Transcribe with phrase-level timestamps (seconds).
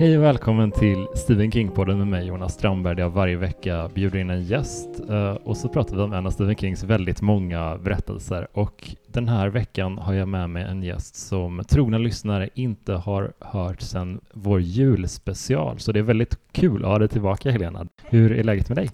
[0.00, 4.18] Hej och välkommen till Stephen King-podden med mig Jonas Strandberg där jag varje vecka bjuder
[4.18, 7.78] in en gäst eh, och så pratar vi om en av Stephen Kings väldigt många
[7.78, 12.92] berättelser och den här veckan har jag med mig en gäst som trogna lyssnare inte
[12.92, 17.86] har hört sedan vår julspecial så det är väldigt kul att ha dig tillbaka Helena.
[18.02, 18.90] Hur är läget med dig?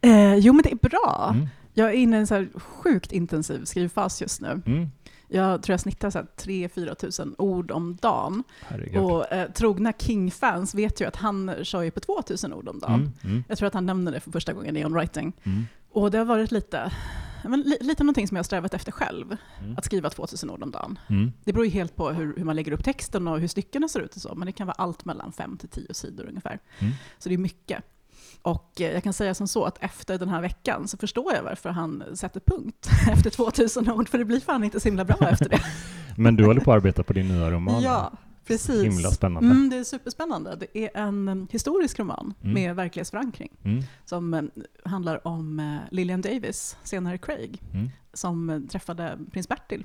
[0.00, 1.30] Eh, jo men det är bra.
[1.34, 1.48] Mm.
[1.74, 4.62] Jag är inne i en så sjukt intensiv skrivfas just nu.
[4.66, 4.90] Mm.
[5.32, 8.44] Jag tror jag snittar 3-4 tusen ord om dagen.
[8.62, 9.02] Herregud.
[9.02, 12.94] Och eh, trogna King-fans vet ju att han kör ju på 2000 ord om dagen.
[12.94, 13.12] Mm.
[13.24, 13.44] Mm.
[13.48, 15.32] Jag tror att han nämnde det för första gången i On Writing.
[15.42, 15.66] Mm.
[15.90, 16.92] Och det har varit lite,
[17.44, 19.36] men, li, lite någonting som jag har strävat efter själv.
[19.60, 19.78] Mm.
[19.78, 20.98] Att skriva 2000 ord om dagen.
[21.08, 21.32] Mm.
[21.44, 24.00] Det beror ju helt på hur, hur man lägger upp texten och hur styckena ser
[24.00, 24.34] ut och så.
[24.34, 26.58] Men det kan vara allt mellan 5 till 10 sidor ungefär.
[26.78, 26.92] Mm.
[27.18, 27.84] Så det är mycket.
[28.42, 31.42] Och eh, jag kan säga som så att efter den här veckan så förstår jag
[31.42, 35.28] varför han sätter punkt efter 2000 ord, för det blir fan inte så himla bra
[35.28, 35.60] efter det.
[36.16, 37.82] Men du håller på att arbeta på din nya roman?
[37.82, 38.12] Ja,
[38.46, 38.84] precis.
[38.84, 39.50] Himla spännande.
[39.50, 40.56] Mm, det är superspännande.
[40.60, 42.54] Det är en eh, historisk roman Mm.
[42.54, 43.82] med verklighetsförankring Mm.
[44.04, 44.42] som eh,
[44.84, 47.90] handlar om eh, Lillian Davis, senare Craig, Mm.
[48.12, 49.84] som träffade prins Bertil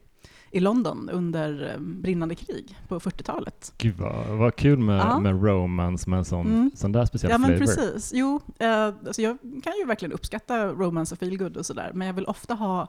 [0.56, 3.74] i London under eh, brinnande krig på 40-talet.
[3.78, 5.20] Gud vad, vad kul med, Ja.
[5.20, 6.72] med romance med en sån, Mm.
[6.76, 7.66] sån där speciell Ja, men flavor.
[7.66, 8.12] precis.
[8.16, 12.14] Jo, eh, alltså jag kan ju verkligen uppskatta romance och feelgood och sådär, men jag
[12.14, 12.88] vill ofta ha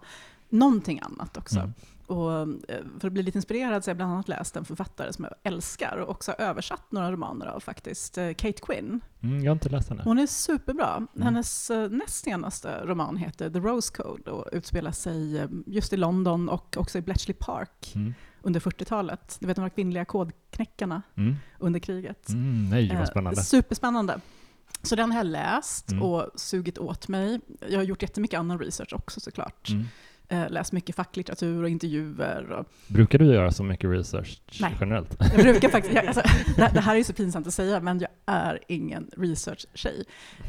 [0.49, 1.59] någonting annat också.
[1.59, 1.73] Mm.
[2.07, 2.47] Och eh,
[3.01, 5.35] för att bli lite inspirerad så har jag bland annat läst en författare som jag
[5.53, 9.01] älskar och också översatt några romaner av faktiskt, eh, Kate Quinn.
[9.23, 10.03] Mm, jag har inte läst henne.
[10.05, 10.97] Hon är superbra.
[10.97, 11.23] Mm.
[11.23, 15.97] Hennes eh, näst senaste roman heter The Rose Code och utspelar sig eh, just i
[15.97, 18.15] London och också i Bletchley Park Mm.
[18.43, 19.37] under 40-talet.
[19.41, 21.37] Du vet de här kvinnliga kodknäckarna Mm.
[21.59, 22.29] under kriget.
[22.29, 23.43] Mm, nej, vad Eh, spännande.
[23.43, 24.21] Superspännande.
[24.83, 26.03] Så den har jag läst Mm.
[26.03, 27.41] och sugit åt mig.
[27.69, 29.69] Jag har gjort jättemycket annan research också såklart.
[30.29, 32.53] Eh, läst mycket facklitteratur och intervjuer.
[32.53, 34.77] Och Brukar du göra så mycket research Nej.
[34.81, 35.17] generellt?
[35.19, 36.23] jag brukar faktiskt, jag, alltså,
[36.57, 40.05] det, det här är ju så pinsamt att säga, men jag är ingen research-tjej.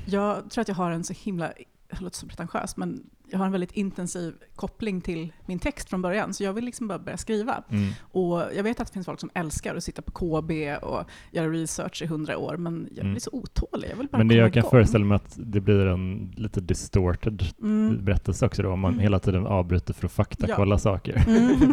[0.05, 1.47] Jag tror att jag har en så himla,
[1.89, 6.01] det låter så pretentiöst, men jag har en väldigt intensiv koppling till min text från
[6.01, 7.63] början, så jag vill liksom bara börja skriva.
[7.69, 7.89] Mm.
[8.01, 10.51] Och jag vet att det finns folk som älskar att sitta på KB
[10.81, 13.11] och göra research i hundra år, men jag Mm.
[13.13, 13.89] blir så otålig.
[13.91, 14.71] Jag vill bara Men det komma jag kan igång.
[14.71, 18.05] föreställa mig att det blir en lite distorted Mm.
[18.05, 19.01] berättelse också då, om man Mm.
[19.03, 21.23] hela tiden avbryter för att faktakolla saker.
[21.27, 21.59] Mm.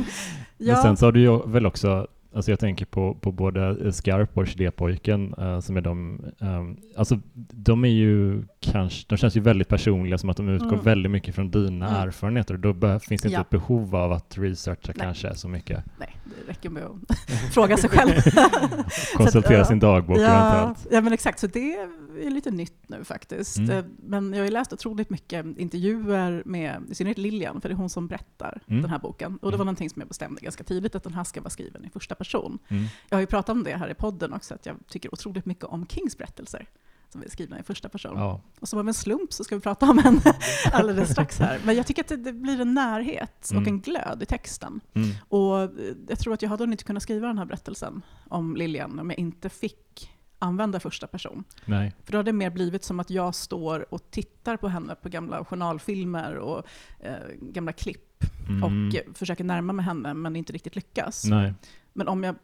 [0.58, 0.82] Men Ja.
[0.82, 4.42] sen så har du ju väl också, alltså jag tänker på, på både Skarp och
[4.42, 7.20] Orkidépojken eh, som är de, ehm, alltså
[7.52, 8.42] de är ju
[8.72, 10.84] kanske, de känns ju väldigt personliga som att de utgår Mm.
[10.84, 12.08] väldigt mycket från dina Mm.
[12.08, 13.40] erfarenheter då finns det inte Ja.
[13.40, 15.06] ett behov av att researcha Nej.
[15.06, 15.84] kanske så mycket.
[15.98, 17.18] Nej, det räcker med att
[17.54, 18.12] fråga sig själv.
[19.16, 19.64] Konsultera ja.
[19.64, 20.86] sin dagbok ja, eventuellt.
[20.94, 21.38] ja, men exakt.
[21.38, 21.74] Så det
[22.22, 23.58] är lite nytt nu faktiskt.
[23.58, 23.70] Mm.
[23.70, 27.72] Eh, Men jag har ju läst otroligt mycket intervjuer med i synnerhet Lilian, för det
[27.72, 28.82] är hon som berättar Mm.
[28.82, 29.32] den här boken.
[29.42, 29.58] Och det Mm.
[29.58, 32.14] var någonting som jag bestämde ganska tidigt, att den här ska vara skriven i första
[32.14, 32.58] person.
[32.68, 32.84] Mm.
[33.08, 35.64] Jag har ju pratat om det här i podden också, att jag tycker otroligt mycket
[35.64, 36.66] om Kings berättelser
[37.14, 38.12] som är skrivna i första person.
[38.18, 38.40] Ja.
[38.60, 40.20] Och som av en slump så ska vi prata om en
[40.72, 41.60] alldeles strax här.
[41.64, 43.62] Men jag tycker att det, blir en närhet Mm.
[43.62, 44.80] och en glöd i texten.
[44.94, 45.08] Mm.
[45.28, 45.70] Och eh,
[46.08, 49.18] jag tror att jag hade inte kunnat skriva den här berättelsen om Lilian om jag
[49.18, 51.44] inte fick använda första person.
[51.64, 51.92] Nej.
[52.04, 55.08] För då hade det mer blivit som att jag står och tittar på henne på
[55.08, 56.66] gamla journalfilmer och
[57.00, 58.10] eh, gamla klipp
[58.48, 58.62] Mm.
[58.64, 61.24] och försöker närma mig henne men inte riktigt lyckas.
[61.24, 61.54] Nej.
[61.92, 62.34] Men om jag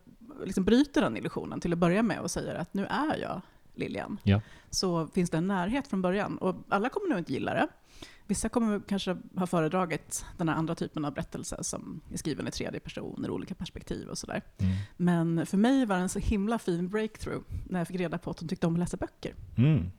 [0.44, 3.41] liksom bryter den illusionen till att börja med och säger att nu är jag
[3.75, 4.41] Lilian, Ja.
[4.70, 6.38] så finns det en närhet från början.
[6.38, 7.69] Och alla kommer nog inte gilla det.
[8.26, 12.50] Vissa kommer kanske ha föredragit den här andra typen av berättelse som är skriven i
[12.50, 14.42] tredje person, ur olika perspektiv och sådär.
[14.59, 14.72] Mm.
[14.97, 18.30] Men för mig var det en så himla fin breakthrough när jag fick reda på
[18.30, 19.34] att hon tyckte om att läsa böcker.
[19.59, 19.91] Mm.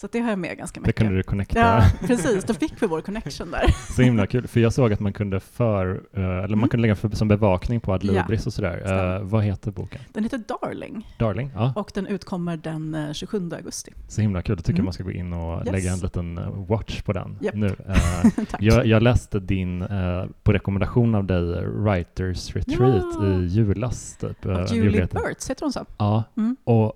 [0.00, 1.02] Så det har jag med ganska Det mycket.
[1.02, 1.58] kunde du connecta.
[1.58, 2.44] Ja, precis.
[2.44, 3.64] Då fick vi vår connection där.
[3.96, 6.68] Så himla kul, för jag såg att man kunde för, eh, eller man Mm.
[6.68, 9.16] kunde lägga för, som bevakning på Adlibris Ja, och sådär.
[9.16, 10.00] Eh, vad heter boken?
[10.12, 11.50] Den heter Darling Darling?
[11.54, 13.92] Ja, och den utkommer den eh, 27 augusti.
[14.08, 14.56] så himla kul.
[14.56, 14.84] Då tycker Mm.
[14.84, 15.72] man ska gå in och Yes.
[15.72, 17.54] lägga en liten eh, watch på den Japp.
[17.54, 17.66] nu.
[17.88, 18.62] Eh, Tack.
[18.62, 23.26] jag, jag läste din, eh, på rekommendation av dig, eh, Writers Retreat Ja.
[23.26, 24.16] i julas.
[24.20, 25.12] Typ, eh, Julie det.
[25.12, 25.86] Burtz, heter hon så?
[25.98, 26.56] Ja, Mm.
[26.64, 26.92] och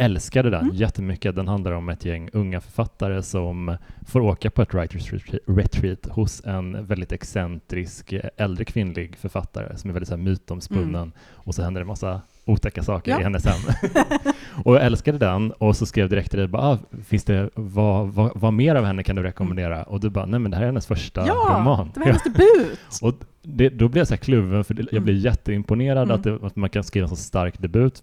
[0.00, 0.74] älskade den Mm.
[0.76, 1.36] jättemycket.
[1.36, 3.76] Den handlar om ett gäng unga författare som
[4.06, 5.12] får åka på ett writers
[5.46, 11.12] retreat- hos en väldigt excentrisk eh, äldre kvinnlig författare som är väldigt så här mytomspunnen
[11.32, 13.18] och så händer det en massa otäcka saker Mm.
[13.18, 13.20] Ja.
[13.20, 13.74] i hennes hem.
[14.64, 18.08] och jag älskade den och så skrev direkt till dig, bara, ah, finns det, vad,
[18.08, 19.82] vad, vad mer av henne kan du rekommendera?
[19.82, 21.34] Och du bara, nej men det här är hennes första Mm.
[21.34, 21.90] Ja, roman.
[21.94, 22.78] det var hennes debut!
[23.02, 25.04] Och det, då blev jag så här kluven, för jag Mm.
[25.04, 26.14] blev jätteimponerad Mm.
[26.16, 28.02] att, det, att man kan skriva en så stark debut,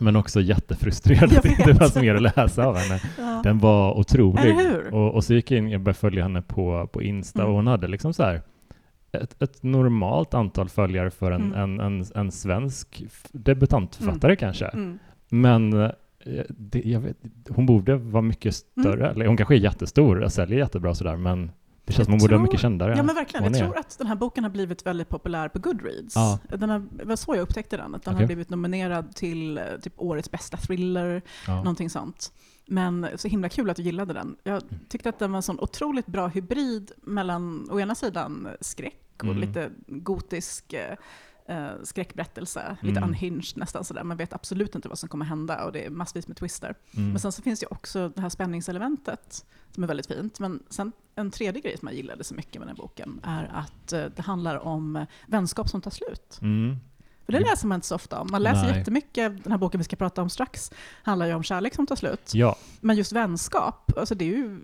[0.00, 3.00] men också jättefrustrerad Jag att det inte fanns mer att läsa av henne.
[3.18, 3.40] Ja.
[3.44, 4.56] Den var otrolig.
[4.92, 7.50] Och, och så gick jag in, jag började följa henne på, på Insta Mm.
[7.50, 8.42] och hon hade liksom så här
[9.12, 11.80] ett, ett normalt antal följare för en, Mm.
[11.80, 13.02] en, en, en svensk
[13.32, 14.66] debutantförfattare kanske.
[14.66, 14.98] Mm.
[15.28, 15.90] men eh,
[16.48, 17.16] det, jag vet,
[17.48, 19.10] hon borde vara mycket större, Mm.
[19.16, 21.50] eller hon kanske är jättestor och säljer jättebra sådär, men
[21.88, 22.94] det känns som hon borde vara mycket kändare.
[22.96, 26.16] Ja men verkligen, jag tror att den här boken har blivit väldigt populär på Goodreads.
[26.16, 26.38] Ja.
[26.48, 28.22] Den har, det var så jag upptäckte den, att den Okej.
[28.22, 31.54] har blivit nominerad till eh, typ årets bästa thriller, Ja.
[31.56, 32.32] någonting sånt.
[32.66, 34.36] Men så himla kul att du gillade den.
[34.42, 38.94] Jag tyckte att den var en sån otroligt bra hybrid mellan å ena sidan skräck
[39.18, 39.38] och Mm.
[39.38, 40.74] lite gotisk
[41.48, 43.08] eh, skräckberättelse, lite Mm.
[43.08, 44.04] unhinged nästan sådär.
[44.04, 46.74] Man vet absolut inte vad som kommer hända och det är massvis med twister.
[46.96, 47.10] Mm.
[47.10, 50.40] Men sen så finns det ju också det här spänningselementet som är väldigt fint.
[50.40, 53.50] Men sen en tredje grej som jag gillade så mycket med den här boken är
[53.54, 56.38] att eh, det handlar om eh, vänskap som tar slut.
[56.42, 56.76] Mm.
[57.26, 58.28] För det läser man inte så ofta om.
[58.30, 58.78] Man läser Nej.
[58.78, 60.72] jättemycket, den här boken vi ska prata om strax,
[61.02, 62.30] handlar ju om kärlek som tar slut.
[62.34, 64.60] Ja, Men just vänskap, alltså det är ju,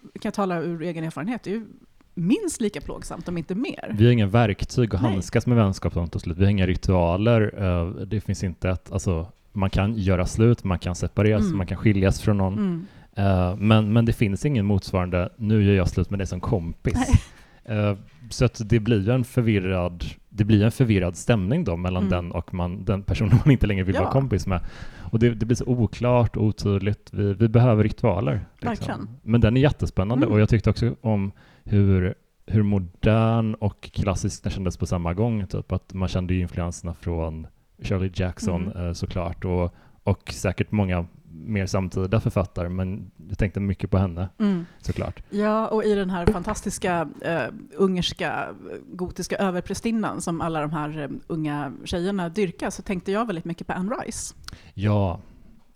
[0.00, 1.66] kan jag tala ur egen erfarenhet, det är ju
[2.14, 3.94] minst lika plågsamt, om inte mer.
[3.98, 5.12] vi har inga verktyg att Nej.
[5.12, 6.38] handskas med vänskap tar slut.
[6.38, 7.54] Vi har inga ritualer.
[7.58, 11.56] eh, Det finns inte ett, alltså, man kan göra slut, man kan separeras, Mm.
[11.56, 12.52] man kan skiljas från någon.
[12.58, 12.86] Mm.
[13.14, 16.94] Eh, men, men det finns ingen motsvarande, nu gör jag slut med dig som kompis.
[16.94, 17.06] Nej.
[17.64, 17.96] Eh,
[18.30, 22.10] så att det blir en förvirrad, det blir en förvirrad stämning då mellan Mm.
[22.10, 24.00] den och man, den personen man inte längre vill Ja.
[24.02, 24.60] vara kompis med.
[24.98, 27.08] Och det, det blir så oklart och otydligt.
[27.12, 28.40] Vi, vi behöver ritualer.
[28.62, 29.08] Verkligen.
[29.22, 30.34] Men den är jättespännande Mm.
[30.34, 31.32] och jag tyckte också om
[31.70, 32.14] hur,
[32.46, 35.46] hur modern och klassisk den kändes på samma gång.
[35.46, 37.46] Typ att man kände ju influenserna från
[37.82, 38.86] Shirley Jackson Mm.
[38.86, 44.28] eh, såklart och, och säkert många mer samtida författare men jag tänkte mycket på henne
[44.38, 44.66] Mm.
[44.80, 45.22] såklart.
[45.30, 47.42] Ja, och i den här fantastiska eh,
[47.76, 48.48] ungerska
[48.92, 53.66] gotiska överprästinnan som alla de här eh, unga tjejerna dyrkar så tänkte jag väldigt mycket
[53.66, 54.34] på Anne Rice.
[54.74, 55.20] Ja,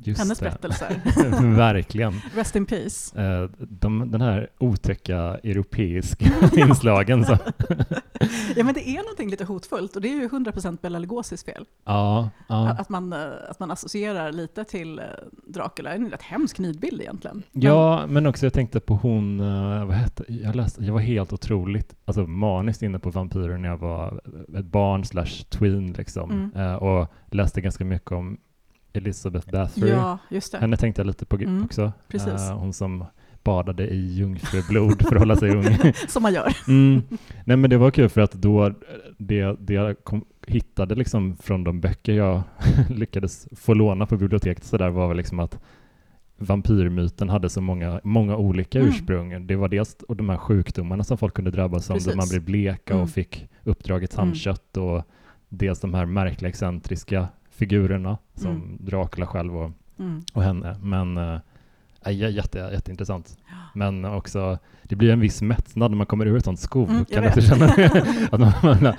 [0.06, 0.44] just Hennes det.
[0.44, 1.00] berättelser.
[1.56, 2.12] Verkligen.
[2.34, 3.22] Rest in peace.
[3.22, 7.24] Eh, de, den här otäcka europeiska inslagen.
[7.24, 7.38] Så.
[8.56, 11.64] Ja, men det är någonting lite hotfullt och det är ju 100% Bela Lugosi's fel.
[11.84, 12.68] Ja, ja.
[12.70, 13.18] Att, man, eh,
[13.48, 15.04] att man associerar lite till eh,
[15.46, 15.94] Dracula.
[15.94, 17.42] En rätt hemsk nidbild egentligen.
[17.52, 21.00] Men- Ja, men också jag tänkte på hon, eh, vad hette, jag läste, jag var
[21.00, 24.20] helt otroligt, alltså maniskt inne på vampyrer när jag var
[24.58, 26.30] ett barn slash tween liksom.
[26.30, 26.50] Mm.
[26.56, 28.36] Eh, och läste ganska mycket om
[28.94, 29.90] Elizabeth Bathory.
[29.90, 30.58] Ja, just det.
[30.58, 31.92] Henne tänkte jag lite på Mm, också.
[32.08, 32.28] precis.
[32.50, 33.04] Eh, hon som
[33.44, 35.64] badade i jungfrublod för att hålla sig ung.
[36.08, 36.56] Som man gör.
[36.68, 37.02] Mm.
[37.44, 38.72] Nej men det var kul för att då,
[39.18, 42.42] det, det jag kom, hittade liksom från de böcker jag
[42.90, 45.58] lyckades få låna på biblioteket så där var väl liksom att
[46.38, 48.90] vampyrmyten hade så många, många olika Mm.
[48.90, 49.46] ursprung.
[49.46, 52.42] Det var dels och de här sjukdomarna som folk kunde drabbas av, där man blev
[52.44, 53.02] bleka Mm.
[53.04, 54.26] och fick uppdraget Mm.
[54.26, 55.02] tandkött och
[55.48, 58.76] dels de här märkliga excentriska figurerna som Mm.
[58.80, 60.22] Dracula själv och, Mm.
[60.32, 60.76] och henne.
[60.82, 63.38] Men äh, jätte, jätteintressant.
[63.74, 66.90] Men också, det blir en viss mättnad när man kommer ur ett sånt skov.
[66.90, 67.36] Mm, kan jag vet.
[67.36, 67.66] också känna.
[68.32, 68.94] att man,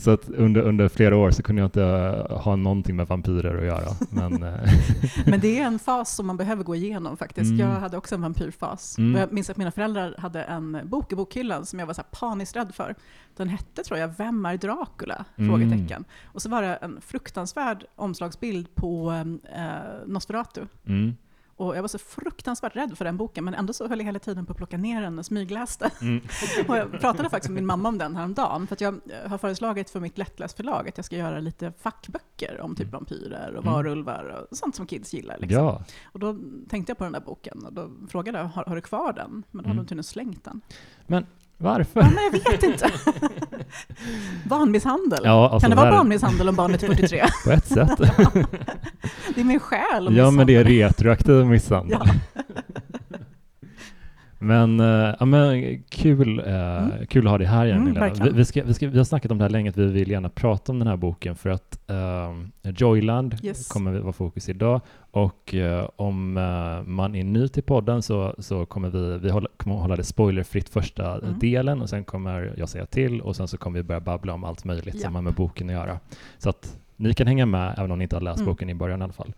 [0.00, 1.82] så att under, under flera år så kunde jag inte
[2.30, 3.88] ha någonting med vampyrer att göra.
[4.10, 4.72] Men, eh,
[5.26, 7.50] Men det är en fas som man behöver gå igenom faktiskt.
[7.50, 7.58] Mm.
[7.58, 8.98] Jag hade också en vampyrfas.
[8.98, 9.20] Mm.
[9.20, 12.56] Jag minns att mina föräldrar hade en bok i bokhyllan som jag var så paniskt
[12.56, 12.94] rädd för.
[13.36, 15.24] Den hette, tror jag, Vem är Dracula?
[15.36, 15.50] Mm.
[15.50, 16.04] Frågetecken.
[16.24, 19.12] Och så var det en fruktansvärd omslagsbild på
[19.56, 20.60] eh, Nosferatu.
[20.86, 21.16] mm,
[21.60, 24.18] Och jag var så fruktansvärt rädd för den boken, men ändå så höll jag hela
[24.18, 25.90] tiden på att plocka ner den och smygläste.
[26.00, 26.20] mm,
[26.68, 29.38] Och jag pratade faktiskt med min mamma om den häromdagen, för att jag eh, har
[29.38, 32.92] föreslagit för mitt lättläsförlag att jag ska göra lite fackböcker om typ Mm.
[32.92, 33.74] vampyrer och Mm.
[33.74, 35.38] varulvar och sånt som kids gillar.
[35.38, 35.64] Liksom.
[35.64, 36.36] ja, Och då
[36.68, 39.30] tänkte jag på den där boken och då frågade jag, har, har du kvar den?
[39.50, 39.76] Men då hade Mm.
[39.76, 40.60] de tydligen slängt den.
[41.60, 42.00] Varför?
[42.00, 42.90] Ja, men jag vet inte.
[44.44, 45.20] Barnmisshandel.
[45.24, 47.24] Ja, alltså kan det vara barnmisshandel om barnet är 43?
[47.44, 47.90] På ett sätt.
[49.34, 51.98] Det är min själ ja, men det är retroaktiv misshandel.
[52.04, 52.12] Ja.
[54.42, 54.78] Men,
[55.20, 57.06] ja, men kul, eh, Mm.
[57.06, 57.86] kul att ha dig här igen.
[57.88, 59.86] Mm, vi, vi, ska, vi, ska, vi har snackat om det här länge, att vi
[59.86, 63.68] vill gärna prata om den här boken för att eh, Joyland Yes.
[63.68, 64.80] kommer vara fokus idag
[65.10, 65.54] och
[65.96, 66.32] om
[66.86, 70.68] man är ny till podden så, så kommer vi, vi hålla, kommer hålla det spoilerfritt
[70.68, 71.38] första Mm.
[71.38, 74.44] delen och sen kommer jag säga till och sen så kommer vi börja babbla om
[74.44, 75.00] allt möjligt Ja.
[75.00, 75.98] som har med boken att göra.
[76.38, 78.50] Så att ni kan hänga med även om ni inte har läst Mm.
[78.52, 79.32] boken i början i alla fall.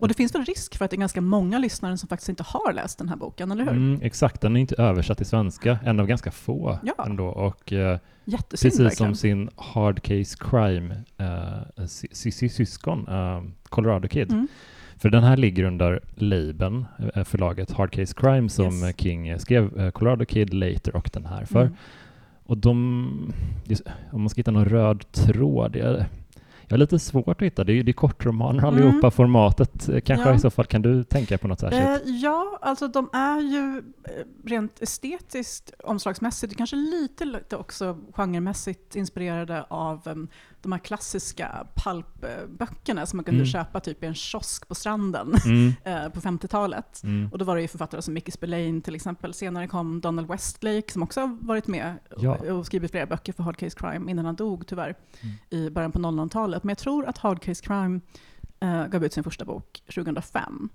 [0.00, 2.42] Och det finns väl risk för att det är ganska många lyssnare som faktiskt inte
[2.42, 3.72] har läst den här boken, eller hur?
[3.72, 7.04] Mm, exakt, den är inte översatt till svenska, en av ganska få Ja.
[7.06, 7.26] ändå.
[7.26, 9.14] Och, eh, Jättesynd Precis verkligen.
[9.14, 11.86] som sin Hard Case Crime eh,
[12.50, 14.32] syskon, eh, Colorado Kid.
[14.32, 14.48] Mm.
[14.96, 18.94] För den här ligger under Laben, eh, förlaget Hard Case Crime som Yes.
[18.98, 21.60] King skrev eh, Colorado Kid, Later och den här för.
[21.62, 21.74] Mm.
[22.44, 23.32] Och de,
[23.64, 23.80] det
[24.12, 26.04] om man ska hitta någon röd tråd, jag,
[26.70, 29.10] jag har lite svårt att hitta, det är, det är kortromaner allihopa, Mm.
[29.10, 30.34] formatet eh, kanske Ja.
[30.34, 32.06] i så fall, kan du tänka på något särskilt?
[32.06, 38.96] Eh, ja, alltså de är ju eh, rent estetiskt, omslagsmässigt, kanske lite, lite också genremässigt
[38.96, 40.28] inspirerade av um,
[40.62, 43.46] de här klassiska pulpböckerna som man kunde Mm.
[43.46, 45.72] köpa typ i en kiosk på stranden Mm.
[45.84, 47.02] eh, på 50-talet.
[47.04, 47.28] Mm.
[47.32, 49.34] Och då var det ju författare som Mickey Spillane till exempel.
[49.34, 52.36] Senare kom Donald Westlake som också har varit med Ja.
[52.52, 55.34] och, skrivit flera böcker för Hard Case Crime innan han dog tyvärr Mm.
[55.50, 56.64] i början på 00-talet.
[56.64, 58.00] Men jag tror att Hard Case Crime
[58.60, 60.68] eh, gav ut sin första bok 2005.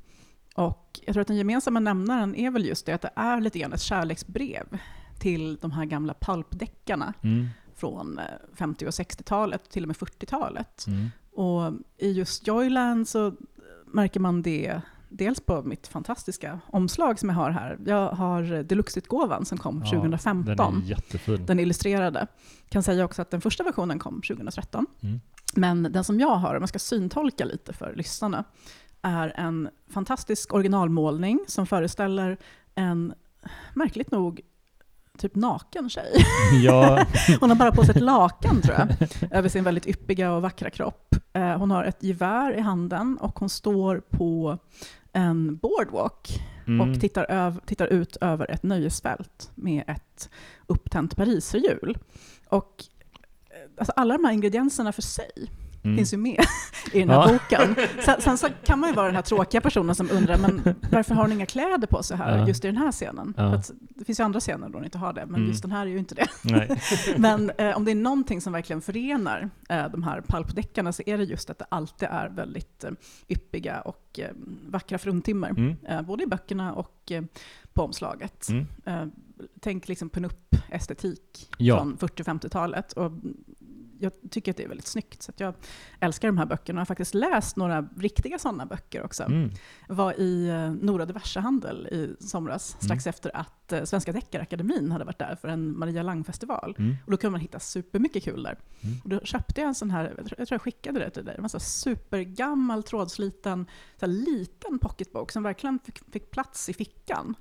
[0.56, 3.60] Och jag tror att den gemensamma nämnaren är väl just det att det är lite
[3.60, 4.80] grann ett kärleksbrev
[5.20, 7.48] till de här gamla pulpdeckarna Mm.
[7.76, 10.88] Från eh, 50 och 60-talet, till och med 40-talet.
[10.88, 11.12] Mm.
[11.32, 13.34] Och i just Joyland så
[13.86, 17.80] märker man det dels på mitt fantastiska omslag som jag har här.
[17.86, 20.56] Jag har deluxe-utgåvan som kom Ja, 2015.
[20.56, 21.46] Den är jättefin.
[21.46, 22.28] Den illustrerade.
[22.70, 24.86] Kan säga också att den första versionen kom 2013.
[25.02, 25.20] Mm.
[25.56, 28.44] Men den som jag har, om jag ska syntolka lite för lyssnarna,
[29.02, 32.38] är en fantastisk originalmålning som föreställer
[32.76, 33.14] en,
[33.74, 34.42] märkligt nog,
[35.18, 36.26] typ naken tjej.
[36.64, 37.06] Ja,
[37.40, 38.88] Hon har bara på sig ett lakan tror jag,
[39.32, 41.16] över sin väldigt yppiga och vackra kropp.
[41.34, 44.58] Eh, Hon har ett gevär i handen och hon står på
[45.14, 46.90] en boardwalk mm.
[46.90, 50.30] och tittar, öv, tittar ut över ett nöjesfält med ett
[50.68, 51.98] upptänt pariserhjul.
[52.50, 52.84] Och
[53.50, 55.32] eh, alltså alla de här ingredienserna för sig
[55.86, 55.98] Mm.
[55.98, 56.40] finns ju med
[56.94, 57.34] i den här Ja.
[57.34, 57.76] boken.
[58.06, 61.16] Sen, sen så kan man ju vara den här tråkiga personen som undrar, men varför
[61.16, 62.48] har hon inga kläder på sig här Ja.
[62.48, 63.34] just i den här scenen?
[63.38, 63.62] Ja.
[63.90, 65.48] Det finns ju andra scener då hon inte har det, men Mm.
[65.50, 66.28] just den här är ju inte det.
[67.18, 71.18] Men eh, om det är någonting som verkligen förenar eh, de här pulpdeckarna så är
[71.18, 72.92] det just att det alltid är väldigt eh,
[73.28, 74.30] yppiga och eh,
[74.70, 75.50] vackra fruntimmer.
[75.50, 75.76] Mm.
[75.88, 77.24] Eh, både i böckerna och eh,
[77.74, 78.48] på omslaget.
[78.50, 78.68] Mm.
[78.86, 79.08] Eh,
[79.60, 81.78] tänk liksom pinup-estetik Ja.
[81.78, 82.94] från 40 och 50-talet.
[82.94, 83.12] Och
[84.06, 85.22] jag tycker att det är väldigt snyggt.
[85.22, 85.54] Så jag
[86.00, 86.78] älskar de här böckerna.
[86.78, 89.24] Jag har faktiskt läst några riktiga sådana böcker också.
[89.24, 89.52] Mm.
[89.90, 95.20] Var i eh, Nora Diversehandel i somras, strax efter att eh, Svenska Deckarakademin hade varit
[95.20, 96.76] där för en Maria Lang-festival.
[96.78, 96.96] Mm.
[97.06, 98.60] Och då kunde man hitta supermycket kul där.
[98.82, 98.96] Mm.
[99.04, 101.42] Och då köpte jag en sån här, jag tror jag, skickade det till dig, det
[101.42, 103.66] var en supergammal trådsliten,
[104.00, 107.36] så liten pocketbok som verkligen fick, fick plats i fickan.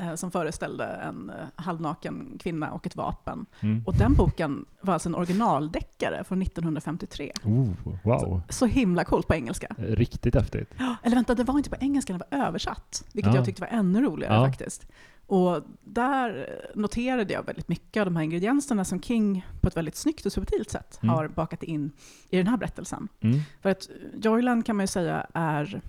[0.00, 3.46] Eh, som föreställde en eh, halvnaken kvinna och ett vapen.
[3.60, 3.82] Mm.
[3.86, 7.32] Och den boken var alltså en originaldeckare från 1953.
[7.44, 7.68] Oh,
[8.04, 8.42] wow.
[8.48, 9.66] Så himla coolt på engelska.
[9.78, 10.70] Riktigt häftigt.
[11.02, 13.04] Eller vänta, det var inte på engelska, den var översatt.
[13.12, 13.38] Vilket Ja.
[13.38, 14.46] jag tyckte var ännu roligare Ja.
[14.46, 14.86] faktiskt.
[15.26, 19.96] Och där noterade jag väldigt mycket av de här ingredienserna som King på ett väldigt
[19.96, 21.14] snyggt och subtilt sätt Mm.
[21.14, 21.90] har bakat in
[22.30, 23.08] i den här berättelsen.
[23.20, 23.40] Mm.
[23.62, 23.88] För att
[24.22, 25.80] Joyland kan man ju säga är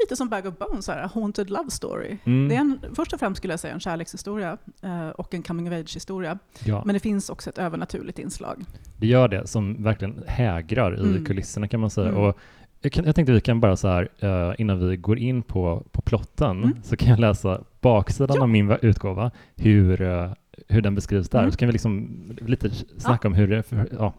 [0.00, 2.16] lite som Bag of Bones, så här, haunted love story.
[2.24, 2.48] Mm.
[2.48, 5.68] Det är en, först och främst skulle jag säga en kärlekshistoria eh, och en coming
[5.68, 6.38] of age-historia.
[6.64, 8.64] Ja, Men det finns också ett övernaturligt inslag.
[8.96, 11.24] det gör det som verkligen hägrar i Mm.
[11.24, 12.08] kulisserna kan man säga.
[12.08, 12.20] Mm.
[12.20, 12.38] Och
[12.80, 15.86] jag, kan, jag tänkte vi kan bara så här, eh, innan vi går in på,
[15.92, 16.82] på plotten, Mm.
[16.82, 18.42] så kan jag läsa baksidan Ja.
[18.42, 20.30] av min va- utgåva, hur, eh,
[20.68, 21.38] hur den beskrivs där.
[21.38, 21.50] Mm.
[21.52, 22.08] Så kan vi liksom
[22.40, 23.62] lite snacka om hur det...
[23.62, 24.14] För, ja.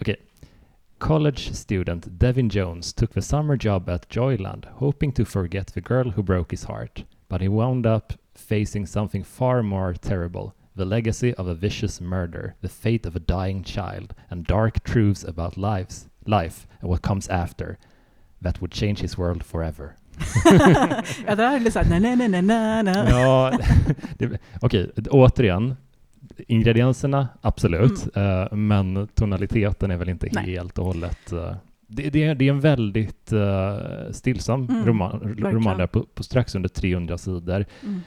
[0.00, 0.16] Okej.
[0.98, 6.10] College student Devin Jones took the summer job at Joyland, hoping to forget the girl
[6.10, 7.04] who broke his heart.
[7.28, 12.54] But he wound up facing something far more terrible the legacy of a vicious murder,
[12.62, 17.28] the fate of a dying child, and dark truths about lives, life and what comes
[17.28, 17.78] after
[18.40, 19.96] that would change his world forever.
[20.44, 23.10] ja, det där är lite såhär, nej, nej, nej, nej, nej.
[23.10, 23.58] Ja,
[24.60, 25.76] okej, återigen.
[26.46, 28.16] Ingredienserna, absolut.
[28.16, 30.44] eh, men tonaliteten är väl inte Nej.
[30.44, 31.32] helt och hållet...
[31.32, 31.56] eh,
[31.90, 33.78] det, det, är, det är en väldigt uh,
[34.10, 37.64] stillsam Mm, roman, roman där på, på strax under 300 sidor.
[37.82, 38.00] Mm.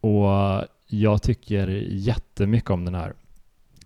[0.00, 3.12] Och jag tycker jättemycket om den här.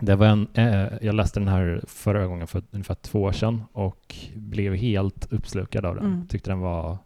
[0.01, 3.63] Det var en, eh, jag läste den här förra gången för ungefär två år sedan
[3.73, 6.05] och blev helt uppslukad av den.
[6.07, 6.27] Mm.
[6.27, 6.99] Tyckte den var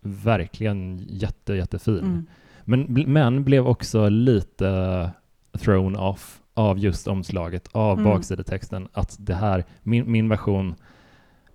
[0.00, 1.98] verkligen jätte, jättefin.
[1.98, 2.26] Mm.
[2.64, 5.10] Men, men blev också lite
[5.58, 8.04] thrown off av just omslaget, av Mm.
[8.10, 8.88] baksidetexten.
[8.92, 10.74] Att det här, min, min version,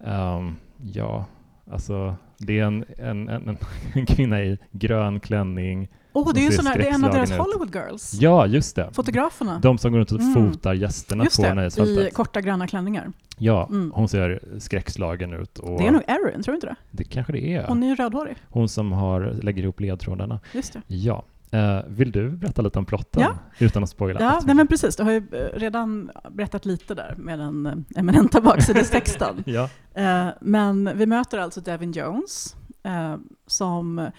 [0.06, 1.25] ehm, ja,
[1.72, 3.58] alltså det är en, en, en,
[3.96, 5.88] en kvinna i grön klänning.
[6.13, 7.32] Åh, det är sån här, det är en av deras.
[7.32, 8.13] Hollywood girls.
[8.22, 8.89] Ja, just det.
[8.94, 9.60] Fotograferna.
[9.60, 10.34] De som går runt och Mm.
[10.51, 12.13] fotar gästerna Just på det, i nöjesfältet.
[12.13, 13.12] korta gröna klänningar.
[13.38, 13.91] Ja, Mm.
[13.96, 15.60] hon ser skräckslagen ut.
[15.60, 16.75] Och Det är nog Erin, tror du inte det?
[16.91, 17.68] det kanske det är.
[17.68, 18.36] Hon är ju rödhårig.
[18.50, 20.39] Hon som har, lägger ihop ledtrådarna.
[20.53, 20.82] Just det.
[20.88, 21.24] Ja.
[21.51, 23.22] Eh, vill du berätta lite om plotten?
[23.22, 23.38] Ja.
[23.60, 24.20] Utan att spoila?
[24.22, 24.96] Ja, nej men precis.
[24.96, 29.44] Du har ju eh, redan berättat lite där med den eh, eminenta baksidestexten.
[29.46, 29.70] Ja.
[29.94, 33.15] Eh, Men vi möter alltså Devin Jones eh,
[33.48, 34.10] som,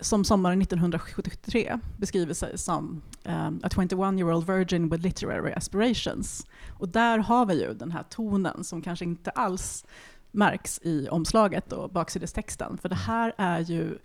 [0.00, 6.46] som sommaren 1973 beskriver sig som eh, a 21-year-old virgin with literary aspirations.
[6.78, 9.84] Och där har vi ju den här tonen som kanske inte alls
[10.32, 12.78] märks i omslaget och baksidestexten.
[12.78, 13.98] För det här är ju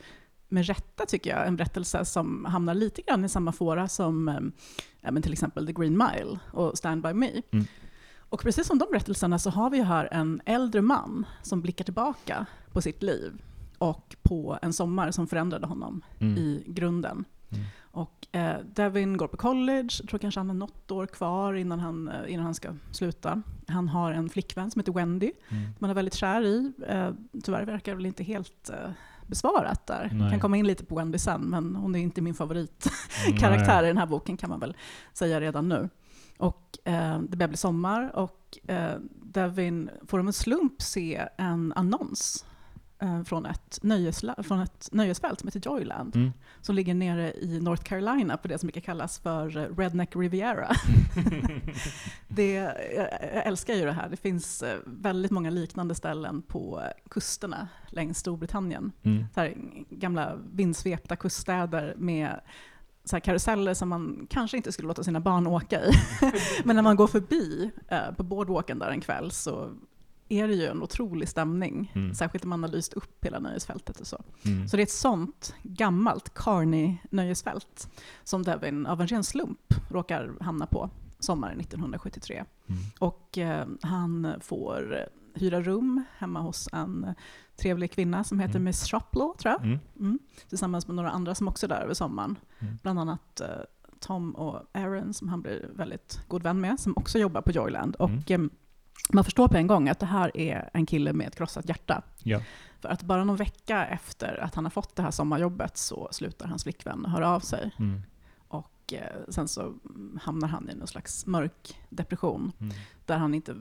[0.48, 4.40] med rätta tycker jag en berättelse som hamnar lite grann i samma fåra som eh,
[5.02, 7.32] ja, men till exempel The Green Mile och Stand By Me.
[7.52, 7.66] Mm.
[8.30, 12.46] Och precis som de berättelserna så har vi här en äldre man som blickar tillbaka
[12.72, 13.42] på sitt liv
[13.78, 16.38] och på en sommar som förändrade honom Mm.
[16.38, 17.25] i grunden.
[17.52, 17.66] Mm.
[17.92, 21.80] Och eh, Devin går på college, jag tror kanske han har något år kvar innan
[21.80, 23.42] han, eh, innan han ska sluta.
[23.68, 25.64] Han har en flickvän som heter Wendy, Mm.
[25.80, 26.72] man är väldigt kär i.
[26.88, 27.10] Eh,
[27.44, 28.90] tyvärr verkar väl inte helt eh,
[29.27, 30.10] besvarat där.
[30.13, 30.32] Nej.
[30.32, 33.98] kan komma in lite på Wendy sen, men hon är inte min favoritkaraktär i den
[33.98, 34.77] här boken kan man väl
[35.13, 35.89] säga redan nu.
[36.38, 41.74] Och eh, det börjar bli sommar och eh, Devin får av en slump se en
[41.75, 42.46] annons
[43.25, 46.32] från, ett nöjesla- från ett nöjesfält som heter Joyland, Mm.
[46.62, 50.70] som ligger nere i North Carolina på det som brukar kallas för eh, Redneck Riviera.
[52.28, 54.10] det, jag, jag älskar ju det här.
[54.10, 58.92] Det finns eh, väldigt många liknande ställen på eh, kusterna längs Storbritannien.
[59.04, 59.25] Mm.
[59.34, 59.54] Så här,
[59.90, 62.40] gamla vindsvepta kuststäder med
[63.04, 65.92] så karuseller som man kanske inte skulle låta sina barn åka i.
[66.64, 69.72] Men när man går förbi eh, på boardwalken där en kväll så
[70.29, 71.91] är det ju en otrolig stämning.
[71.96, 72.13] Mm.
[72.13, 74.24] Särskilt när man har lyst upp hela nöjesfältet och så.
[74.46, 74.67] Mm.
[74.67, 77.89] Så det är ett sånt gammalt Carney-nöjesfält
[78.24, 80.89] som Devin av en ren slump råkar hamna på
[81.20, 82.44] sommaren 1973.
[82.67, 82.82] Mm.
[83.00, 87.13] Och eh, han får hyra rum hemma hos en
[87.55, 88.63] trevlig kvinna som heter Mm.
[88.63, 89.63] Miss Shoplaw, tror jag.
[89.63, 89.79] Mm.
[90.00, 90.20] Mm.
[90.50, 92.36] Tillsammans med några andra som också är där över sommaren.
[92.60, 92.77] Mm.
[92.82, 93.48] Bland annat eh,
[94.00, 97.96] Tom och Aaron som han blir väldigt god vän med, som också jobbar på Joyland.
[97.96, 98.39] Och eh,
[99.14, 102.02] man förstår på en gång att det här är en kille med ett krossat hjärta.
[102.24, 102.42] Ja.
[102.80, 106.48] För att bara någon vecka efter att han har fått det här sommarjobbet så slutar
[106.48, 107.72] hans flickvän höra av sig.
[107.80, 108.02] Mm.
[108.48, 109.74] Och eh, sen så
[110.22, 112.74] hamnar han i någon slags mörk depression Mm.
[113.06, 113.56] där han inte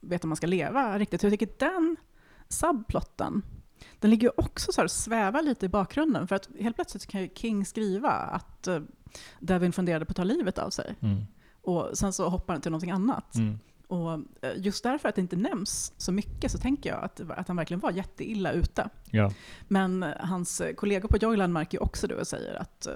[0.00, 1.22] vet om man ska leva riktigt.
[1.22, 1.96] Jag tycker den
[2.48, 3.42] subplotten,
[4.00, 6.28] den ligger ju också så här och svävar lite i bakgrunden.
[6.28, 8.80] För att helt plötsligt kan ju King skriva att eh,
[9.40, 10.94] Devin funderade på att ta livet av sig.
[11.00, 11.24] Mm.
[11.62, 13.34] Och sen så hoppar han till någonting annat.
[13.34, 13.58] Mm.
[13.88, 14.20] Och eh,
[14.56, 17.80] just därför att det inte nämns så mycket så tänker jag att, att han verkligen
[17.80, 18.88] var jätteilla ute.
[19.10, 19.32] Ja.
[19.68, 22.92] Men eh, hans kollegor på Joyland märker ju också det och säger att eh,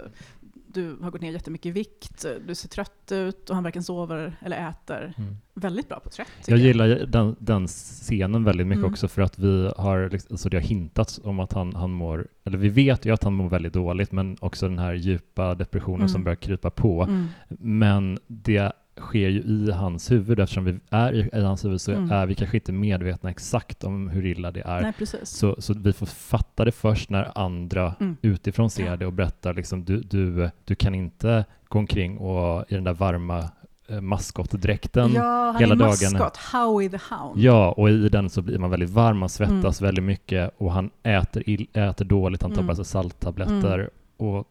[0.72, 4.36] du har gått ner jättemycket i vikt, du ser trött ut och han varken sover
[4.42, 5.14] eller äter.
[5.18, 5.36] Mm.
[5.54, 8.90] Väldigt bra porträtt tycker Jag gillar den, den scenen väldigt mycket Mm.
[8.92, 12.28] också för att vi har, liksom- alltså det har hintats om att han, han mår,
[12.44, 16.00] eller vi vet ju att han mår väldigt dåligt, men också den här djupa depressionen
[16.00, 16.08] Mm.
[16.08, 17.02] som börjar krypa på.
[17.02, 17.26] Mm.
[17.58, 21.92] Men det sker ju i hans huvud, eftersom vi är i, i hans huvud så
[21.92, 22.10] Mm.
[22.10, 24.80] är vi kanske inte medvetna exakt om hur illa det är.
[24.82, 24.92] Nej.
[25.22, 28.16] Så, så vi får fatta det först när andra Mm.
[28.22, 28.96] utifrån ser Ja.
[28.96, 32.94] det och berättar liksom, du, du, du kan inte gå omkring och i den där
[32.94, 33.44] varma
[33.88, 35.12] eh, maskotdräkten.
[35.12, 36.12] ja, han hela är dagen.
[36.12, 37.38] maskot, Howie the Hound.
[37.40, 39.88] Ja, och i den så blir man väldigt varm, man svettas Mm.
[39.88, 42.66] väldigt mycket och han äter, ill, äter dåligt, han tar Mm.
[42.66, 44.48] bara sig salttabletter och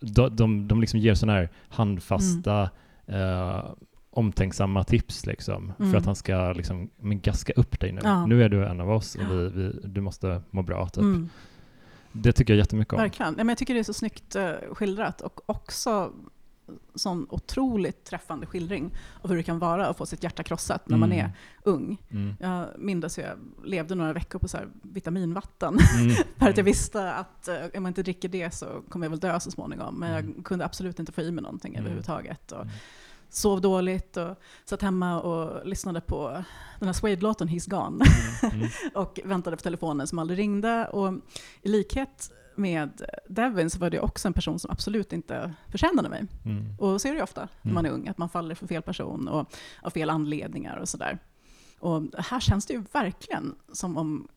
[0.00, 2.70] de, de, de liksom ger sådana här handfasta,
[3.06, 3.64] eh,
[4.10, 5.90] omtänksamma tips liksom, Mm.
[5.92, 8.00] för att han ska liksom, men gaska upp dig nu.
[8.04, 8.26] Ja.
[8.26, 10.88] Nu är du en av oss och vi, vi, du måste må bra.
[10.88, 11.02] Typ.
[11.02, 11.28] Mm,
[12.12, 12.98] Det tycker jag jättemycket om.
[13.00, 13.32] verkligen.
[13.38, 16.12] Ja, men jag tycker det är så snyggt eh, skildrat och också
[16.94, 20.96] sån otroligt träffande skildring av hur det kan vara att få sitt hjärta krossat när
[20.98, 21.24] man Mm.
[21.26, 21.32] är
[21.64, 21.98] ung.
[22.10, 22.34] Mm.
[22.40, 25.78] Jag minns hur jag levde några veckor på så vitaminvatten.
[26.00, 26.14] Mm.
[26.38, 29.20] För att jag visste att eh, om jag inte dricker det så kommer jag väl
[29.20, 29.94] dö så småningom.
[30.00, 30.34] Men Mm.
[30.36, 31.80] jag kunde absolut inte få i mig någonting Mm.
[31.84, 32.52] överhuvudtaget.
[32.52, 32.72] Och Mm.
[33.28, 36.42] sov dåligt och satt hemma och lyssnade på
[36.78, 38.04] den här Suede-låten He's Gone.
[38.52, 38.68] Mm.
[38.94, 40.86] och väntade på telefonen som aldrig ringde.
[40.86, 41.14] Och
[41.62, 46.24] i likhet med Devin så var det också en person som absolut inte förtjänade mig.
[46.44, 46.74] Mm.
[46.78, 47.74] Och så är det ju ofta när Mm.
[47.74, 51.18] man är ung, att man faller för fel person och av fel anledningar och sådär.
[51.78, 54.28] Och här känns det ju verkligen som om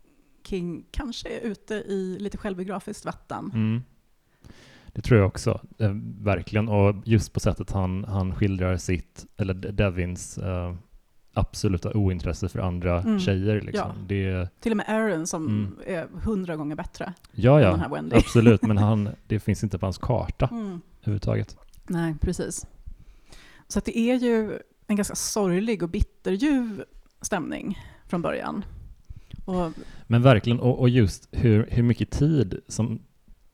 [0.44, 3.52] King kanske är ute i lite självbiografiskt vatten.
[3.54, 3.82] Mm.
[4.94, 6.70] Det tror jag också, eh, verkligen.
[6.70, 10.76] Och just på sättet han, han skildrar sitt, eller De- Devins eh,
[11.34, 13.20] absoluta ointresse för andra Mm.
[13.20, 13.62] tjejer.
[13.62, 13.92] Liksom.
[13.98, 14.06] Ja.
[14.08, 15.76] Det, Till och med Aaron som Mm.
[15.86, 18.16] är hundra gånger bättre ja, än den här ja, Wendy.
[18.16, 18.62] absolut.
[18.62, 20.82] Men han, det finns inte på hans karta Mm.
[21.02, 21.58] överhuvudtaget.
[21.88, 22.68] Nej, precis.
[23.68, 26.84] Så det är ju en ganska sorglig och bitterljuv
[27.22, 28.66] stämning från början.
[29.46, 29.72] Och,
[30.08, 33.00] Men verkligen, och, och just hur, hur mycket tid som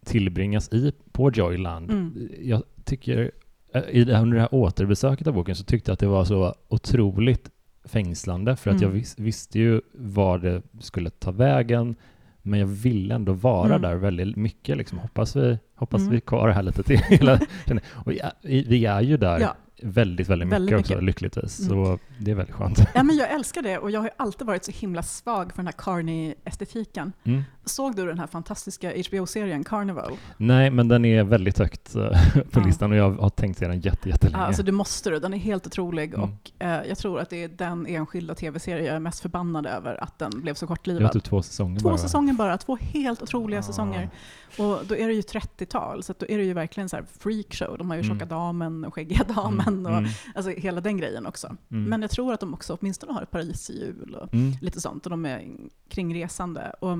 [0.05, 1.91] tillbringas i, på Joyland.
[1.91, 2.29] Mm.
[2.41, 3.31] Jag tycker,
[3.73, 6.07] eh, i det här, under det här återbesöket av boken så tyckte jag att det
[6.07, 7.49] var så otroligt
[7.85, 8.89] fängslande för att Mm.
[8.89, 11.95] jag vis, visste ju var det skulle ta vägen
[12.41, 13.81] men jag ville ändå vara Mm.
[13.81, 14.77] där väldigt mycket.
[14.77, 14.99] Liksom.
[14.99, 16.11] Hoppas vi, hoppas Mm.
[16.11, 16.99] vi är kvar här lite till.
[17.93, 18.31] Och vi är-
[18.69, 21.03] vi är ju där ja, väldigt, väldigt mycket, Väldigt också, mycket.
[21.05, 21.59] lyckligtvis.
[21.59, 21.69] Mm.
[21.85, 22.79] Så det är väldigt skönt.
[22.95, 25.67] Ja, men jag älskar det och jag har alltid varit så himla svag för den
[25.67, 27.11] här Carney-estetiken.
[27.23, 27.43] Mm.
[27.65, 30.11] Såg du den här fantastiska HBO-serien Carnival?
[30.37, 32.09] Nej, men den är väldigt högt eh,
[32.51, 34.37] på listan och jag har tänkt se den jätte, jättelänge.
[34.39, 36.21] Ja, alltså du måste du, den är helt otrolig Mm.
[36.29, 40.03] och eh, jag tror att det är den enskilda tv-serie jag är mest förbannad över
[40.03, 41.11] att den blev så det var kortlivad.
[41.11, 41.91] typ två säsonger Två bara.
[41.93, 41.97] va?
[41.97, 43.63] säsonger bara, två helt otroliga Ja.
[43.63, 44.09] säsonger.
[44.57, 47.77] Och då är det ju 30-tal, så då är det ju verkligen så här freakshow.
[47.77, 48.15] De har ju Mm.
[48.15, 51.47] Tjocka damen och Skäggiga damen och Mm, alltså hela den grejen också.
[51.71, 54.53] mm, Men jag tror att de också åtminstone har ett Paris-jul och mm.
[54.61, 55.57] lite sånt och de är
[55.89, 56.73] kringresande.
[56.81, 56.97] Och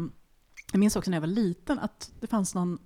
[0.72, 2.78] jag minns också när jag var liten att det fanns någon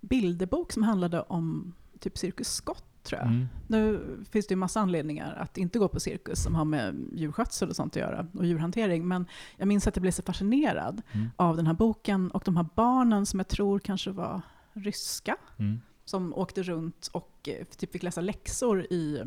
[0.00, 2.84] bilderbok som handlade om typ Cirkus Scott.
[3.12, 3.46] Mm.
[3.68, 7.68] Nu finns det ju massa anledningar att inte gå på cirkus som har med djurskötsel
[7.68, 9.08] och sånt att göra och djurhantering.
[9.08, 11.30] Men jag minns att jag blev så fascinerad Mm.
[11.36, 14.42] av den här boken och de här barnen som jag tror kanske var
[14.72, 15.80] ryska Mm.
[16.04, 19.22] Som åkte runt och eh, typ fick läsa läxor i,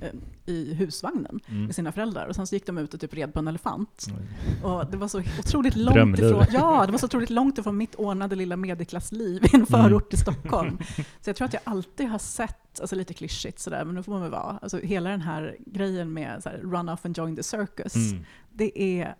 [0.00, 0.08] eh,
[0.46, 1.64] i husvagnen Mm.
[1.64, 2.26] med sina föräldrar.
[2.26, 4.06] Och sen så gick de ut och typ red på en elefant.
[4.08, 4.64] Oj.
[4.64, 6.24] Och det var så otroligt långt Drömliv.
[6.26, 10.10] ifrån, ja, det var så otroligt långt ifrån mitt ordnade lilla medelklassliv i en förort
[10.10, 10.78] till Stockholm.
[11.20, 14.12] Så jag tror att jag alltid har sett, alltså lite klyschigt sådär, men nu får
[14.12, 17.36] man väl vara, alltså hela den här grejen med så här, run off and join
[17.36, 18.24] the circus, Mm.
[18.50, 19.14] det är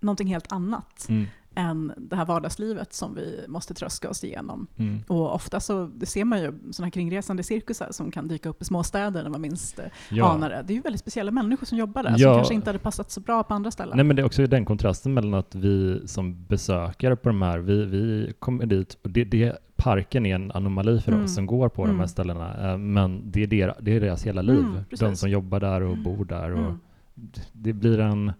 [0.00, 1.26] någonting helt annat Mm.
[1.58, 4.66] Än det här vardagslivet som vi måste tröska oss igenom.
[4.76, 4.98] Mm.
[5.06, 8.64] Och ofta så ser man ju sådana här kringresande cirkusar som kan dyka upp i
[8.64, 10.30] småstäder när man minst eh, Ja.
[10.32, 10.64] anar det.
[10.66, 12.16] Det är ju väldigt speciella människor som jobbar där, Ja.
[12.18, 13.96] som kanske inte hade passat så bra på andra ställen.
[13.96, 17.58] Nej men det är också den kontrasten mellan att vi som besökare på de här,
[17.58, 21.24] vi, vi kommer dit och det, det, parken är en anomali för Mm.
[21.24, 22.08] oss som går på de här Mm.
[22.08, 22.70] ställena.
[22.72, 24.58] Eh, Men det är, deras, det är deras hela liv.
[24.58, 26.02] Mm, de som jobbar där och Mm.
[26.04, 26.50] bor där.
[26.52, 26.78] Och Mm.
[27.52, 28.32] Det blir en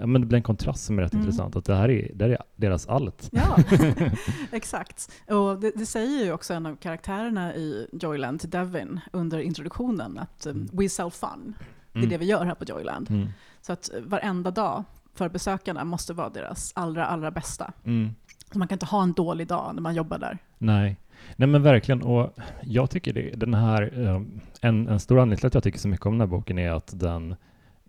[0.00, 1.24] Ja, men det blir en kontrast som är rätt Mm.
[1.26, 1.56] intressant.
[1.56, 3.28] Att det här är, det här är deras allt.
[3.32, 3.56] Ja,
[4.52, 5.12] exakt.
[5.28, 10.18] Och det, det säger ju också en av karaktärerna i Joyland till Devin under introduktionen
[10.18, 10.68] att um, Mm.
[10.72, 11.54] we sell fun.
[11.92, 12.08] Det är Mm.
[12.10, 13.10] det vi gör här på Joyland.
[13.10, 13.28] Mm.
[13.60, 17.72] Så att eh, varenda dag för besökarna måste vara deras allra, allra bästa.
[17.84, 18.10] Mm.
[18.52, 20.38] Så man kan inte ha en dålig dag när man jobbar där.
[20.58, 20.96] Nej.
[21.36, 24.22] Nej men verkligen, och jag tycker det, den här, eh,
[24.60, 26.70] en, en stor anledning till att jag tycker så mycket om den här boken är
[26.70, 27.34] att den,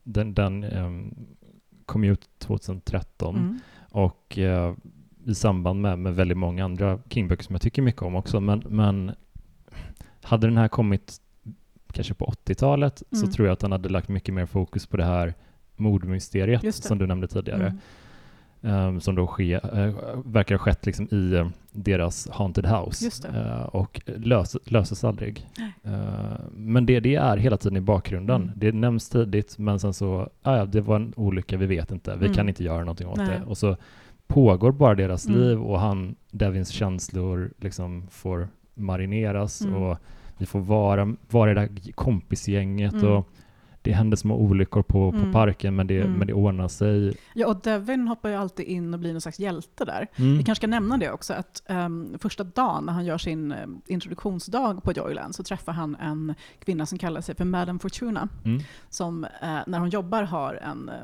[0.04, 1.16] den, den um,
[1.92, 3.60] kom ut 2013 Mm.
[3.92, 4.74] och eh,
[5.26, 8.64] i samband med, med väldigt många andra King-böcker som jag tycker mycket om också, men,
[8.70, 9.12] men
[10.22, 11.18] hade den här kommit
[11.94, 13.32] kanske på 80-talet så Mm.
[13.32, 15.34] tror jag att den hade lagt mycket mer fokus på det här
[15.76, 16.72] mordmysteriet det.
[16.72, 17.66] som du nämnde tidigare.
[17.66, 17.78] Mm.
[18.64, 19.94] Ehm, som då ske, eh,
[20.26, 23.28] verkar ha skett liksom i eh, deras haunted house.
[23.34, 25.48] Eh, och lös, löses aldrig.
[26.52, 28.42] Men det, det är hela tiden i bakgrunden.
[28.42, 28.54] Mm.
[28.56, 32.16] Det nämns tidigt men sen så, ah, ja, det var en olycka, vi vet inte,
[32.16, 32.36] vi Mm.
[32.36, 33.28] kan inte göra någonting åt Nej.
[33.30, 33.46] det.
[33.46, 33.78] Och så
[34.28, 35.40] pågår bara deras Mm.
[35.42, 39.76] liv och han, Devins känslor liksom får marineras Mm.
[39.76, 39.98] och
[40.38, 43.08] vi får vara, vara i det där kompisgänget Mm.
[43.08, 43.28] och
[43.82, 45.32] det händer små olyckor på, på Mm.
[45.32, 46.14] parken men det, Mm.
[46.14, 47.18] men det ordnar sig.
[47.34, 50.08] Ja, och Devin hoppar ju alltid in och blir någon slags hjälte där.
[50.16, 50.38] Mm.
[50.38, 53.68] Vi kanske ska nämna det också, att ehm, första dagen när han gör sin eh,
[53.88, 58.62] introduktionsdag på Joyland så träffar han en kvinna som kallar sig för Madame Fortuna, Mm.
[58.90, 60.96] som eh, när hon jobbar har en eh,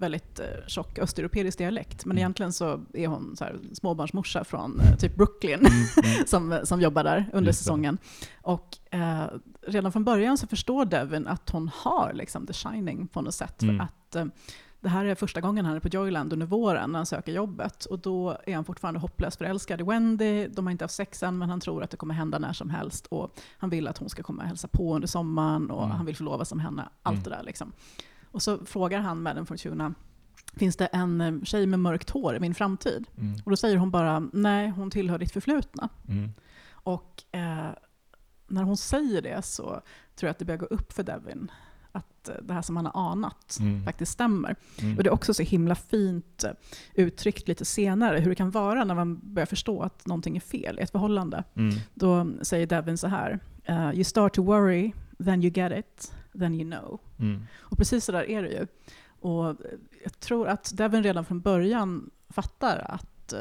[0.00, 2.04] väldigt eh, tjock östeuropeisk dialekt.
[2.04, 2.18] Men Mm.
[2.18, 5.58] egentligen så är hon så här, småbarnsmorsa från eh, typ Brooklyn.
[5.58, 5.70] Mm.
[6.14, 6.26] Mm.
[6.26, 7.98] som, som jobbar där under säsongen.
[8.42, 9.24] Och eh,
[9.66, 13.62] redan från början så förstår Devin att hon har liksom the shining på något sätt.
[13.62, 13.76] Mm.
[13.76, 14.24] För att eh,
[14.80, 17.84] det här är första gången han är på Joyland under våren när han söker jobbet.
[17.84, 20.46] Och då är han fortfarande hopplöst förälskad i Wendy.
[20.48, 22.70] De har inte haft sex än, men han tror att det kommer hända när som
[22.70, 23.06] helst.
[23.06, 25.96] Och han vill att hon ska komma och hälsa på under sommaren och Mm.
[25.96, 26.88] han vill förlovas med henne.
[27.02, 27.24] Allt Mm.
[27.30, 27.72] det där liksom.
[28.30, 29.94] Och så frågar han Madame Fortuna,
[30.56, 33.06] finns det en eh, tjej med mörkt hår i min framtid?
[33.18, 33.40] Mm.
[33.44, 35.88] Och då säger hon bara, nej, hon tillhör ditt förflutna.
[36.08, 36.30] Mm.
[36.70, 37.68] Och eh,
[38.48, 41.50] när hon säger det så tror jag att det börjar gå upp för Devin
[41.92, 43.84] att eh, det här som han har anat Mm.
[43.84, 44.56] faktiskt stämmer.
[44.82, 44.96] Mm.
[44.96, 46.50] Och det är också så himla fint eh,
[46.94, 50.78] uttryckt lite senare hur det kan vara när man börjar förstå att någonting är fel
[50.78, 51.44] i ett förhållande.
[51.54, 51.74] Mm.
[51.94, 54.92] Då säger Devin så här, eh, you start to worry,
[55.24, 57.00] then you get it, then you know.
[57.20, 57.42] Mm.
[57.58, 58.66] Och precis så där är det ju.
[59.20, 59.56] Och
[60.02, 63.40] jag tror att Devin redan från början fattar att eh,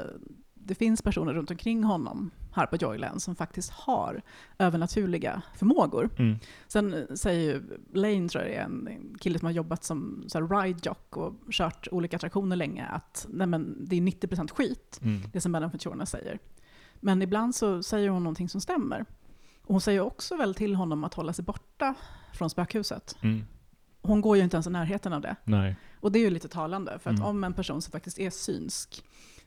[0.54, 4.22] det finns personer runt omkring honom här på Joyland som faktiskt har
[4.58, 6.10] övernaturliga förmågor.
[6.18, 6.40] Mm.
[6.68, 7.64] Sen säger ju
[7.94, 11.34] Lane, tror jag är, en kille som har jobbat som så här ride jock och
[11.52, 15.22] kört olika attraktioner länge, att nej men, det är 90% skit, Mm.
[15.34, 16.40] det som Madame Fortuna säger.
[17.00, 19.06] Men ibland så säger hon någonting som stämmer.
[19.62, 21.96] Och hon säger också väl till honom att hålla sig borta
[22.34, 23.18] från spökhuset.
[23.22, 23.44] Mm.
[24.02, 25.36] Hon går ju inte ens i närheten av det.
[25.44, 25.76] Nej.
[26.00, 27.30] Och det är ju lite talande, för att Mm.
[27.30, 29.04] om en person som faktiskt är synsk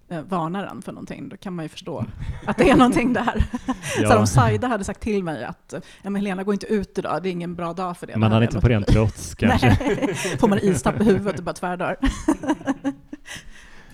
[0.09, 2.05] eh, varnar en för någonting, då kan man ju förstå
[2.47, 3.45] att det är någonting där.
[4.01, 4.11] Ja.
[4.11, 7.23] Så om Saida hade sagt till mig att ja, men Helena, gå inte ut idag,
[7.23, 8.17] det är ingen bra dag för det.
[8.17, 9.67] Man hade inte på ren trots kanske.
[9.81, 11.97] Nej, får man istapp i huvudet och bara tvärdör.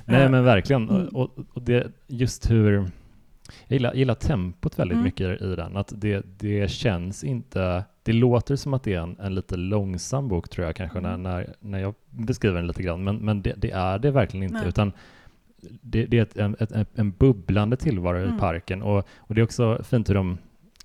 [0.05, 0.89] Nej men verkligen.
[0.91, 1.09] Mm.
[1.09, 2.91] Och, och det, just hur...
[3.67, 5.05] Jag gillar, gillar tempot väldigt Mm.
[5.05, 5.77] mycket i den.
[5.77, 7.85] Att det, det känns inte...
[8.03, 11.09] Det låter som att det är en, en lite långsam bok tror jag kanske när,
[11.15, 11.23] Mm.
[11.23, 13.05] när, när jag beskriver den lite grann.
[13.05, 14.59] Men, men det, det är det verkligen inte.
[14.59, 14.69] Nej.
[14.69, 14.93] Utan
[15.83, 18.37] det, det är ett, en, ett, en bubblande tillvaro Mm.
[18.37, 18.83] i parken.
[18.83, 20.39] Och, och det är också fint hur de...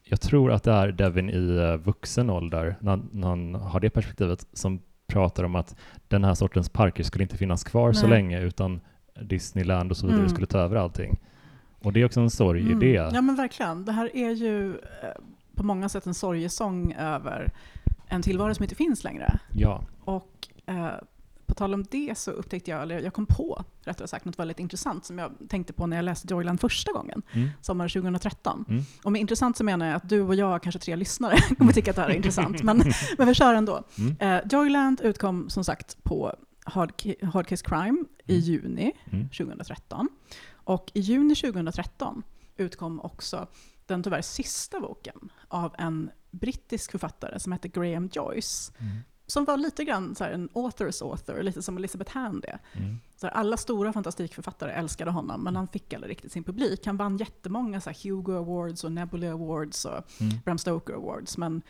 [0.04, 3.90] Jag tror att det är Devin i eh, vuxen ålder, när, när han har det
[3.90, 5.76] perspektivet, som pratar om att
[6.08, 8.18] den här sortens parker skulle inte finnas kvar så Nej.
[8.18, 8.82] länge, utan
[9.22, 10.30] Disneyland och så vidare Mm.
[10.30, 11.20] skulle ta över allting.
[11.84, 12.80] Och det är också en sorg i Mm.
[12.80, 12.88] det.
[13.14, 13.86] Ja men verkligen.
[13.86, 14.78] Det här är ju eh,
[15.56, 17.52] på många sätt en sorgesång över
[18.08, 19.40] en tillvaro som inte finns längre.
[19.56, 19.84] Ja.
[20.04, 20.88] Och eh,
[21.46, 24.60] på tal om det så upptäckte jag, eller jag kom på rättare sagt, något väldigt
[24.60, 27.50] intressant som jag tänkte på när jag läste Joyland första gången, Mm.
[27.62, 28.66] sommaren 2013.
[28.70, 28.84] Mm.
[29.04, 31.90] Och med intressant så menar jag att du och jag, kanske tre lyssnare, kommer tycka
[31.92, 32.64] att det här är intressant.
[32.64, 32.78] Men,
[33.18, 33.84] men vi kör ändå.
[33.98, 34.16] Mm.
[34.20, 36.92] Eh, Joyland utkom som sagt på Hard,
[37.34, 38.42] Hard Case Crime i Mm.
[38.46, 39.30] juni Mm.
[39.30, 40.10] 2013.
[40.64, 42.24] Och i juni 2013
[42.58, 43.48] utkom också
[43.86, 48.74] den tyvärr sista boken av en brittisk författare som heter Graham Joyce.
[48.78, 48.98] Mm.
[49.28, 52.60] Som var lite grann så en authors author, lite som Elizabeth Hand är.
[52.74, 52.98] Mm.
[53.16, 56.86] Så här, alla stora fantastikförfattare älskade honom, men han fick aldrig riktigt sin publik.
[56.86, 60.34] Han vann jättemånga så här, Hugo Awards och Nebula Awards och Mm.
[60.46, 61.62] Bram Stoker Awards, men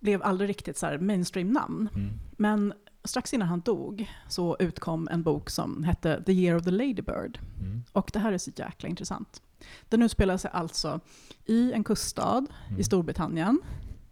[0.00, 1.88] blev aldrig riktigt så mainstream-namn.
[1.94, 2.10] Mm.
[2.36, 2.72] Men
[3.04, 7.38] strax innan han dog så utkom en bok som hette The Year of the Ladybird.
[7.60, 7.82] Mm.
[7.92, 9.42] Och det här är så jäkla intressant.
[9.88, 11.00] Den utspelar sig alltså
[11.46, 12.80] i en kuststad Mm.
[12.80, 13.60] i Storbritannien.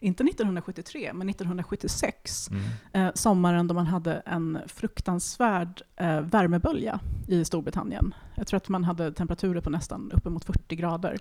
[0.00, 2.48] Inte 1973, men 1976.
[2.50, 2.62] Mm.
[2.92, 8.14] Eh, sommaren då man hade en fruktansvärd eh, värmebölja i Storbritannien.
[8.34, 11.18] Jag tror att man hade temperaturer på nästan uppemot 40 grader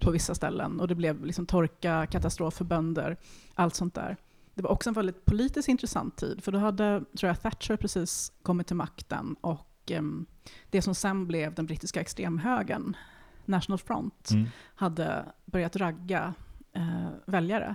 [0.00, 0.80] på vissa ställen.
[0.80, 3.16] Och det blev liksom torka, katastrof för bönder,
[3.54, 4.16] allt sånt där.
[4.60, 8.32] Det var också en väldigt politiskt intressant tid, för då hade, tror jag, Thatcher precis
[8.42, 10.26] kommit till makten och em,
[10.70, 12.96] det som sen blev den brittiska extremhögern,
[13.44, 14.46] National Front, Mm.
[14.74, 16.34] hade börjat ragga
[16.72, 17.74] eh, väljare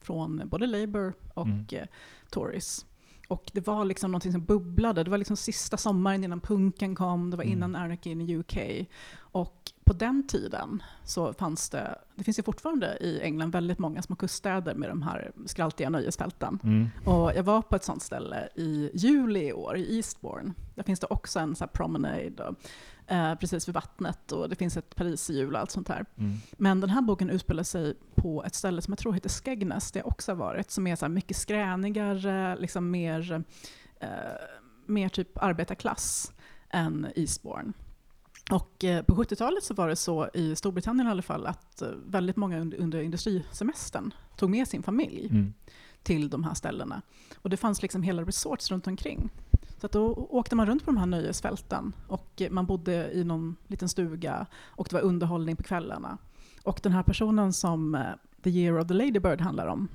[0.00, 1.66] från både Labour och Mm.
[1.72, 1.86] eh,
[2.30, 2.86] Tories.
[3.28, 5.04] Och det var liksom någonting som bubblade.
[5.04, 7.52] Det var liksom sista sommaren innan punken kom, det var Mm.
[7.58, 8.86] innan anarchin i UK.
[9.18, 14.02] Och på den tiden så fanns det, det finns ju fortfarande i England väldigt många
[14.02, 16.58] små kuststäder med de här skraltiga nöjesfälten.
[16.62, 16.88] Mm.
[17.04, 20.52] Och jag var på ett sånt ställe i juli i år, i Eastbourne.
[20.74, 24.76] Där finns det också en så promenade och, eh, precis vid vattnet och det finns
[24.76, 26.04] ett pariserhjul och allt sånt här.
[26.18, 26.36] Mm.
[26.52, 29.98] Men den här boken utspelar sig på ett ställe som jag tror heter Skegness, det
[29.98, 33.44] jag också har varit, som är så mycket skränigare, liksom mer,
[34.00, 34.08] eh,
[34.86, 36.32] mer typ arbetarklass
[36.70, 37.72] än Eastbourne.
[38.50, 41.88] Och eh, på 70-talet så var det så i Storbritannien i alla fall att eh,
[42.06, 45.54] väldigt många under, industrisemestern tog med sin familj Mm.
[46.02, 47.02] till de här ställena.
[47.42, 49.30] Och det fanns liksom hela resorts runt omkring.
[49.80, 53.24] Så att då åkte man runt på de här nöjesfälten och eh, man bodde i
[53.24, 56.18] någon liten stuga och det var underhållning på kvällarna.
[56.62, 58.04] Och den här personen som
[58.42, 59.88] The Year of the Ladybird handlar om,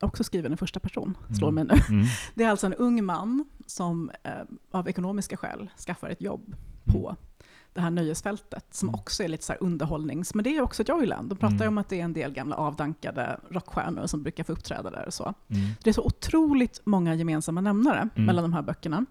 [0.00, 1.66] också skriven i första person, slår Mm.
[1.66, 1.94] mig nu.
[1.96, 2.06] Mm.
[2.34, 4.10] Det är alltså en ung man som
[4.70, 7.16] av ekonomiska skäl skaffar ett jobb på
[7.74, 9.00] det här nöjesfältet som Mm.
[9.00, 10.34] också är lite så här underhållnings...
[10.34, 11.28] Men det är också Joyland.
[11.28, 11.68] De pratar Mm.
[11.68, 15.14] om att det är en del gamla avdankade rockstjärnor som brukar få uppträda där och
[15.14, 15.24] så.
[15.48, 15.66] Mm.
[15.82, 18.26] Det är så otroligt många gemensamma nämnare Mm.
[18.26, 19.06] mellan de här böckerna.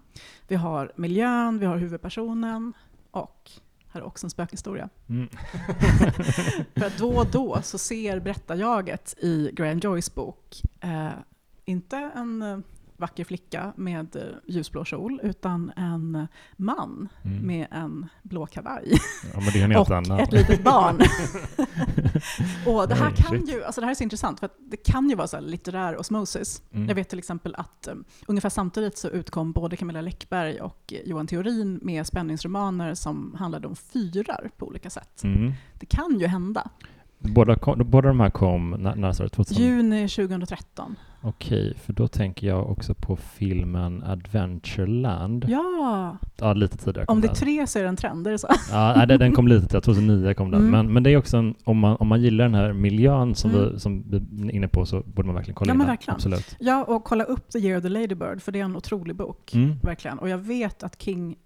[0.48, 2.72] Vi har miljön, vi har huvudpersonen
[3.10, 3.50] och
[3.92, 4.88] här är också en spökhistoria.
[5.08, 5.28] Mm.
[6.76, 11.08] För att då och då så ser berättarjaget i Graham Joyce bok eh,
[11.64, 12.58] inte en eh,
[13.04, 16.24] vacker flicka med eh, ljusblå kjol, utan en eh,
[16.56, 17.46] man Mm.
[17.46, 18.92] med en blå kavaj
[19.34, 20.20] Ja, och annan.
[20.20, 20.96] ett litet barn.
[22.66, 25.16] och det här kan ju, alltså det här är så intressant, för det kan ju
[25.16, 26.62] vara så litterär osmosis.
[26.72, 26.88] Mm.
[26.88, 31.26] Jag vet till exempel att um, ungefär samtidigt så utkom både Camilla Läckberg och Johan
[31.26, 35.24] Theorin med spänningsromaner som handlade om fyrar på olika sätt.
[35.24, 35.52] Mm.
[35.74, 36.70] Det kan ju hända.
[37.24, 39.28] Båda, kom, båda de här kom, när, när sa du?
[39.28, 39.64] 2000?
[39.64, 40.96] Juni 2013.
[41.26, 45.44] Okej, för då tänker jag också på filmen Adventureland.
[45.48, 48.38] Ja, Ja, lite tidigare om det är tre så är det en trend, är det
[48.38, 48.48] så?
[48.70, 50.60] Ja, nej, den- den kom lite tidigare, 2009 kom den.
[50.60, 50.70] Mm.
[50.70, 53.50] Men, men det är också en, om man, om man gillar den här miljön som,
[53.50, 53.72] Mm.
[53.72, 55.92] vi, som vi är inne på så borde man verkligen kolla Ja, in men den.
[55.92, 56.14] verkligen.
[56.14, 56.56] Absolut.
[56.60, 59.54] Ja, och kolla upp The Year of the Ladybird, för det är en otrolig bok.
[59.54, 59.72] Mm.
[59.82, 60.18] Verkligen.
[60.18, 61.36] Och jag vet att King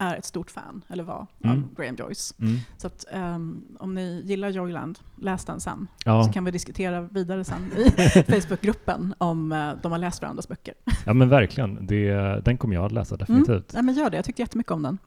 [0.00, 1.56] är ett stort fan, eller var, Mm.
[1.58, 2.34] av Graham Joyce.
[2.38, 2.56] Mm.
[2.76, 5.86] Så att, ehm, om ni gillar Joyland, läs den sen.
[6.04, 6.24] Ja.
[6.24, 7.90] Så kan vi diskutera vidare sen i
[8.40, 10.74] Facebookgruppen om eh, de har läst varandras böcker.
[11.06, 11.86] ja, men verkligen.
[11.86, 12.10] Det,
[12.44, 13.72] den kommer jag att läsa definitivt.
[13.74, 14.98] Ja, men gör det, jag tyckte jättemycket om den.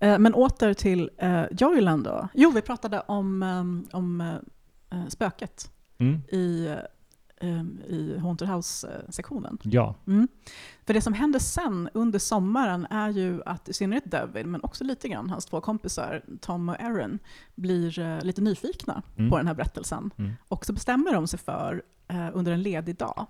[0.00, 2.28] Eh, men åter till eh, Joyland då.
[2.34, 4.38] Jo, vi pratade om, ehm, om
[5.08, 6.14] spöket Mm.
[6.28, 6.74] i,
[7.88, 9.58] i Haunted House-sektionen.
[9.62, 9.94] Ja.
[10.06, 10.28] Mm.
[10.86, 14.84] För det som händer sen under sommaren är ju att i synnerhet David, men också
[14.84, 17.18] lite grann hans två kompisar Tom och Aaron,
[17.54, 19.30] blir eh, lite nyfikna Mm.
[19.30, 20.10] på den här berättelsen.
[20.18, 20.32] Mm.
[20.48, 23.26] Och så bestämmer de sig för, eh, under en ledig dag,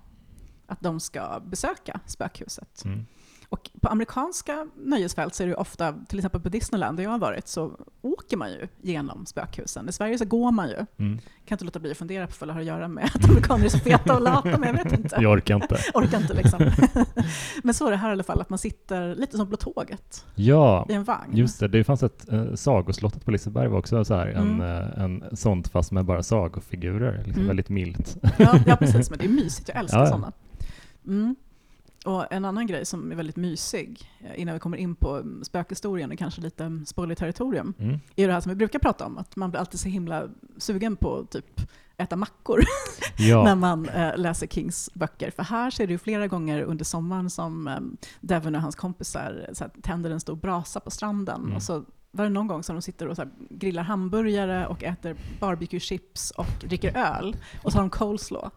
[0.67, 2.85] att de ska besöka spökhuset.
[2.85, 3.07] Mm.
[3.49, 7.19] Och på amerikanska nöjesfält så är det ofta, till exempel på Disneyland där jag har
[7.19, 9.89] varit, så åker man ju genom spökhusen.
[9.89, 10.75] I Sverige så går man ju.
[10.99, 11.19] Mm.
[11.47, 13.65] Kan inte låta bli att fundera på vad det har att göra med att amerikaner
[13.65, 15.17] är så feta och lata, men jag vet inte.
[15.21, 15.79] Jag orkar inte.
[15.95, 16.71] Orkar inte liksom.
[17.63, 20.27] Men så är det här i alla fall, att man sitter lite som på tåget
[20.35, 21.37] Ja, i en vagn.
[21.37, 21.69] just det.
[21.69, 24.61] Det fanns ett äh, sagoslottet på Liseberg var också så här, en, Mm.
[24.61, 27.17] eh, en sånt fast med bara sagofigurer.
[27.19, 27.47] Liksom Mm.
[27.47, 28.17] Väldigt milt.
[28.39, 29.11] Ja, ja, precis.
[29.11, 29.69] Men det är mysigt.
[29.69, 30.07] Jag älskar ja.
[30.07, 30.33] sådana.
[31.07, 31.37] Mm.
[32.07, 36.13] Och en annan grej som är väldigt mysig, eh, innan vi kommer in på spökhistorien
[36.13, 38.01] och kanske lite spoiler-territorium, Mm.
[38.17, 40.97] är det här som vi brukar prata om, att man blir alltid så himla sugen
[40.97, 41.61] på typ
[41.97, 42.59] äta mackor
[43.19, 45.31] när Ja, man eh, läser Kings böcker.
[45.31, 47.79] För här ser du flera gånger under sommaren som eh,
[48.21, 51.41] Devon och hans kompisar eh, så här, tänder en stor brasa på stranden.
[51.43, 51.57] Mm.
[51.57, 51.85] Och så
[52.17, 53.17] var det någon gång som de sitter och
[53.51, 57.37] grillar hamburgare och äter barbecue chips och dricker öl.
[57.63, 58.51] Och så har de coleslaw.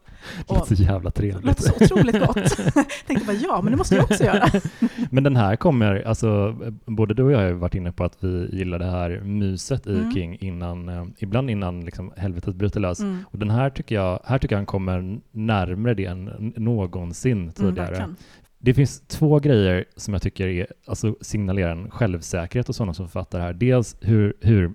[0.48, 1.46] det låter så jävla det trevligt.
[1.46, 2.58] låter så otroligt gott.
[3.08, 4.46] Tänkte bara ja, men det måste jag också göra.
[5.12, 8.50] Men den här kommer, alltså både du och jag har varit inne på att vi
[8.52, 10.12] gillar det här myset i Mm.
[10.14, 13.00] King innan, eh, ibland innan liksom helvetet bryter lös.
[13.00, 13.26] Mm.
[13.32, 17.52] Och den här tycker jag, här tycker jag han kommer närmare det än någonsin Mm,
[17.52, 17.88] tidigare.
[17.88, 18.16] verkligen.
[18.60, 23.06] Det finns två grejer som jag tycker är, alltså signalerar en självsäkerhet hos sådana som
[23.08, 23.54] författar här.
[23.54, 24.74] Dels hur, hur,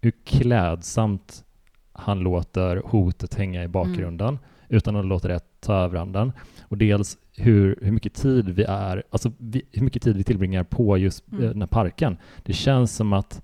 [0.00, 1.44] hur klädsamt
[1.92, 6.32] han låter hotet hänga i bakgrunden utan att låta det ta över andan.
[6.62, 10.64] Och dels hur, hur mycket tid vi är, alltså vi, hur mycket tid vi tillbringar
[10.64, 11.44] på just Mm.
[11.44, 12.16] eh, den här parken.
[12.42, 13.42] Det känns som att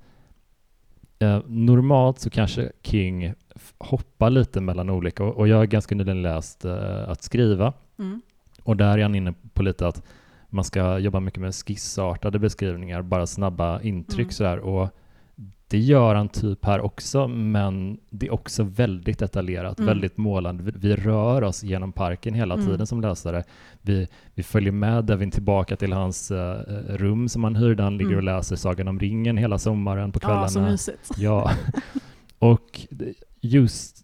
[1.18, 3.34] eh, normalt så kanske King
[3.78, 8.22] hoppar lite mellan olika, och, och jag har ganska nyligen läst eh, att skriva, Mm.
[8.62, 10.02] Och där är han inne på lite att
[10.48, 14.30] man ska jobba mycket med skissartade beskrivningar, bara snabba intryck Mm.
[14.30, 14.58] sådär.
[14.58, 14.88] Och
[15.68, 19.86] det gör han typ här också, men det är också väldigt detaljerat, Mm.
[19.88, 20.62] väldigt målande.
[20.64, 22.66] Vi, vi rör oss genom parken hela Mm.
[22.66, 23.44] tiden som läsare.
[23.82, 27.96] Vi, vi följer med Devin tillbaka till hans eh, rum som han hyr, där han
[27.96, 28.18] ligger Mm.
[28.18, 30.72] och läser Sagan om ringen hela sommaren på Ja, så kvällarna.
[30.72, 31.10] mysigt.
[31.16, 31.50] Ja,
[32.38, 32.80] och
[33.40, 34.02] just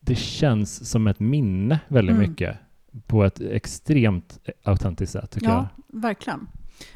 [0.00, 2.30] det känns som ett minne väldigt Mm.
[2.30, 2.56] mycket
[3.06, 6.48] på ett extremt autentiskt sätt tycker Ja, verkligen.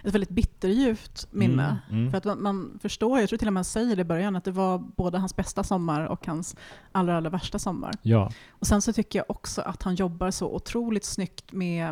[0.03, 1.39] Ett väldigt bitterljuvt jag.
[1.39, 1.79] minne.
[1.89, 2.11] Mm, mm.
[2.11, 4.37] För att man, man förstår, jag tror till och med han säger det i början,
[4.37, 6.57] att det var både hans bästa sommar och hans
[6.93, 7.93] allra, allra värsta sommar.
[8.03, 11.89] Ja, Och sen så tycker jag också att han jobbar så otroligt snyggt med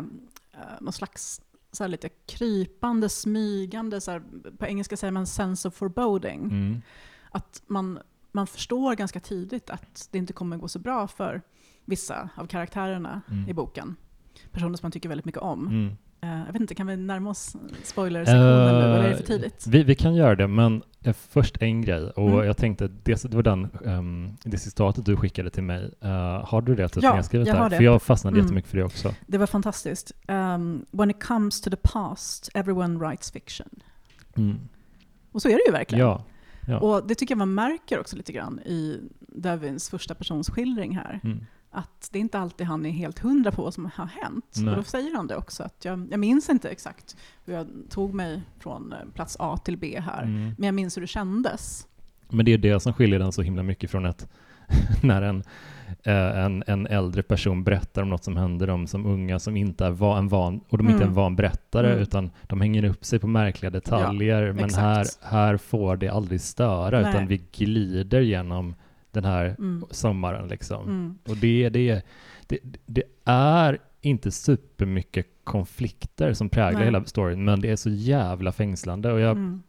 [0.53, 4.21] eh, någon slags så lite krypande, smygande, så här,
[4.57, 6.39] på engelska säger man sense of foreboding.
[6.39, 6.81] mm.
[7.31, 7.99] Att man,
[8.31, 11.41] man förstår ganska tidigt att det inte kommer gå så bra för
[11.85, 13.49] vissa av karaktärerna Mm.
[13.49, 13.95] i boken.
[14.51, 15.67] Personer som man tycker väldigt mycket om.
[15.67, 15.97] Mm.
[16.21, 19.67] Eh, jag vet inte, kan vi närma oss spoilersektionen nu, eller är det för tidigt?
[19.67, 22.03] Vi, vi kan göra det, men eh, först en grej.
[22.09, 22.45] Och Mm.
[22.45, 25.93] jag tänkte, det, det var den, ehm, det citatet du skickade till mig.
[26.01, 26.09] Eh,
[26.47, 27.61] har du det typ Ja, nedskrivet jag där?
[27.61, 27.75] har det.
[27.77, 28.45] För jag fastnade Mm.
[28.45, 29.13] jättemycket för det också.
[29.27, 30.11] Det var fantastiskt.
[30.27, 33.69] Um, when it comes to the past, everyone writes fiction.
[34.37, 34.59] Mm.
[35.31, 36.05] Och så är det ju verkligen.
[36.07, 36.23] Ja.
[36.67, 36.79] ja.
[36.79, 41.19] Och det tycker jag man märker också lite grann i Devins första persons skildring här.
[41.23, 41.45] Mm.
[41.73, 44.55] Att det är inte alltid han är helt hundra på vad som har hänt.
[44.57, 44.69] Nej.
[44.69, 48.13] Och då säger han det också, att jag, jag minns inte exakt hur jag tog
[48.13, 50.23] mig från eh, plats A till B här.
[50.23, 50.55] Mm.
[50.57, 51.87] Men jag minns hur det kändes.
[52.29, 54.27] Men det är det som skiljer den så himla mycket från ett
[55.03, 55.43] när en,
[56.03, 59.85] eh, en, en äldre person berättar om något som händer dem som unga som inte
[59.85, 61.15] är van, en van och de är inte är en Mm.
[61.23, 62.01] van berättare Mm.
[62.01, 64.81] utan de hänger upp sig på märkliga detaljer men exakt.
[64.81, 67.09] här, här får det aldrig störa Nej.
[67.09, 68.75] utan vi glider genom
[69.11, 69.85] den här Mm.
[69.91, 70.83] sommaren liksom.
[70.83, 71.17] Mm.
[71.27, 72.05] Och det, det,
[72.47, 76.85] det, det är inte supermycket konflikter som präglar Nej.
[76.87, 79.61] hela storyn men det är så jävla fängslande och jag Mm.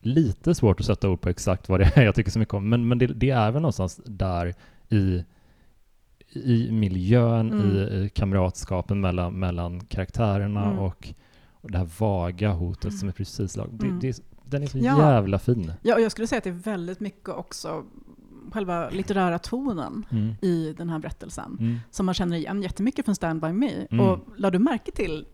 [0.00, 2.68] lite svårt att sätta ord på exakt vad det är jag tycker så mycket om,
[2.68, 4.54] men, men det, det är väl någonstans där
[4.88, 5.24] i,
[6.32, 7.70] i miljön, Mm.
[7.76, 10.78] i, i kamratskapen mellan, mellan karaktärerna Mm.
[10.78, 11.08] och,
[11.50, 12.96] och det här vaga hotet Mm.
[12.98, 13.68] som är precis lag.
[13.72, 14.00] Det, Mm.
[14.00, 15.12] det, den är så Ja.
[15.12, 15.72] jävla fin.
[15.82, 17.84] Ja, och jag skulle säga att det är väldigt mycket också
[18.52, 20.34] själva litterära tonen Mm.
[20.42, 21.56] i den här berättelsen.
[21.60, 21.78] Mm.
[21.90, 23.86] Som man känner igen jättemycket från Stand By Me.
[23.90, 24.06] Mm.
[24.06, 25.26] Och la du märke till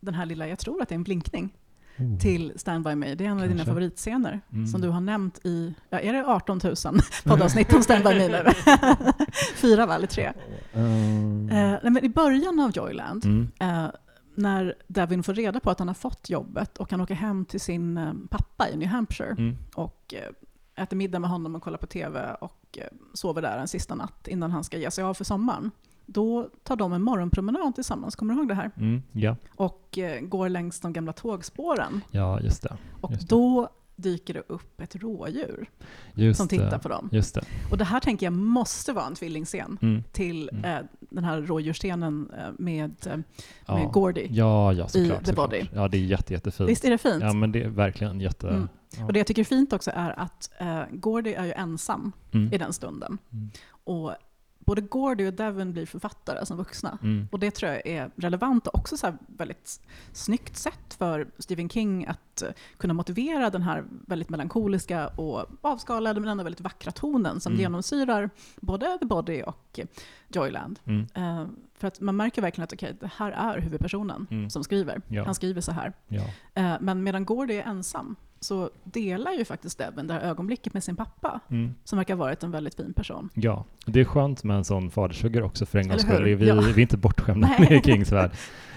[0.00, 1.52] den här lilla, jag tror att det är en blinkning,
[1.98, 2.18] Oh.
[2.18, 3.14] till Stand By Me.
[3.14, 4.66] Det är en av dina favoritscener Mm.
[4.66, 6.74] som du har nämnt i, ja, är det 18 000
[7.24, 8.44] poddavsnitt om Stand By Me nu?
[9.54, 10.32] Fyra va, eller tre?
[10.74, 13.48] Um, Eh, nej, men I början av Joyland, mm.
[13.60, 13.90] eh,
[14.34, 17.60] när Devin får reda på att han har fått jobbet och han åker hem till
[17.60, 19.56] sin eh, pappa i New Hampshire Mm.
[19.74, 20.30] och eh,
[20.76, 24.28] äter middag med honom och kollar på TV och eh, sover där en sista natt
[24.28, 25.70] innan han ska ge sig av för sommaren.
[26.06, 28.70] Då tar de en morgonpromenad tillsammans, kommer du ihåg det här?
[28.76, 29.02] Mm.
[29.12, 29.36] Ja.
[29.56, 32.00] Och eh, går längs de gamla tågspåren.
[32.10, 32.76] ja, just det.
[33.00, 33.34] Och Just det.
[33.34, 35.70] då dyker det upp ett rådjur
[36.14, 37.08] Just som tittar på dem.
[37.12, 37.44] Just det.
[37.70, 40.02] Och det här tänker jag måste vara en tvillingscen Mm.
[40.12, 40.64] till Mm.
[40.64, 43.22] eh, den här rådjursscenen eh, med, med
[43.66, 43.90] Ja.
[43.92, 44.26] Gordy.
[44.30, 45.18] Ja, ja, såklart.
[45.20, 45.50] The såklart.
[45.50, 45.64] Body.
[45.74, 46.70] Ja, det är jätte, jättefint.
[46.70, 47.22] Visst är det fint?
[47.22, 48.48] Ja, men det är verkligen jätte...
[48.48, 48.68] Mm.
[48.98, 49.04] Ja.
[49.06, 52.52] Och det jag tycker är fint också är att eh, Gordy är ju ensam Mm.
[52.52, 53.18] i den stunden.
[53.32, 53.50] Mm.
[53.84, 54.14] Och
[54.58, 56.98] både Gordy och Devon blir författare som vuxna.
[57.02, 57.28] Mm.
[57.32, 59.80] Och det tror jag är relevant och också så här väldigt
[60.12, 66.20] snyggt sätt för Stephen King att eh, kunna motivera den här väldigt melankoliska och avskalade
[66.20, 67.60] men ändå väldigt vackra tonen som Mm.
[67.60, 68.30] genomsyrar
[68.60, 69.80] både The Body och
[70.28, 70.78] Joyland.
[70.84, 71.06] Mm.
[71.14, 74.50] Eh, för att man märker verkligen att okej, det här är huvudpersonen Mm.
[74.50, 75.02] som skriver.
[75.08, 75.24] Ja.
[75.24, 75.92] Han skriver så här.
[76.08, 76.22] Ja.
[76.54, 80.84] Eh, men medan Gordy är ensam så delar ju faktiskt Devon det här ögonblicket med
[80.84, 81.74] sin pappa Mm.
[81.84, 83.28] som verkar ha varit en väldigt fin person.
[83.34, 86.24] ja, det är skönt med en sån fadershugger också för en gångs skull.
[86.24, 86.54] Vi, Ja.
[86.60, 88.30] vi är inte bortskämda med Kings värld.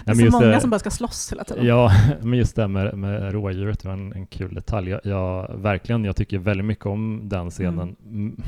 [0.04, 1.66] Det är så många det- som bara ska slåss hela tiden.
[1.66, 1.90] Ja,
[2.22, 4.90] men just det med, med rådjuret var en, en kul detalj.
[4.90, 7.96] Jag, jag, verkligen, jag tycker väldigt mycket om den scenen.
[8.06, 8.42] Mm.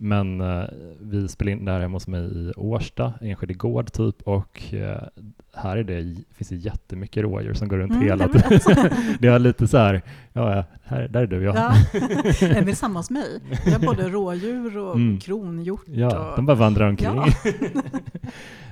[0.00, 0.62] Men eh,
[1.00, 5.02] vi spelade in det här hemma hos mig i Årsta, Enskede gård typ, och eh,
[5.54, 8.58] här är det, finns det jättemycket rådjur som går runt Mm, hela det är bra.
[8.58, 8.90] tiden.
[9.20, 11.52] det är lite så här, ja, här, där är du ja.
[11.56, 11.72] Ja.
[12.40, 13.40] Nej, det är samma hos mig.
[13.66, 15.18] Jag har både rådjur och Mm.
[15.20, 15.84] kronhjort.
[15.86, 16.36] Ja, och...
[16.36, 17.10] de bara vandrar omkring.
[17.16, 17.26] Ja.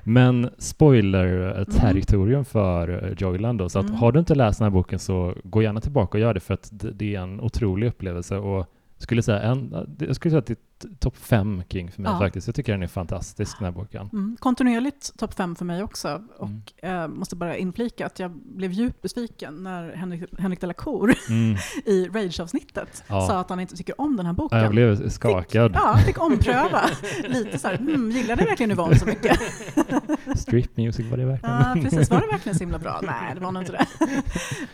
[0.05, 3.99] Men spoiler-territorium för eh, Joyland då, så att Mm.
[3.99, 6.55] har du inte läst den här boken så gå gärna tillbaka och gör det för
[6.55, 8.67] att det, det är en otrolig upplevelse och
[8.99, 10.59] skulle säga en, jag skulle säga att det
[10.99, 12.19] topp fem King för mig Ja.
[12.19, 12.47] faktiskt.
[12.49, 14.11] Jag tycker den är fantastisk den här boken.
[14.13, 16.23] Mm, kontinuerligt topp fem för mig också.
[16.39, 20.73] Och eh, måste bara inflika att jag blev djupt besviken när Henrik, Henrik de la
[20.73, 21.57] Cour Mm.
[21.85, 23.27] i Rage-avsnittet Ja.
[23.27, 24.59] sa att han inte tycker om den här boken.
[24.59, 25.73] Ja, jag blev skakad.
[25.75, 26.81] Ja, fick ompröva.
[27.29, 29.39] Lite så här, hmm, gillade verkligen Yvonne så mycket?
[30.37, 31.57] Street music var det verkligen.
[31.57, 32.11] Ja, precis.
[32.11, 33.01] Var det verkligen så himla bra?
[33.03, 33.87] Nej, det var nog inte det.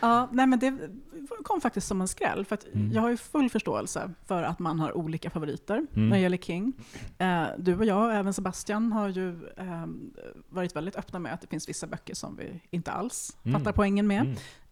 [0.00, 0.74] Ja, nej, men det
[1.44, 2.44] kom faktiskt som en skräll.
[2.44, 2.92] För Mm.
[2.92, 6.08] Jag har ju full förståelse för att man har olika favoriter Mm.
[6.08, 6.72] när det gäller King.
[7.18, 9.86] Eh, du och jag, och även Sebastian, har ju eh,
[10.48, 13.60] varit väldigt öppna med att det finns vissa böcker som vi inte alls Mm.
[13.60, 14.20] fattar poängen med.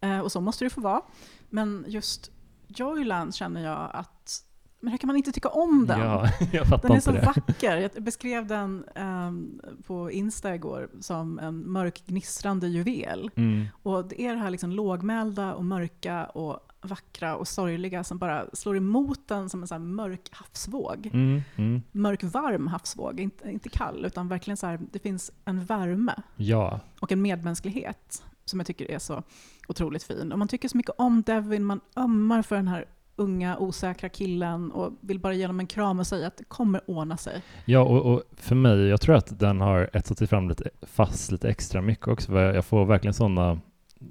[0.01, 0.17] Mm.
[0.17, 1.01] Eh, och så måste det få vara.
[1.49, 2.31] Men just
[2.67, 4.43] Joyland känner jag att,
[4.79, 5.99] men hur kan man inte tycka om den?
[5.99, 7.21] Ja, jag fattar Den är så det.
[7.21, 7.77] vacker.
[7.77, 13.29] Jag beskrev den ehm, på Insta igår som en mörk gnistrande juvel.
[13.35, 13.65] Mm.
[13.83, 18.45] Och det är det här liksom lågmälda och mörka och vackra och sorgliga som bara
[18.53, 21.09] slår emot den som en så mörk havsvåg.
[21.13, 21.41] Mm.
[21.55, 21.81] Mm.
[21.91, 26.79] Mörk varm havsvåg, inte, inte kall, utan verkligen så här, det finns en värme Ja,
[26.99, 29.23] och en medmänsklighet som jag tycker är så
[29.67, 30.31] otroligt fin.
[30.31, 34.71] Och man tycker så mycket om Devin, man ömmar för den här unga osäkra killen
[34.71, 37.41] och vill bara ge honom en kram och säga att det kommer ordna sig.
[37.65, 41.31] Ja, och, och för mig, jag tror att den har etsat sig fram lite, fast
[41.31, 42.33] lite extra mycket också.
[42.33, 43.59] Jag får verkligen sådana,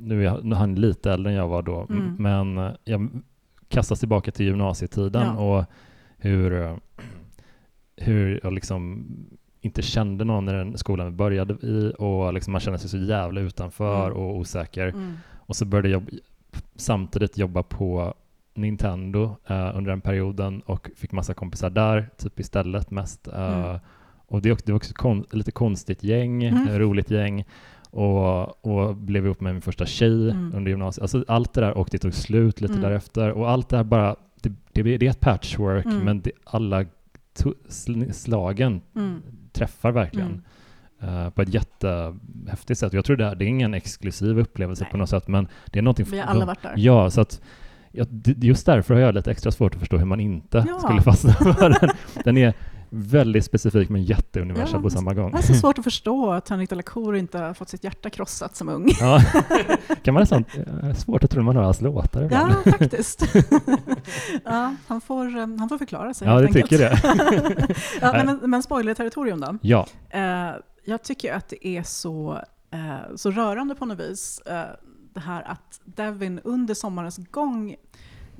[0.00, 2.14] nu är nu han lite äldre än jag var då, Mm.
[2.18, 3.08] men jag
[3.68, 5.38] kastas tillbaka till gymnasietiden Ja.
[5.38, 5.64] och
[6.18, 6.78] hur,
[7.96, 9.06] hur jag liksom
[9.60, 12.98] inte kände någon i den skolan vi började i och liksom man kände sig så
[12.98, 14.18] jävla utanför Mm.
[14.18, 14.88] och osäker.
[14.88, 15.12] Mm.
[15.36, 16.02] Och så började jag
[16.76, 18.14] samtidigt jobba på
[18.54, 23.28] Nintendo eh, under den perioden och fick massa kompisar där, typ istället mest.
[23.28, 23.78] Eh, Mm.
[24.32, 26.78] Och det, det var också kon, lite konstigt gäng, Mm.
[26.78, 27.44] roligt gäng.
[27.90, 30.52] Och, och blev ihop med min första tjej Mm.
[30.56, 31.02] under gymnasiet.
[31.02, 32.82] Alltså allt det där och det tog slut lite Mm.
[32.84, 33.30] därefter.
[33.30, 35.98] Och allt det här bara, det, det, det är ett patchwork Mm.
[35.98, 36.84] men det, alla
[37.38, 39.22] to, sl, slagen Mm.
[39.52, 40.42] träffar verkligen
[41.02, 42.92] eh, på ett jättehäftigt sätt.
[42.92, 44.90] Jag tror det, här, det är ingen exklusiv upplevelse Nej.
[44.90, 46.06] på något sätt, men det är någonting...
[46.10, 46.74] Vi har alla varit där.
[46.76, 47.40] Ja, så att
[48.24, 50.78] just därför har jag lite extra svårt att förstå hur man inte Ja.
[50.78, 51.90] skulle fastna för den.
[52.24, 52.54] Den är
[52.90, 55.30] väldigt specifik men jätteuniversal Ja, på samma gång.
[55.32, 57.84] Det är så svårt att förstå att Henrik de la Cour inte har fått sitt
[57.84, 58.88] hjärta krossat som ung.
[59.00, 59.22] Ja,
[60.02, 60.44] kan man nästan...
[60.82, 62.54] eh, Svårt att tro när man hör hans låtar ibland.
[62.64, 63.22] Ja, faktiskt.
[64.44, 66.70] ja, han, får, eh, han får förklara sig Ja, det enkelt.
[66.70, 67.74] tycker det.
[68.00, 69.58] ja, men, men spoiler-territorium då?
[69.62, 70.50] Ja, Eh,
[70.84, 72.40] jag tycker att det är så,
[73.16, 74.42] så rörande på något vis,
[75.14, 77.76] det här att Devin under sommarens gång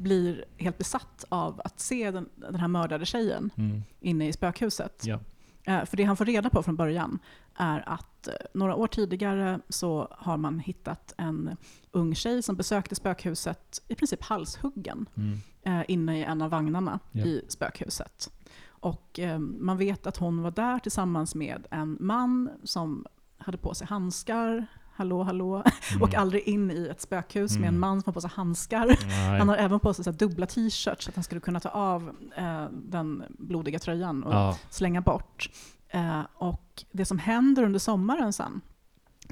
[0.01, 5.03] blir helt besatt av att se den, den här mördade tjejen mm, inne i spökhuset.
[5.07, 5.21] ja.
[5.65, 7.19] Eh, för det han får reda på från början
[7.55, 11.57] är att eh, några år tidigare så har man hittat en
[11.91, 15.39] ung tjej som besökte spökhuset i princip halshuggen Mm.
[15.63, 17.25] eh, inne i en av vagnarna Ja.
[17.25, 18.33] i spökhuset.
[18.69, 23.07] Och man vet att hon var där tillsammans med en man som
[23.39, 25.55] hade på sig handskar, hallå hallå,
[25.91, 26.03] Mm.
[26.03, 27.81] och aldrig in i ett spökhus med en Mm.
[27.81, 28.87] man som har på sig handskar.
[28.87, 29.39] Nej.
[29.39, 32.11] Han har även på sig så dubbla t-shirts så att han skulle kunna ta av
[32.37, 34.59] eh, den blodiga tröjan och ja.
[34.71, 35.51] slänga bort.
[35.89, 38.61] Eh, och det som händer under sommaren sen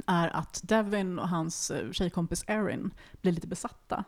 [0.07, 2.91] är att Devin och hans eh, tjejkompis Erin
[3.23, 4.05] blir lite besatta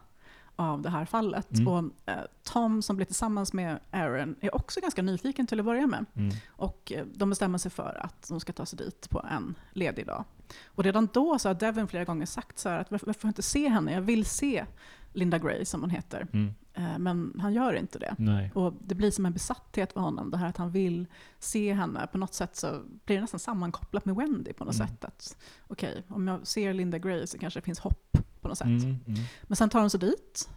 [0.61, 1.53] av det här fallet.
[1.59, 1.69] Mm.
[1.69, 5.87] Och eh, Tom som blir tillsammans med Erin är också ganska nyfiken till att börja
[5.87, 6.05] med.
[6.15, 6.35] Mm.
[6.49, 10.07] Och eh, de bestämmer sig för att de ska ta sig dit på en ledig
[10.07, 10.25] dag.
[10.67, 13.31] Och redan då så har Devin flera gånger sagt så att varför, varför får jag
[13.31, 13.93] inte se henne?
[13.93, 14.65] Jag vill se
[15.13, 16.27] Linda Gray som hon heter.
[16.33, 16.55] Mm.
[16.75, 18.15] Eh, Men han gör inte det.
[18.19, 18.51] Nej.
[18.55, 21.07] Och det blir som en besatthet för honom, det här att han vill
[21.39, 22.07] se henne.
[22.13, 24.89] På något sätt så blir det nästan sammankopplat med Wendy på något Mm.
[24.89, 25.05] sätt.
[25.05, 25.37] Att
[25.69, 28.67] okej, om jag ser Linda Gray så kanske det finns hopp på något sätt.
[28.67, 28.99] Mm.
[29.07, 29.21] Mm.
[29.43, 30.49] Men sen tar de sig dit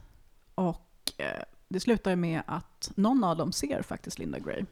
[0.55, 4.65] och eh, det slutar med att någon av dem ser faktiskt Linda Gray.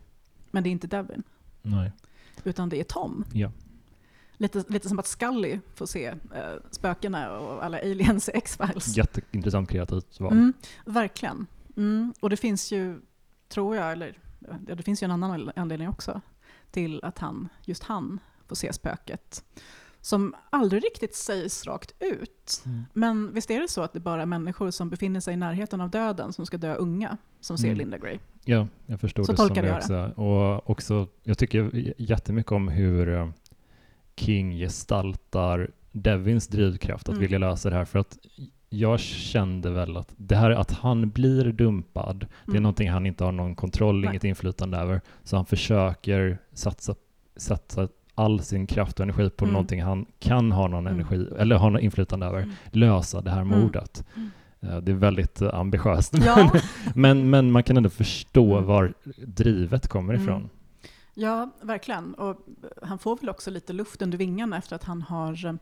[0.51, 1.23] Men det är inte Devin,
[1.61, 1.91] Nej.
[2.43, 3.25] utan det är Tom.
[3.33, 3.51] Ja.
[4.37, 8.97] Lite, lite som att Scully får se eh, spökena och alla aliens i X-Files.
[8.97, 10.31] Jätteintressant kreativt val.
[10.31, 10.53] Mm,
[10.85, 11.47] verkligen.
[11.77, 13.01] Mm, och det finns ju,
[13.49, 14.19] tror jag, eller
[14.59, 16.21] det finns ju en annan anledning också
[16.71, 19.43] till att han, just han får se spöket.
[20.01, 22.63] Som aldrig riktigt sägs rakt ut.
[22.65, 22.83] Mm.
[22.93, 25.81] Men visst är det så att det bara är människor som befinner sig i närheten
[25.81, 27.77] av döden som ska dö unga som ser Mm.
[27.77, 28.17] Linda Gray?
[28.45, 30.11] Ja, jag förstår Så det som det också.
[30.21, 33.29] Och också, jag tycker jättemycket om hur eh,
[34.15, 37.21] King gestaltar Devins drivkraft att Mm.
[37.21, 37.85] vilja lösa det här.
[37.85, 38.17] För att
[38.69, 42.63] jag kände väl att det här att han blir dumpad, det är Mm.
[42.63, 44.09] någonting han inte har någon kontroll, Nej.
[44.09, 45.01] inget inflytande över.
[45.23, 46.95] Så han försöker satsa,
[47.35, 49.53] satsa all sin kraft och energi på Mm.
[49.53, 50.99] någonting han kan ha någon Mm.
[50.99, 52.37] energi, eller ha något inflytande över.
[52.41, 52.51] Mm.
[52.71, 53.59] Lösa det här Mm.
[53.61, 54.05] mordet.
[54.59, 56.13] Eh, Det är väldigt eh, ambitiöst.
[56.25, 56.51] Ja,
[56.95, 58.93] Men, men man kan ändå förstå var
[59.25, 60.23] drivet kommer Mm.
[60.25, 60.49] ifrån.
[61.13, 62.13] ja, verkligen.
[62.13, 62.37] Och
[62.83, 65.53] han får väl också lite luft under vingarna efter att han har eh,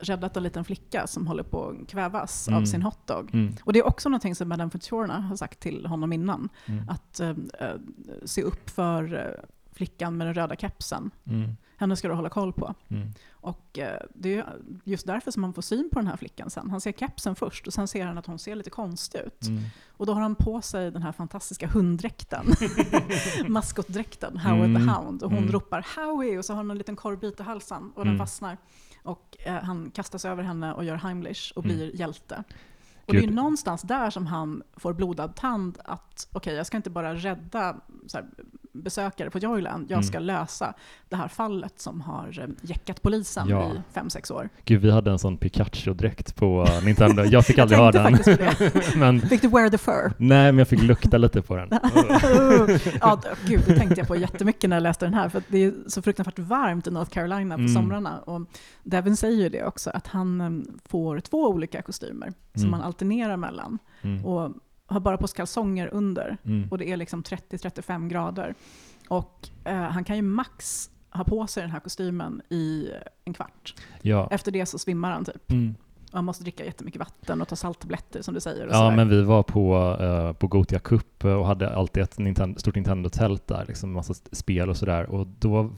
[0.00, 2.66] räddat en liten flicka som håller på att kvävas av Mm.
[2.66, 3.34] sin hotdog.
[3.34, 3.54] Mm.
[3.64, 6.48] Och det är också någonting som Madame Futurna har sagt till honom innan.
[6.66, 6.84] Mm.
[6.88, 7.34] Att eh,
[8.24, 9.36] se upp för
[9.72, 11.10] flickan med den röda kepsen.
[11.82, 12.74] Henne ska du hålla koll på.
[12.88, 13.08] Mm.
[13.32, 16.70] Och eh, det är just därför som man får syn på den här flickan sen.
[16.70, 19.46] Han ser kepsen först och sen ser han att hon ser lite konstig ut.
[19.48, 19.62] Mm.
[19.96, 22.46] Och då har han på sig den här fantastiska hunddräkten.
[23.48, 24.86] Maskotdräkten, Howard Mm.
[24.86, 25.22] the Hound.
[25.22, 25.52] Och hon Mm.
[25.52, 28.18] ropar Howie och så har hon en liten korvbit i halsen och den Mm.
[28.26, 28.56] fastnar.
[29.02, 31.76] Och eh, han kastas över henne och gör Heimlich och Mm.
[31.76, 32.44] blir hjälte.
[33.06, 36.90] Och det är någonstans där som han får blodad tand att okej, jag ska inte
[36.90, 37.76] bara rädda
[38.06, 38.26] så här,
[38.72, 40.02] besökare på Joyland, jag Mm.
[40.02, 40.74] ska lösa
[41.08, 43.72] det här fallet som har eh, jäckat polisen Ja.
[43.74, 44.48] i fem sex år.
[44.64, 47.24] Gud, vi hade en sån Pikachu-dräkt på uh, Nintendo.
[47.24, 48.18] Jag fick aldrig Jag ha den.
[48.96, 50.12] men, Fick du wear the fur?
[50.18, 51.68] nej, men jag fick lukta lite på den.
[53.00, 55.72] ja, gud, det tänkte jag på jättemycket när jag läste den här, för det är
[55.86, 57.74] så fruktansvärt varmt i North Carolina på Mm.
[57.74, 58.18] somrarna.
[58.20, 58.40] Och
[58.82, 62.72] Devin säger ju det också, att han em, får två olika kostymer som Mm.
[62.72, 63.78] han alternerar mellan.
[64.02, 64.24] Mm.
[64.26, 64.50] Och
[64.92, 66.36] har bara på sig kalsonger under.
[66.44, 66.68] Mm.
[66.70, 68.54] Och det är liksom 30-35 grader.
[69.08, 72.90] Och eh, han kan ju max ha på sig den här kostymen i
[73.24, 73.74] en kvart.
[74.02, 74.28] Ja.
[74.30, 75.50] Efter det så svimmar han typ.
[75.50, 75.74] Mm.
[76.12, 78.66] Han måste dricka jättemycket vatten och ta salttabletter som du säger.
[78.66, 78.96] Ja, sådär.
[78.96, 83.46] men vi var på, uh, på Gotia Cup och hade alltid ett Nintendo, stort Nintendo-tält
[83.46, 85.10] där, liksom massa spel och sådär.
[85.10, 85.70] Och då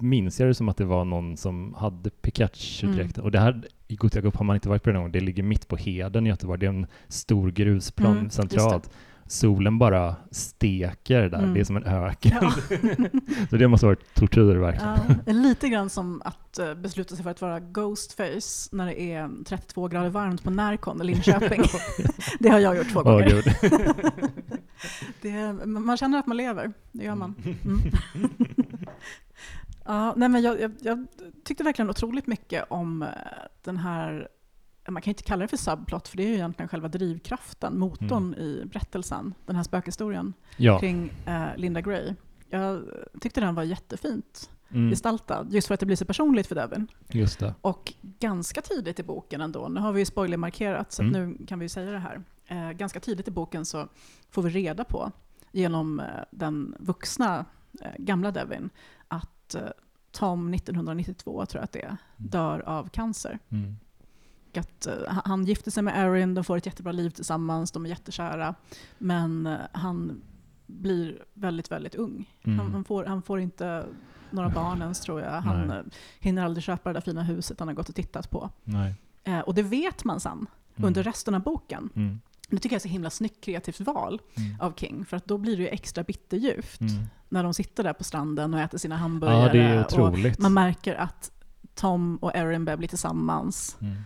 [0.00, 3.24] minns jag det som att det var någon som hade Pikachu-dräkten.
[3.24, 5.12] Och det här, i Gotia Cup har man inte varit på det någon.
[5.12, 6.60] Det ligger mitt på Heden i Göteborg.
[6.60, 8.90] Det är en stor grusplan Mm, centralt.
[9.28, 11.38] Solen bara steker där.
[11.38, 11.54] Mm.
[11.54, 12.32] Det är som en öken.
[12.40, 12.52] Ja.
[13.50, 14.94] Så det måste ha varit tortyr verkligen.
[15.26, 19.30] Ja, lite grann som att eh, besluta sig för att vara Ghostface när det är
[19.44, 21.62] 32 grader varmt på Närcon i Linköping.
[22.38, 23.28] det har jag gjort två gånger.
[23.28, 23.44] gud.
[25.22, 27.34] det, man känner att man lever, det gör man.
[27.64, 27.80] Mm.
[29.86, 31.06] Ja, nej men jag, jag, jag
[31.44, 33.08] tyckte verkligen otroligt mycket om eh,
[33.62, 34.28] den här,
[34.88, 38.34] man kan inte kalla det för subplot, för det är ju egentligen själva drivkraften, motorn
[38.34, 40.78] i berättelsen, den här spökhistorien Ja.
[40.80, 42.14] kring eh, Linda Gray.
[42.50, 42.82] Jag
[43.20, 46.88] tyckte den var jättefint Mm, gestaltad, just för att det blir så personligt för Devin.
[47.08, 47.54] just det.
[47.60, 51.30] Och ganska tidigt i boken ändå, nu har vi ju spoilermarkerat så Mm.
[51.38, 52.22] nu kan vi ju säga det här.
[52.46, 53.88] Eh, ganska tidigt i boken så
[54.30, 55.10] får vi reda på,
[55.52, 57.44] genom eh, den vuxna
[57.82, 58.70] eh, gamla Devin,
[59.46, 59.68] att eh,
[60.12, 63.38] Tom 1992, tror jag att det är, dör av cancer.
[63.48, 63.76] Mm.
[64.56, 64.94] Att, eh,
[65.24, 68.54] han- gifter sig med Erin, de får ett jättebra liv tillsammans, de är jättekära.
[68.98, 70.22] Men eh, han
[70.66, 72.30] blir väldigt, väldigt ung.
[72.42, 72.58] Mm.
[72.58, 73.86] Han, han, får, han får inte
[74.30, 75.30] några barn ens tror jag.
[75.40, 75.82] Han Nej.
[76.20, 78.50] hinner aldrig köpa det där fina huset han har gått och tittat på.
[79.24, 80.46] Eh, och det vet man sen
[80.78, 80.86] Mm.
[80.88, 81.90] under resten av boken.
[81.94, 82.20] Mm.
[82.50, 84.60] Det tycker jag är så himla snyggt kreativt val Mm.
[84.60, 86.92] av King, för att då blir det ju extra bitterljuvt Mm.
[87.28, 89.52] när de sitter där på stranden och äter sina Ja, hamburgare.
[89.52, 91.30] det är och man märker att
[91.74, 93.76] Tom och Erin börjar bli tillsammans.
[93.80, 93.96] Mm.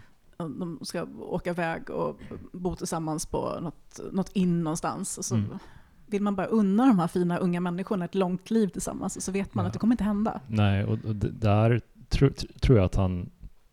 [0.59, 2.21] De ska åka iväg och
[2.53, 5.19] bo tillsammans på något, något inn någonstans.
[5.19, 5.59] Och så Mm.
[6.07, 9.17] vill man bara unna de här fina unga människorna ett långt liv tillsammans.
[9.17, 9.67] Och så vet man Ja.
[9.67, 10.41] att det kommer inte hända.
[10.47, 13.31] Nej, och, där tro, tr- tror jag att han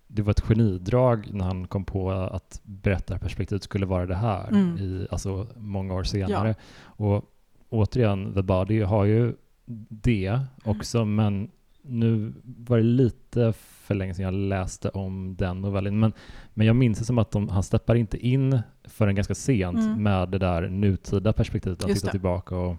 [0.07, 4.77] det var ett genidrag när han kom på att berättarperspektivet skulle vara det här Mm.
[4.77, 6.55] i, alltså många år senare.
[6.83, 7.25] Och
[7.69, 9.33] återigen, The Body har ju
[9.89, 11.51] det också, men
[11.81, 15.99] nu var det lite för länge sedan jag läste om den novellen.
[15.99, 16.13] Men,
[16.53, 20.03] men jag minns det som att de, han steppar inte in förrän ganska sent Mm.
[20.03, 21.83] med det där nutida perspektivet.
[21.83, 22.11] Att Just titta det.
[22.11, 22.77] tillbaka och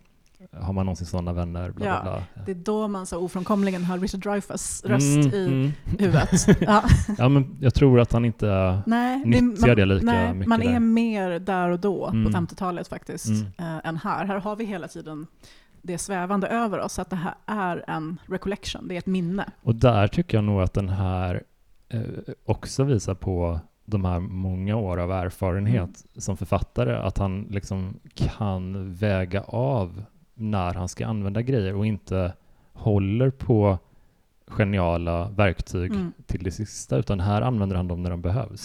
[0.61, 1.71] har man någonsin sådana vänner?
[1.71, 2.43] Bla, Ja, bla, bla.
[2.45, 5.73] Det är då man så ofrånkomligen hör Richard Dreyfuss röst Mm, i mm.
[5.99, 6.31] huvudet.
[6.61, 6.85] Ja.
[7.19, 8.81] Ja, men jag tror att han inte...
[8.87, 10.79] Nej, Nyttjar det lika nej, mycket man är där?
[10.81, 12.25] mer där och då Mm.
[12.33, 13.47] på 50-talet faktiskt, Mm.
[13.59, 14.25] eh, än här.
[14.25, 15.27] Här har vi hela tiden
[15.83, 19.45] det svävande över oss, att det här är en recollection, det är ett minne.
[19.63, 21.43] Och där tycker jag nog att den här
[21.89, 22.01] eh,
[22.45, 25.95] också visar på de här många år av erfarenhet Mm.
[26.17, 30.03] som författare, att han liksom kan väga av
[30.39, 32.33] när han ska använda grejer och inte
[32.73, 33.79] håller på
[34.47, 36.13] geniala verktyg Mm.
[36.27, 38.65] till det sista, utan här använder han dem när de behövs.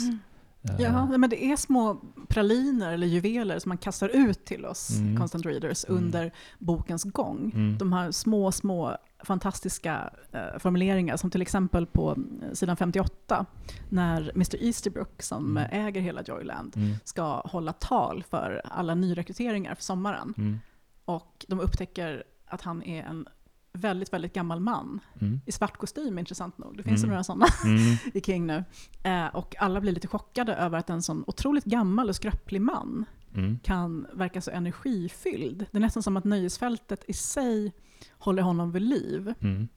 [0.70, 1.98] Eh, Ja, men det är små
[2.28, 5.18] praliner eller juveler som man kastar ut till oss Mm.
[5.18, 6.04] constant readers Mm.
[6.04, 7.52] under bokens gång.
[7.56, 7.78] Mm.
[7.78, 13.46] De här små, små fantastiska eh, formuleringar som till exempel på eh, sidan 58
[13.90, 15.70] när Mr Easterbrook som Mm.
[15.88, 16.94] äger hela Joyland Mm.
[17.04, 20.60] ska hålla tal för alla nyrekryteringar för sommaren.
[21.06, 23.28] Och de upptäcker att han är en
[23.74, 25.42] väldigt, väldigt gammal man Mm.
[25.46, 26.78] i svart kostym, intressant nog.
[26.78, 27.10] Det finns Mm.
[27.10, 27.80] några sådana Mm.
[28.14, 28.64] i King nu.
[29.04, 33.06] Eh, och alla blir lite chockade över att en sån otroligt gammal och skröplig man
[33.36, 33.60] Mm.
[33.64, 35.66] kan verka så energifylld.
[35.72, 37.74] Det är nästan som att nöjesfältet i sig
[38.12, 39.34] håller honom vid liv.
[39.40, 39.68] Mm.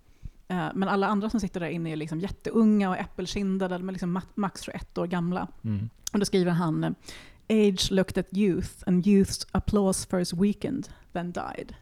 [0.48, 3.92] Eh, men alla andra som sitter där inne är liksom jätteunga och äppelkindade, de är
[3.92, 5.48] liksom ma- max 21 år gamla.
[5.64, 5.90] Mm.
[6.12, 6.94] Och då skriver han
[7.49, 11.74] Age looked at youth and youth's applause first weakened, then died.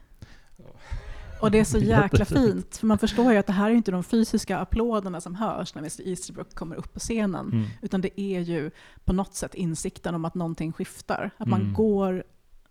[1.41, 3.91] Och det är så jäkla fint, för man förstår ju att det här är inte
[3.91, 7.65] de fysiska applåderna som hörs när Mr Easterbrook kommer upp på scenen, Mm.
[7.81, 8.71] utan det är ju
[9.05, 11.31] på något sätt insikten om att någonting skiftar.
[11.37, 11.73] Att man Mm.
[11.73, 12.23] går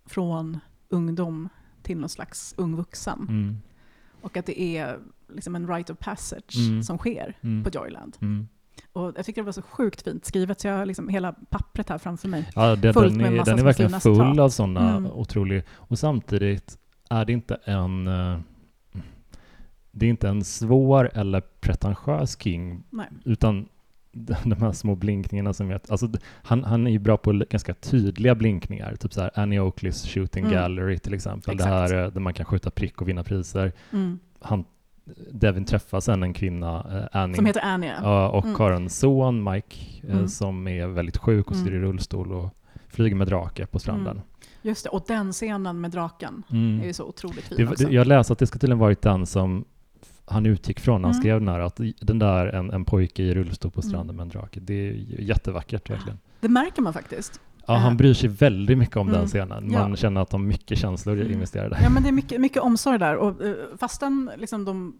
[0.06, 1.48] från ungdom
[1.82, 3.26] till någon slags ung vuxen.
[3.28, 3.56] Mm.
[4.22, 4.98] Och att det är
[5.34, 6.82] liksom en rite of passage Mm.
[6.82, 7.64] som sker Mm.
[7.64, 8.16] på Joyland.
[8.94, 11.88] Och jag tycker det var så sjukt fint skrivet, så jag har liksom hela pappret
[11.88, 12.50] här framför mig.
[12.54, 14.38] Ja, det, Fullt den, med är, massa den är verkligen full citat.
[14.38, 15.10] av sådana Mm.
[15.12, 15.62] otroliga...
[15.72, 16.78] Och samtidigt
[17.10, 18.06] är det inte en...
[18.08, 18.38] eh,
[19.90, 23.06] Det är inte en svår eller pretentiös King, Nej.
[23.24, 23.68] utan
[24.44, 25.80] de här små blinkningarna som jag...
[25.88, 26.08] Alltså,
[26.42, 30.44] han, han är ju bra på ganska tydliga blinkningar, typ så här Annie Oakleys Shooting
[30.44, 30.54] Mm.
[30.56, 31.70] Gallery till exempel, Exakt.
[31.70, 33.72] det här eh, där man kan skjuta prick och vinna priser.
[33.92, 34.18] Mm.
[34.40, 34.64] Han,
[35.32, 37.92] Devin träffar sen en kvinna, eh, Annie, Som heter Annie.
[38.02, 38.28] ja.
[38.28, 38.56] Och Mm.
[38.56, 39.76] har en son, Mike,
[40.08, 40.28] eh, Mm.
[40.28, 41.88] som är väldigt sjuk och sitter i Mm.
[41.88, 42.48] rullstol och
[42.88, 44.20] flyger med drake på stranden.
[44.62, 46.80] Just det, och den scenen med draken Mm.
[46.80, 47.86] är ju så otroligt fin Det, också.
[47.86, 49.64] det, jag läste att det ska tydligen varit den som
[50.26, 51.22] han utgick från när han Mm.
[51.22, 54.16] skrev den här, att den där en, en pojke i rullstol på stranden Mm.
[54.16, 56.18] med en drake, det är jättevackert verkligen.
[56.40, 57.40] Det märker man faktiskt.
[57.66, 57.96] Ja, han Ja.
[57.96, 59.26] bryr sig väldigt mycket om den Mm.
[59.28, 59.72] scenen.
[59.72, 59.96] Man Ja.
[59.96, 61.32] känner att de har mycket känslor Mm.
[61.32, 61.78] investerade.
[61.82, 63.16] Ja, men det är mycket, mycket omsorg där.
[63.16, 64.98] Och, eh, fastän, liksom de,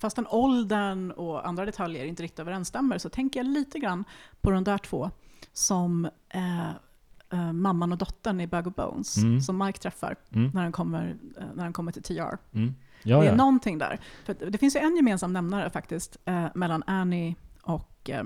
[0.00, 4.04] fastän åldern och andra detaljer inte riktigt överensstämmer så tänker jag lite grann
[4.40, 5.10] på de där två
[5.52, 6.68] som eh,
[7.32, 9.40] eh, mamman och dottern i Bag of Bones Mm.
[9.40, 10.50] som Mike träffar Mm.
[10.54, 12.38] när han kommer, eh, när han kommer till TR.
[12.54, 12.74] Mm.
[13.02, 13.34] Ja, det är ja.
[13.36, 14.00] någonting där.
[14.24, 18.24] För det finns ju en gemensam nämnare faktiskt eh, mellan Annie och eh, eh,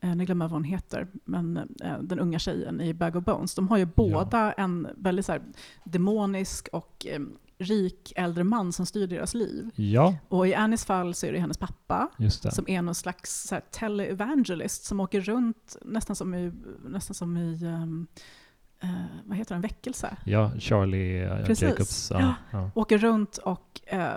[0.00, 3.54] nu glömmer jag vad hon heter, men eh, den unga tjejen i Bag of Bones.
[3.54, 5.42] De har ju båda en väldigt så här,
[5.84, 7.20] demonisk och eh,
[7.58, 9.70] rik äldre man som styr deras liv.
[9.74, 12.08] ja, Och i Annies fall så är det hennes pappa
[12.52, 16.52] som är någon slags så här, televangelist som åker runt nästan som i,
[16.84, 18.06] nästan som i ehm,
[18.80, 18.88] eh,
[19.24, 20.16] vad heter den, väckelse.
[20.24, 21.62] Ja, Charlie eh, Precis.
[21.68, 22.10] Jacobs.
[22.14, 22.70] Ja, ja.
[22.74, 24.10] Åker runt och eh,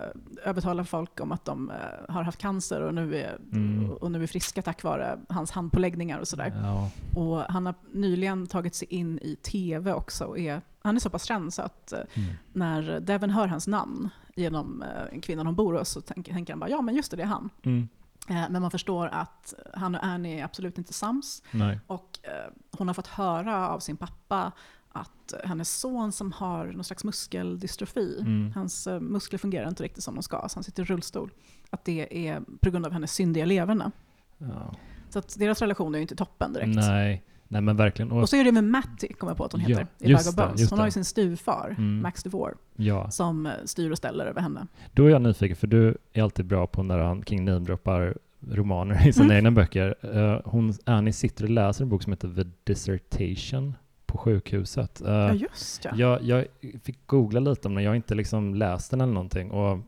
[0.45, 1.75] övertalar folk om att de eh,
[2.13, 3.91] har haft cancer och nu, är, Mm.
[3.91, 6.53] och nu är friska tack vare hans handpåläggningar och sådär.
[6.63, 6.89] Ja.
[7.21, 10.25] Och han har nyligen tagit sig in i tv också.
[10.25, 12.29] Och är, han är så pass känd så att eh, Mm.
[12.53, 16.59] när Devin hör hans namn genom eh, kvinnan hon bor hos så tänker, tänker han
[16.59, 17.49] bara ja men just det, det är han.
[17.63, 17.87] Mm.
[18.29, 21.43] Eh, men man förstår att han och Annie är absolut inte sams.
[21.51, 21.79] Nej.
[21.87, 24.51] Och eh, hon har fått höra av sin pappa
[24.91, 28.51] att hennes son som har någon slags muskeldystrofi, Mm.
[28.55, 31.31] hans eh, muskler fungerar inte riktigt som de ska, så han sitter i rullstol.
[31.69, 33.91] Att det är på grund av hennes syndiga leverne.
[34.37, 34.75] Ja.
[35.09, 36.75] Så att deras relation är ju inte toppen direkt.
[36.75, 38.11] Nej, nej men verkligen.
[38.11, 40.09] Och, Och så är det med Matty, kommer jag på att hon Ja, heter, i
[40.09, 40.69] just Bag of Bones.
[40.69, 42.01] Hon har ju sin styvfar, Mm.
[42.01, 43.09] Max DeVore, ja.
[43.11, 44.67] som eh, styr och ställer över henne.
[44.93, 48.17] Då är jag nyfiken, för du är alltid bra på när han King namedroppar
[48.51, 49.37] romaner i sina Mm.
[49.37, 49.95] egna böcker.
[50.17, 53.75] Eh, hon, Annie sitter och läser en bok som heter The Dissertation
[54.05, 55.01] på sjukhuset.
[55.01, 55.91] Eh, Ja, just ja.
[55.95, 56.45] jag, jag
[56.83, 59.51] fick googla lite om den, jag har inte liksom läst den eller någonting.
[59.51, 59.79] Och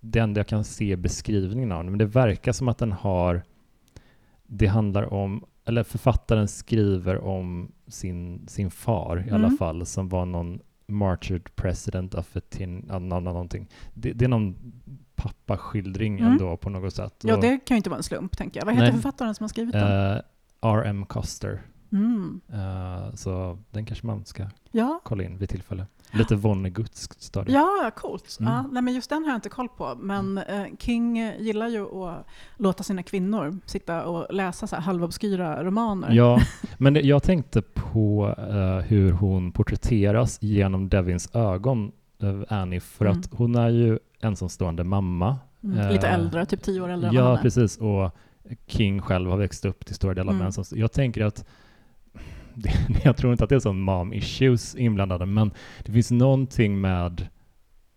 [0.00, 2.92] det enda jag kan se är beskrivningen av den, men det verkar som att den
[2.92, 3.42] har,
[4.46, 9.56] det handlar om, eller författaren skriver om sin, sin far i alla Mm.
[9.58, 13.68] fall, som var någon martyred president of a tin, nå- någonting.
[13.94, 14.72] Det, det är någon
[15.14, 16.32] pappaskildring Mm.
[16.32, 17.14] ändå på något sätt.
[17.22, 18.64] Ja, Och, det kan ju inte vara en slump, tänker jag.
[18.66, 18.92] Vad heter Nej.
[19.02, 20.12] författaren som har skrivit den?
[20.16, 20.20] eh,
[20.62, 21.06] R.M.
[21.06, 21.62] Coster.
[21.92, 22.40] Mm.
[22.52, 25.86] Eh, så den kanske man ska Ja, kolla in vid tillfälle.
[26.12, 27.54] Lite Vonnegutsk stadie.
[27.54, 28.36] Ja, coolt.
[28.40, 28.52] Mm.
[28.52, 29.94] Ja, nej, men just den har jag inte koll på.
[30.00, 34.82] Men eh, King eh, gillar ju att låta sina kvinnor sitta och läsa så här
[34.82, 36.10] halvobskyra romaner.
[36.12, 36.40] Ja,
[36.78, 41.92] men det, jag tänkte på eh, hur hon porträtteras genom Devins ögon,
[42.22, 43.20] uh, Annie, för Mm.
[43.20, 45.38] att hon är ju ensamstående mamma.
[45.64, 47.76] Mm, Lite Eh, äldre, typ tio år äldre Ja, precis.
[47.78, 48.10] Och
[48.66, 50.38] King själv har växt upp till stora delar Mm.
[50.38, 50.64] med ensam.
[50.78, 51.44] Jag tänker att
[53.04, 55.50] jag tror inte att det är sån mom issues inblandade, men
[55.84, 57.28] det finns någonting med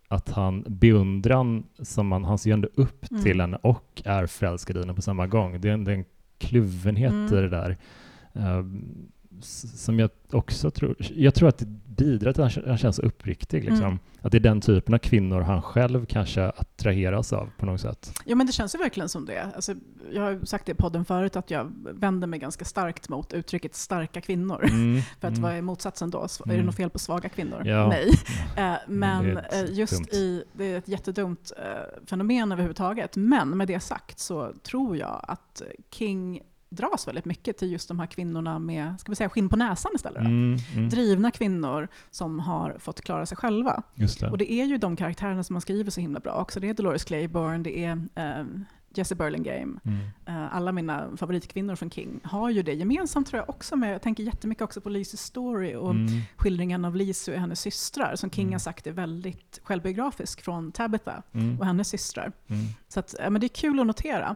[0.08, 3.24] att han beundran som man, han ser ändå upp Mm.
[3.24, 5.62] till henne och är förälskad i henne på samma gång.
[5.62, 6.06] Det är en, det är en
[6.38, 7.34] kluvenhet Mm.
[7.34, 7.78] i det där.
[8.34, 8.98] s-
[9.42, 11.66] som jag också tror, jag tror att det
[11.96, 13.64] bidrar till att han, känns uppriktig.
[13.64, 13.86] Liksom.
[13.86, 14.00] Mm.
[14.22, 18.20] Att det är den typen av kvinnor han själv kanske attraheras av på något sätt.
[18.26, 19.52] Ja, men det känns ju verkligen som det.
[19.56, 19.76] Alltså,
[20.14, 23.76] jag har sagt det i podden förut att jag vänder mig ganska starkt mot uttrycket
[23.76, 24.64] starka kvinnor.
[24.64, 25.42] Mm, För att mm.
[25.42, 26.22] vad är motsatsen då?
[26.24, 26.66] Är det Mm.
[26.66, 27.62] något fel på svaga kvinnor?
[27.66, 27.88] Ja.
[27.88, 28.12] Nej.
[28.58, 30.08] Eh, men eh, just dumt.
[30.12, 33.16] i, det är ett jättedumt eh, fenomen överhuvudtaget.
[33.16, 35.62] Men med det sagt så tror jag att
[35.92, 36.42] King
[36.76, 39.92] dras väldigt mycket till just de här kvinnorna med, ska vi säga, skinn på näsan
[39.96, 40.22] istället.
[40.22, 43.84] Mm, mm, Drivna kvinnor som har fått klara sig själva.
[43.96, 44.30] det.
[44.32, 46.60] Och det är ju de karaktärerna som man skriver så himla bra också.
[46.60, 48.46] Det är Dolores Claiborne, det är eh,
[48.96, 49.80] Jessie Burlingame.
[49.86, 49.98] Mm.
[50.26, 54.02] Eh, alla mina favoritkvinnor från King har ju det gemensamt tror jag också med, jag
[54.02, 56.08] tänker jättemycket också på Lises story och Mm.
[56.38, 58.54] skildringen av Lisu och hennes systrar som King Mm.
[58.54, 61.60] har sagt är väldigt självbiografisk från Tabitha Mm.
[61.60, 62.32] och hennes systrar.
[62.48, 62.66] Mm.
[62.88, 64.36] Så att, ja, men det är kul att notera.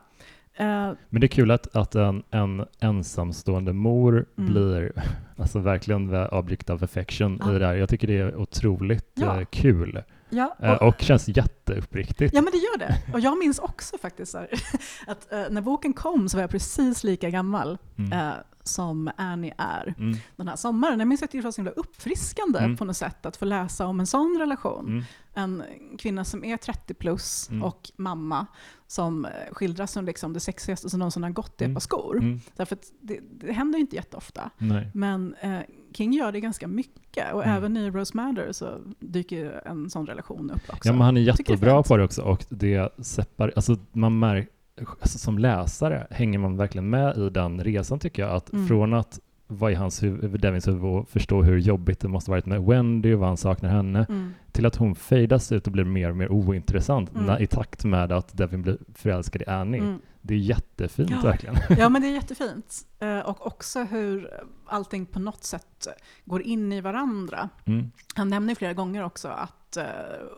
[0.58, 4.52] Eh, Men det är kul att, att en, en ensamstående mor Mm.
[4.54, 4.92] blir
[5.38, 7.50] alltså verkligen object of affection Ja.
[7.50, 7.74] i det där.
[7.76, 9.40] Jag tycker det är otroligt Ja.
[9.40, 12.34] eh, kul ja, eh, och känns jätteuppriktigt.
[12.34, 12.98] Ja men det gör det.
[13.14, 14.48] Och jag minns också faktiskt här,
[15.08, 18.30] att när boken kom så var jag precis lika gammal Mm.
[18.68, 20.18] Som Annie är Mm.
[20.36, 21.00] den här sommaren.
[21.00, 22.78] Jag minns att det var så himla uppfriskande Mm.
[22.78, 24.86] på något sätt att få läsa om en sån relation.
[24.88, 25.04] Mm.
[25.34, 25.64] En
[25.98, 27.64] kvinna som är 30 plus Mm.
[27.64, 28.46] och mamma
[28.88, 31.74] som eh, skildras som liksom det sexigaste som någonsin har gått i ett Mm.
[31.76, 32.18] par skor.
[32.18, 32.40] Mm.
[32.56, 34.50] Därför att det, det händer ju inte jätteofta.
[34.58, 34.92] Nej.
[34.94, 35.60] Men eh,
[35.94, 40.52] King gör det ganska mycket och även i Rose Matter så dyker en sån relation
[40.52, 40.90] upp också.
[40.90, 44.52] Ja, men han är jättebra på det också och det separ, alltså man märker,
[45.00, 48.32] alltså som läsare hänger man verkligen med i den resan tycker jag.
[48.32, 48.68] Att Mm.
[48.68, 52.46] från att vara i hans huvud, Devins huvud och förstå hur jobbigt det måste varit
[52.46, 54.34] med Wendy och vad han saknar henne, Mm.
[54.52, 57.26] till att hon fejdas ut och blir mer och mer ointressant Mm.
[57.26, 59.78] när, i takt med att Devin blir förälskad i Annie.
[59.80, 60.00] Mm.
[60.22, 61.22] Det är jättefint Ja.
[61.22, 61.56] verkligen.
[61.78, 62.76] Ja, men det är jättefint.
[63.00, 64.30] Eh, Och också hur
[64.66, 65.88] allting på något sätt
[66.26, 67.50] går in i varandra.
[67.66, 67.92] Mm.
[68.16, 69.84] Han nämner flera gånger också att eh,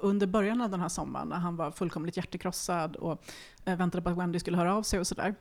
[0.01, 3.23] under början av den här sommaren, när han var fullkomligt hjärtekrossad och
[3.65, 5.35] eh, väntade på att Wendy skulle höra av sig och sådär,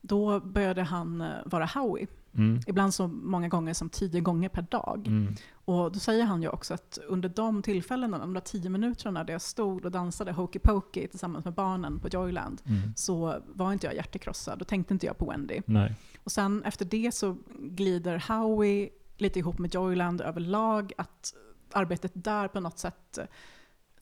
[0.00, 2.06] då började han vara Howie.
[2.36, 2.60] Mm.
[2.66, 5.06] Ibland så många gånger som tio gånger per dag.
[5.06, 5.34] Mm.
[5.64, 9.34] Och då säger han ju också att under de tillfällena, de där tio minuterna där
[9.34, 12.92] jag stod och dansade Hokey Pokey tillsammans med barnen på Joyland, Mm.
[12.96, 14.58] så var inte jag hjärtekrossad.
[14.58, 15.60] Då tänkte inte jag på Wendy.
[15.66, 15.94] Nej.
[16.24, 21.34] Och sen efter det så glider Howie lite ihop med Joyland överlag, att
[21.72, 23.18] arbetet där på något sätt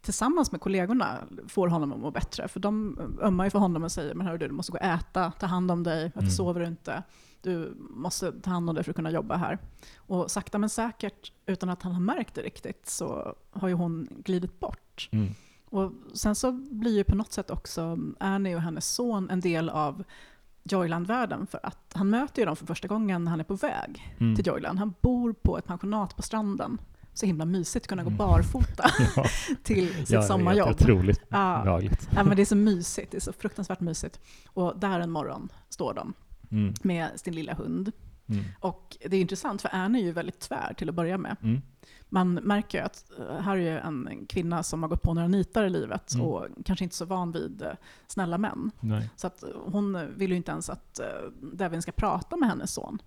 [0.04, 2.48] tillsammans med kollegorna får honom att må bättre.
[2.48, 4.84] För de ömmar ju för honom och säger men hörru du, du måste gå och
[4.84, 6.30] äta, ta hand om dig, varför Mm.
[6.30, 7.02] sover du inte?
[7.42, 9.58] Du måste ta hand om dig för att kunna jobba här.
[9.96, 14.08] Och sakta men säkert, utan att han har märkt det riktigt, så har ju hon
[14.24, 15.08] glidit bort.
[15.12, 15.28] Mm.
[15.64, 19.68] Och sen så blir ju på något sätt också Annie och hennes son en del
[19.68, 20.04] av
[20.64, 24.14] Joyland-världen för att han möter ju dem för första gången när han är på väg
[24.18, 24.36] Mm.
[24.36, 24.78] till Joyland.
[24.78, 26.78] Han bor på ett pensionat på stranden.
[27.14, 28.18] Så himla mysigt att kunna gå Mm.
[28.18, 28.84] barfota
[29.16, 29.24] Ja,
[29.62, 30.68] till sitt ja, det är sommarjobb.
[30.70, 31.80] Otroligt Ja.
[32.14, 34.20] Ja, men det är så mysigt, det är så fruktansvärt mysigt.
[34.48, 36.12] Och där en morgon står de
[36.50, 36.74] Mm.
[36.82, 37.92] med sin lilla hund.
[38.28, 38.44] Mm.
[38.60, 41.36] Och det är intressant för Anne är ju väldigt tvär till att börja med.
[41.42, 41.60] Mm.
[42.08, 45.28] Man märker ju att eh, här är ju en kvinna som har gått på några
[45.28, 46.26] nitar i livet Mm.
[46.26, 47.72] och kanske inte så van vid eh,
[48.06, 48.70] snälla män.
[48.80, 49.10] Nej.
[49.16, 51.00] Så att eh, hon vill ju inte ens att
[51.52, 52.98] Devin ska prata med hennes son.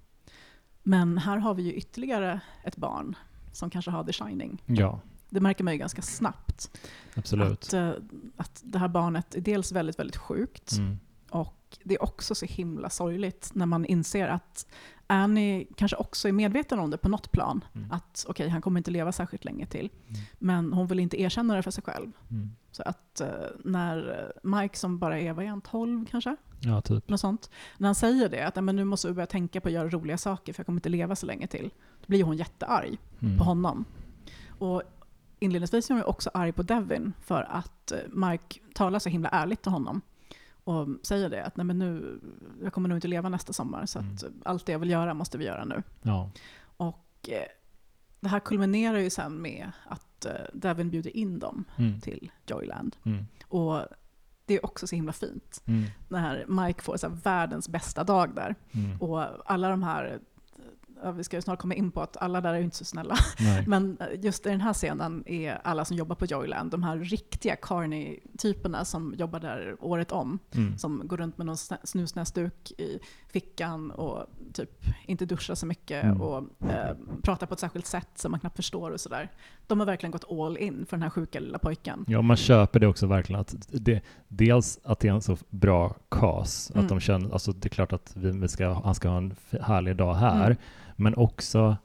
[0.84, 3.16] Men här har vi ju ytterligare ett barn
[3.58, 4.64] som kanske har the shining.
[4.66, 5.00] Ja,
[5.30, 6.80] Det märker man ju ganska snabbt.
[7.16, 7.64] absolut.
[7.64, 7.92] Att, eh,
[8.38, 11.00] att det här barnet är dels väldigt, väldigt sjukt Mm.
[11.30, 14.68] och det är också så himla sorgligt när man inser att
[15.08, 17.64] Annie kanske också är medveten om det på något plan.
[17.76, 17.92] Mm.
[17.92, 19.90] Att okej, han kommer inte leva särskilt länge till.
[20.08, 20.22] Mm.
[20.40, 22.12] Men hon vill inte erkänna det för sig själv.
[22.32, 22.50] Mm.
[22.72, 23.28] Så att eh,
[23.64, 26.36] när Mike som bara är, vad är han, 12 kanske?
[26.60, 27.10] Ja, typ.
[27.10, 27.50] Något sånt.
[27.78, 29.90] När han säger det, att "Nej, men nu måste du börja tänka på att göra
[29.90, 31.70] roliga saker för jag kommer inte leva så länge till.
[32.08, 33.38] Blir hon jättearg Mm.
[33.38, 33.86] på honom.
[34.48, 34.82] Och
[35.40, 39.62] inledningsvis är hon också arg på Devin för att eh, Mike talar så himla ärligt
[39.62, 40.02] till honom.
[40.64, 42.20] Och säger det att Nej, men nu,
[42.64, 44.16] jag kommer nog inte leva nästa sommar så Mm.
[44.46, 45.84] allt det jag vill göra måste vi göra nu.
[46.02, 46.30] Ja.
[46.78, 47.48] Och eh,
[48.20, 52.02] det här kulminerar ju sen med att eh, Devin bjuder in dem Mm.
[52.02, 52.96] till Joyland.
[53.04, 53.26] Mm.
[53.48, 53.82] Och
[54.46, 55.84] det är också så himla fint Mm.
[56.10, 58.56] när Mike får så världens bästa dag där.
[58.72, 59.02] Mm.
[59.02, 60.20] Och alla de här,
[61.16, 63.16] vi ska ju snart komma in på att alla där är inte så snälla.
[63.40, 63.64] Nej.
[63.68, 67.56] Men just i den här scenen är alla som jobbar på Joyland, de här riktiga
[67.56, 70.40] Carney-typerna som jobbar där året om.
[70.56, 70.78] Mm.
[70.78, 76.04] Som går runt med någon snä- snusnäsduk i fickan och typ inte duschar så mycket
[76.04, 76.22] Mm.
[76.22, 79.32] och eh, pratar på ett särskilt sätt som man knappt förstår och sådär.
[79.68, 82.06] De har verkligen gått all in för den här sjuka lilla pojken.
[82.08, 83.42] Ja, man köper det också verkligen.
[83.42, 86.84] Att det, dels att det är en så bra cast, Mm.
[86.86, 89.96] att de känner, alltså det är klart att vi ska, han ska ha en härlig
[89.96, 90.58] dag här, Mm.
[90.98, 91.78] Men också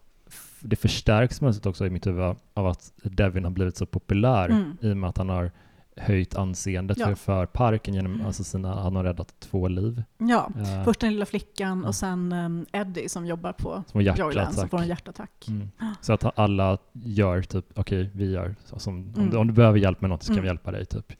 [0.60, 4.76] det förstärks sätt också i mitt huvud av att Devin har blivit så populär Mm.
[4.80, 5.50] i och med att han har
[5.96, 7.14] höjt anseendet Ja.
[7.16, 10.02] för, parken genom, alltså sina, han har räddat två liv.
[10.18, 11.84] Ja, Eh, först den lilla flickan Mm.
[11.84, 15.48] och sen um, Eddie som jobbar på som Joyland som får en hjärtattack.
[15.48, 15.68] Mm.
[16.00, 19.30] Så att alla gör typ, okej, vi gör, som, om, Mm.
[19.30, 20.42] du, om du behöver hjälp med något så ska Mm.
[20.42, 21.12] vi hjälpa dig typ.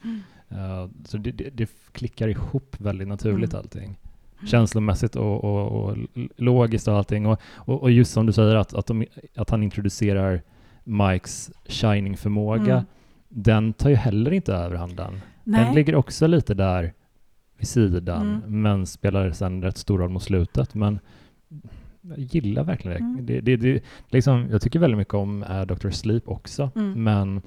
[0.49, 3.61] Eh, så det, det, det klickar ihop väldigt naturligt Mm.
[3.65, 3.99] allting.
[4.47, 5.97] Känslomässigt och, och, och
[6.37, 7.27] logiskt och allting.
[7.27, 10.43] Och, och, och just som du säger att, att, de, att han introducerar
[10.85, 12.85] Mikes shining-förmåga, Mm.
[13.29, 15.13] den tar ju heller inte överhanden.
[15.45, 16.93] Den Nej, ligger också lite där
[17.59, 18.63] vid sidan, Mm.
[18.63, 20.75] men spelar sen rätt stor roll mot slutet.
[20.75, 20.99] Men
[22.03, 23.05] jag gillar verkligen det.
[23.05, 23.27] Mm.
[23.27, 25.91] det, det, det liksom, jag tycker väldigt mycket om uh, Dr.
[25.91, 27.05] Sleep också, Mm.
[27.05, 27.43] men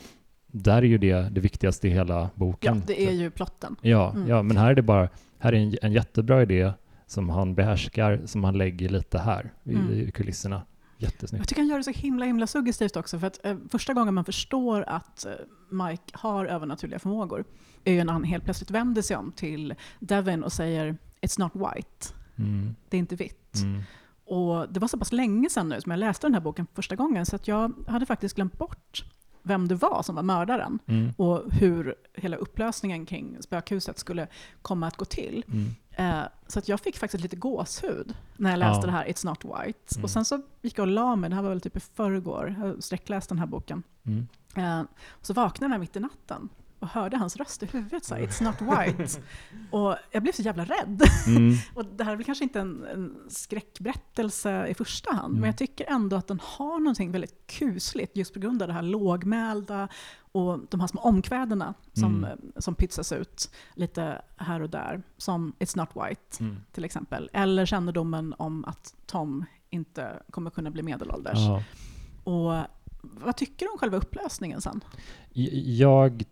[0.48, 2.84] där är ju det det viktigaste i hela ja, boken.
[2.88, 3.76] det är ju plotten.
[3.82, 4.28] Ja, Mm.
[4.30, 6.72] ja, men här är det bara, här är en, en jättebra idé
[7.08, 9.92] som han behärskar, som han lägger lite här i, Mm.
[9.94, 10.62] i kulisserna.
[10.98, 11.42] Jättesnyggt.
[11.42, 13.20] Jag tycker han gör det så himla, himla suggestivt också.
[13.20, 15.32] För att eh, första gången man förstår att eh,
[15.70, 17.46] Mike har övernaturliga förmågor
[17.84, 21.52] är ju när han helt plötsligt vänder sig om till Devin och säger “It's not
[21.56, 22.08] white”.
[22.38, 22.76] Mm.
[22.90, 23.56] Det är inte vitt.
[23.64, 23.82] Mm.
[24.26, 26.76] Och det var så pass länge sedan nu som jag läste den här boken för
[26.76, 29.06] första gången så att jag hade faktiskt glömt bort
[29.44, 31.12] vem det var som var mördaren Mm.
[31.18, 34.28] och hur hela upplösningen kring spökhuset skulle
[34.62, 35.44] komma att gå till.
[35.48, 35.70] Mm.
[35.98, 38.86] Eh, så att jag fick faktiskt lite gåshud när jag läste Ja.
[38.86, 39.80] det här It's Not White.
[39.96, 40.04] Mm.
[40.04, 42.56] Och sen så gick jag och la mig, det här var väl typ i förrgår,
[42.60, 43.84] jag har sträckläst den här boken.
[44.06, 44.28] Mm.
[44.56, 44.80] Eh,
[45.10, 48.44] och så vaknade jag mitt i natten och hörde hans röst i huvudet säga It's
[48.44, 48.56] Not
[48.98, 49.20] White.
[49.72, 51.02] och jag blev så jävla rädd.
[51.28, 51.54] Mm.
[51.74, 55.40] Och det här är väl kanske inte en, en skräckberättelse i första hand, Mm.
[55.42, 58.74] men jag tycker ändå att den har någonting väldigt kusligt just på grund av det
[58.74, 59.88] här lågmälda
[60.32, 62.24] och de här små omkvädena som, Mm.
[62.24, 66.58] eh, som pytsas ut lite här och där, som It's Not White Mm.
[66.72, 67.30] till exempel.
[67.34, 71.38] Eller kännedomen om att Tom inte kommer kunna bli medelålders.
[71.40, 71.64] Ja.
[72.24, 72.64] Och
[73.02, 74.82] vad tycker du om själva upplösningen sen?
[75.78, 76.24] Jag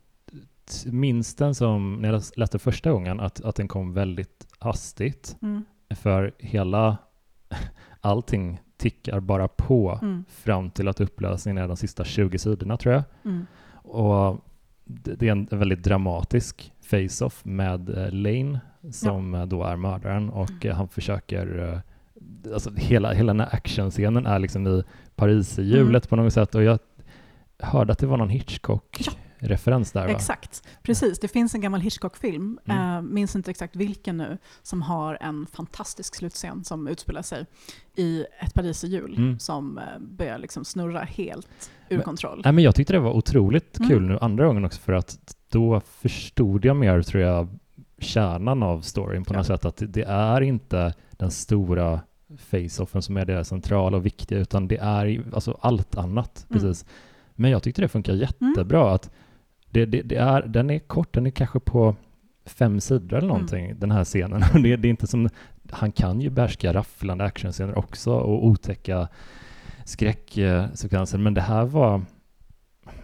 [0.85, 5.37] minns den som, när jag läs- läste första gången, att, att den kom väldigt hastigt.
[5.41, 5.65] Mm.
[5.95, 6.97] För hela,
[8.01, 10.25] allting tickar bara på Mm.
[10.29, 13.03] fram till att upplösningen är de sista 20 sidorna tror jag.
[13.25, 13.45] Mm.
[13.73, 14.45] Och
[14.85, 18.59] det det är en väldigt dramatisk face-off med eh, Lane
[18.91, 20.59] som eh, då är mördaren och Mm.
[20.69, 21.81] eh, han försöker
[22.53, 24.83] Alltså hela, hela den här actionscenen är liksom i
[25.15, 26.09] Paris-hjulet Mm.
[26.09, 26.79] på något sätt och jag
[27.59, 28.29] hörde att det var någon
[29.43, 30.11] Hitchcock-referens där va?
[30.11, 31.19] Exakt, precis.
[31.19, 32.95] Det finns en gammal Hitchcock-film, Mm.
[32.95, 37.45] eh, minns inte exakt vilken nu, som har en fantastisk slutscen som utspelar sig
[37.95, 39.39] i ett pariserhjul Mm.
[39.39, 42.41] som eh, börjar liksom snurra helt ur Men- kontroll.
[42.43, 43.89] Nej, men jag tyckte det var otroligt Mm.
[43.89, 47.47] kul nu andra gången också för att då förstod jag mer, tror jag,
[47.99, 49.37] kärnan av storyn på Ja.
[49.37, 49.65] något sätt.
[49.65, 51.99] Att det- är inte den stora
[52.37, 56.45] face-offen som är det centrala och viktiga, utan det är alltså allt annat.
[56.49, 56.61] Mm.
[56.61, 56.85] Precis.
[57.35, 58.93] Men jag tyckte det funkar jättebra.
[58.93, 59.11] Att
[59.73, 61.95] det, det, det är, den är kort, den är kanske på
[62.45, 64.41] fem sidor eller någonting, den här scenen.
[64.63, 65.29] Det, det är inte som,
[65.71, 69.07] han kan ju bärska rafflande actionscener också och otäcka
[69.85, 72.01] skräcksekvenser, men det här var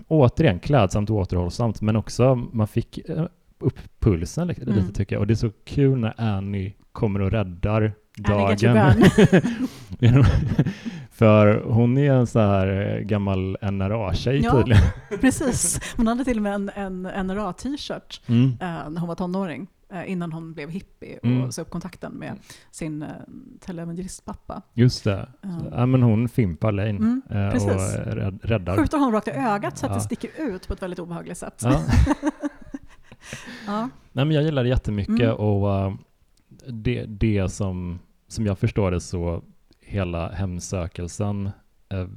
[0.07, 3.26] återigen klädsamt och återhållsamt, men också man fick eh,
[3.59, 4.76] upp pulsen lite, Mm.
[4.76, 5.22] lite tycker jag.
[5.22, 9.03] Och det är så kul när Annie kommer och räddar dagen.
[11.11, 12.67] För hon är en så här
[12.97, 14.51] eh, gammal NRA-tjej Ja.
[14.51, 14.84] tydligen.
[15.22, 15.80] Precis.
[15.97, 18.49] Hon hade till och med en, en NRA-t-shirt Mm.
[18.61, 21.51] eh, när hon var tonåring, eh, innan hon blev hippie och Mm.
[21.51, 22.34] sa upp kontakten med
[22.72, 23.07] sin eh,
[23.59, 24.61] televangelistpappa.
[24.74, 25.30] Just det.
[25.41, 25.49] Ja.
[25.72, 28.78] Ja, men hon fimpar Lane Mm, eh, och rädd, räddar.
[28.78, 29.95] Skjuter honom rakt i ögat så att Ja.
[29.95, 31.61] det sticker ut på ett väldigt obehagligt sätt.
[31.63, 31.82] Ja.
[33.67, 33.89] Ja.
[34.11, 35.36] Nej, men jag gillar det jättemycket Mm.
[35.36, 35.93] och eh,
[36.67, 37.99] det, det som,
[38.30, 39.43] som jag förstår det så
[39.82, 41.49] hela hemsökelsen
[41.89, 42.07] eh,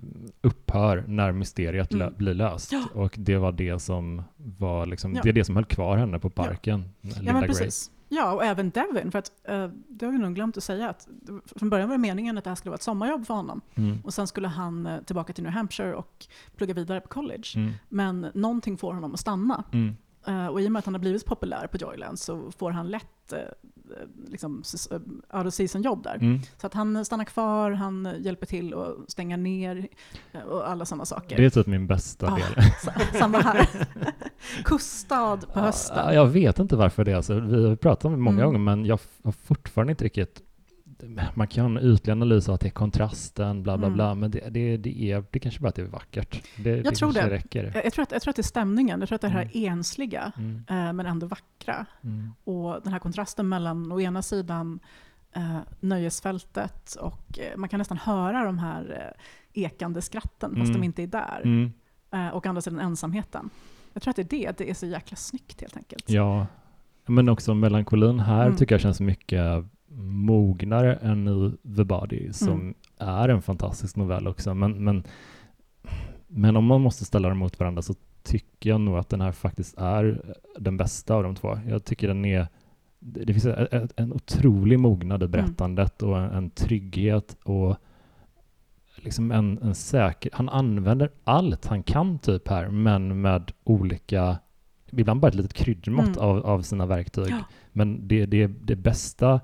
[0.40, 2.14] upphör när mysteriet lö- Mm.
[2.18, 2.72] blir löst.
[2.72, 2.84] Ja.
[2.94, 5.20] Och det var det som var liksom, Ja.
[5.22, 7.48] det är det som höll kvar henne på parken, Ja, Linda men Gray.
[7.48, 7.90] precis.
[8.08, 9.10] Ja, och även Devin.
[9.10, 11.08] För att, eh, det har vi nog glömt att säga att
[11.56, 13.60] från början var det meningen att det här skulle vara ett sommarjobb för honom.
[13.74, 13.98] Mm.
[14.04, 17.42] Och sen skulle han eh, tillbaka till New Hampshire och plugga vidare på college.
[17.56, 17.72] Mm.
[17.88, 19.64] Men någonting får honom att stanna.
[20.26, 22.88] Eh, och i och med att han har blivit populär på Joyland så får han
[22.88, 23.46] lätt eh, eh,
[24.28, 24.62] liksom,
[25.32, 26.14] out of season-jobb där.
[26.14, 26.38] Mm.
[26.60, 29.88] Så att han stannar kvar, han hjälper till att stänga ner
[30.48, 31.36] och alla sådana saker.
[31.36, 32.64] Det är typ min bästa Ah, del.
[32.84, 33.68] sa- Samma här.
[34.64, 35.96] Kuststad på hösten.
[35.98, 37.40] Ja, jag vet inte varför det är så.
[37.40, 38.46] Vi har pratat om det många Mm.
[38.46, 40.42] gånger, men jag har fortfarande inte riktigt...
[41.34, 43.94] Man kan ytlig analys av att det är kontrasten, bla bla Mm.
[43.96, 46.42] bla, men det, det, det är det kanske bara att det är vackert.
[46.56, 47.30] Det, det tror det.
[47.30, 47.70] räcker.
[47.74, 49.50] Jag, jag, tror att, jag tror att det är stämningen, jag tror att det här
[49.54, 50.56] ensliga, Mm.
[50.68, 51.86] eh, men ändå vackra.
[52.04, 52.30] Mm.
[52.44, 54.80] Och den här kontrasten mellan å ena sidan
[55.32, 59.14] eh, nöjesfältet och eh, man kan nästan höra de här
[59.54, 60.80] eh, ekande skratten fast Mm.
[60.80, 61.40] de inte är där.
[61.44, 61.72] Mm.
[62.12, 63.50] Eh, och å andra sidan ensamheten.
[63.92, 66.10] Jag tror att det är det, att det är så jäkla snyggt helt enkelt.
[66.10, 66.46] Ja,
[67.06, 68.56] men också melankolin här Mm.
[68.56, 69.64] tycker jag känns mycket
[69.96, 72.74] mognare än i The Body, som Mm.
[72.98, 74.54] är en fantastisk novell också.
[74.54, 75.04] Men, men,
[76.28, 79.32] men om man måste ställa dem mot varandra så tycker jag nog att den här
[79.32, 80.22] faktiskt är
[80.58, 81.58] den bästa av de två.
[81.68, 82.46] Jag tycker den är
[83.04, 83.46] det finns
[83.96, 87.76] en, otrolig mognad i berättandet och en, en trygghet och
[88.96, 90.30] liksom en, en säker...
[90.34, 94.38] Han använder allt han kan typ här, men med olika...
[94.90, 96.18] Ibland bara ett litet kryddmått Mm.
[96.18, 97.30] av, av sina verktyg.
[97.30, 97.38] Ja.
[97.72, 99.40] Men det, det, det bästa...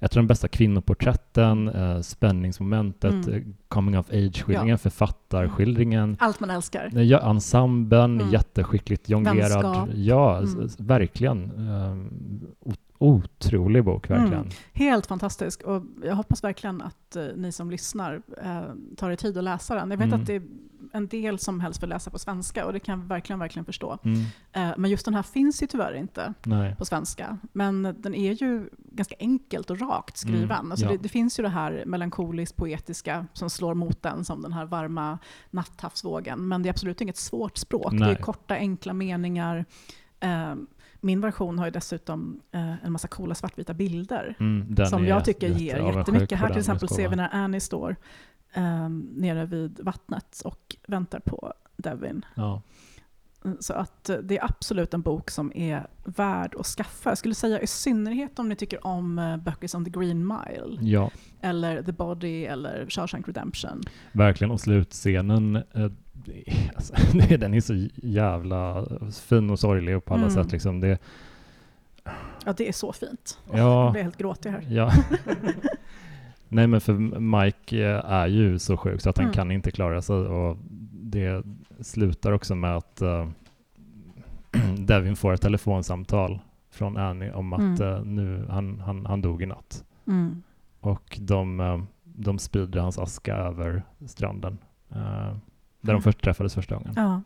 [0.00, 3.34] Jag tror den bästa kvinnoporträtten, eh, spänningsmomentet, Mm.
[3.34, 6.88] eh, coming of age-skildringen, författarskildringen, Allt man älskar.
[6.92, 8.30] Nej, Ja, ensemblen, Mm.
[8.32, 9.62] jätteskickligt jonglerad.
[9.62, 9.88] Vänskap.
[9.94, 10.68] Ja, Mm.
[10.78, 11.50] verkligen.
[12.60, 14.22] O- otrolig bok, Mm.
[14.22, 14.46] verkligen.
[14.72, 18.62] Helt fantastisk och jag hoppas verkligen att eh, ni som lyssnar eh,
[18.96, 19.90] tar er tid att läsa den.
[19.90, 20.20] Jag vet Mm.
[20.20, 20.42] att det är
[20.92, 23.98] en del som helst vill läsa på svenska och det kan jag verkligen, verkligen förstå.
[24.04, 24.20] Mm.
[24.52, 26.76] Eh, men just den här finns ju tyvärr inte Nej.
[26.76, 27.38] på svenska.
[27.52, 30.50] Men den är ju ganska enkelt och rakt skriven.
[30.50, 30.92] Mm, alltså ja.
[30.92, 34.64] det, det finns ju det här melankoliskt poetiska som slår mot den som den här
[34.66, 35.18] varma
[35.50, 36.48] natthavsvågen.
[36.48, 37.90] Men det är absolut inget svårt språk.
[37.92, 38.10] Det Nej.
[38.10, 39.64] är korta enkla meningar.
[41.00, 45.48] Min version har ju dessutom eh, en massa coola svartvita bilder Mm, som jag tycker
[45.48, 46.38] ger jättemycket.
[46.38, 47.96] Här till exempel ser vi när Annie står
[48.52, 52.24] eh, nere vid vattnet och väntar på Devin.
[52.34, 52.62] Ja.
[53.60, 57.10] Så att eh, det är absolut en bok som är värd att skaffa.
[57.10, 60.78] Jag skulle säga i synnerhet om ni tycker om eh, böcker som The Green Mile,
[60.80, 63.80] ja, eller The Body, eller Shawshank Redemption.
[64.12, 64.50] verkligen.
[64.50, 65.90] Och slutscenen, eh,
[66.74, 66.94] alltså,
[67.38, 68.86] den är så jävla
[69.28, 70.34] fin och sorglig på alla Mm.
[70.34, 70.52] sätt.
[70.52, 70.80] Liksom.
[70.80, 70.98] Det,
[72.44, 73.38] Ja, det är så fint.
[73.52, 73.58] Ja.
[73.84, 74.64] Jag blir helt gråtig här.
[74.68, 74.92] ja.
[76.48, 79.34] Nej, men för Mike eh, är ju så sjuk så att han Mm.
[79.34, 80.16] kan inte klara sig.
[80.16, 80.56] Och
[80.92, 81.44] det
[81.80, 83.28] slutar också med att eh,
[84.78, 86.38] Devin får ett telefonsamtal
[86.70, 87.94] från Annie om att Mm.
[87.94, 89.84] eh, nu, han, han, han dog i natt.
[90.06, 90.42] Mm.
[90.80, 94.58] Och de, de sprider hans aska över stranden.
[94.90, 95.36] eh,
[95.80, 96.02] där de Mm.
[96.02, 96.92] först träffades första gången.
[96.96, 97.22] Ja.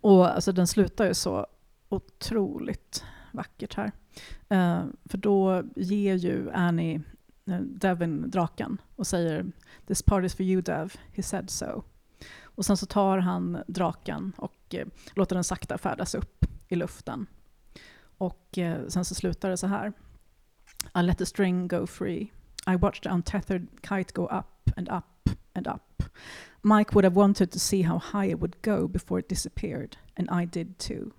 [0.00, 1.46] Och alltså, den slutar ju så
[1.88, 3.92] otroligt vackert här.
[4.48, 7.02] Eh, för då ger ju Annie
[7.46, 9.46] eh, Devin draken och säger
[9.86, 11.82] “This part is for you Dev, he said so”.
[12.42, 17.26] Och sen så tar han draken och eh, låter den sakta färdas upp i luften.
[18.18, 19.92] Och sen så slutar det så här.
[20.98, 22.32] I let the string go free.
[22.66, 25.82] I watched the untethered kite go up and up and up.
[26.62, 30.42] Mike would have wanted to see how high it would go before it disappeared, and
[30.42, 31.10] I did too.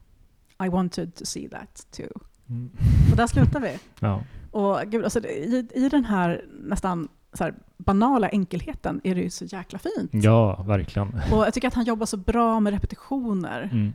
[0.66, 2.10] I wanted to see that too.
[2.50, 2.70] Mm.
[3.12, 3.80] Och där slutar vi.
[4.00, 4.24] Ja.
[4.52, 9.30] Och gud, alltså, i, I den här nästan så här, banala enkelheten är det ju
[9.30, 10.10] så jäkla fint.
[10.14, 11.08] ja, verkligen.
[11.32, 13.70] Och jag tycker att han jobbar så bra med repetitioner.
[13.72, 13.94] Mm.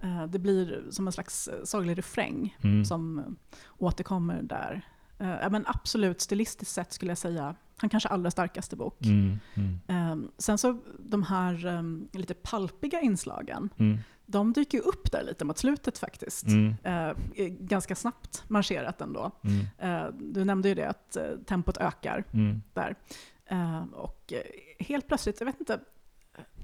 [0.00, 2.84] Eh, det blir som en slags saglig refräng Mm.
[2.84, 3.36] som
[3.78, 4.82] återkommer där.
[5.18, 9.06] Eh, ja, men absolut stilistiskt sett skulle jag säga han kanske allra starkaste bok.
[9.06, 9.38] Mm.
[9.54, 9.78] Mm.
[9.88, 11.82] Eh, sen så de här eh,
[12.18, 13.98] lite palpiga inslagen, Mm.
[14.26, 16.46] de dyker upp där lite mot slutet faktiskt.
[16.46, 16.74] Mm.
[16.82, 17.12] Eh,
[17.48, 19.30] ganska snabbt marscherat ändå.
[19.44, 19.66] Mm.
[19.78, 21.16] Eh, du nämnde ju det att
[21.46, 22.62] tempot ökar Mm.
[22.74, 22.94] där.
[23.46, 24.32] Eh, och
[24.78, 25.80] helt plötsligt, jag vet inte,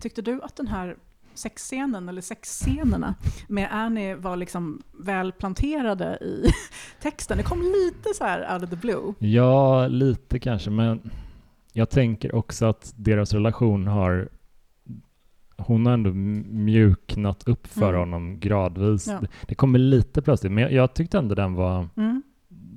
[0.00, 0.96] tyckte du att den här
[1.34, 3.14] sexscenen, eller sexscenerna
[3.48, 6.44] med Annie var liksom väl planterade i
[7.02, 7.36] texten?
[7.38, 9.14] Det kom lite så här out of the blue.
[9.18, 11.10] Ja, lite kanske, men
[11.72, 14.28] jag tänker också att deras relation har
[15.56, 18.00] hon har ändå mjuknat upp för Mm.
[18.00, 19.06] honom gradvis.
[19.06, 19.20] Ja.
[19.46, 22.22] Det, kommer lite plötsligt, men jag, tyckte ändå den var Mm.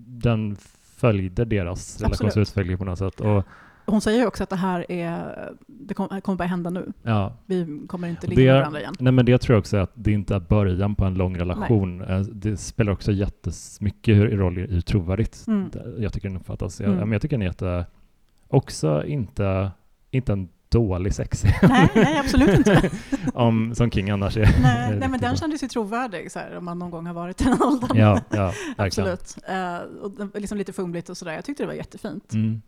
[0.07, 3.21] den följde deras relationsutveckling på något sätt.
[3.21, 3.43] Och,
[3.89, 6.91] Hon säger ju också att det här är, det kom- kommer bara hända nu.
[7.03, 8.93] ja, Vi kommer inte ligga det med är- varandra igen.
[8.99, 12.01] nej men det tror jag också att det inte är början på en lång relation.
[12.01, 15.69] Eh, Det spelar också jättemycket roll i hur trovärdigt Mm.
[15.97, 16.79] jag tycker den uppfattas.
[16.79, 16.99] Jag, Mm.
[16.99, 17.85] men jag tycker den är jätte,
[18.47, 19.71] också inte,
[20.11, 22.89] inte en dålig sex Nej, nej, absolut inte.
[23.33, 24.61] om, som King annars är.
[24.61, 27.41] Nej, nej men den kändes ju trovärdig så här, om man någon gång har varit
[27.41, 27.97] i den åldern.
[27.97, 28.53] Ja, ja.
[28.77, 29.37] Absolut.
[29.47, 31.33] Eh, och liksom lite fumligt och sådär.
[31.33, 32.33] Jag tyckte det var jättefint.
[32.33, 32.61] Mm.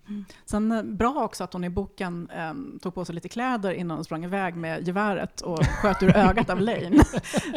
[0.45, 3.97] Sen eh, bra också att hon i boken eh, tog på sig lite kläder innan
[3.97, 7.04] hon sprang iväg med geväret och sköt ur ögat av Lane.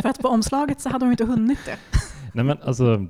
[0.02, 1.76] För att på omslaget så hade hon inte hunnit det.
[2.34, 3.06] Nej men alltså,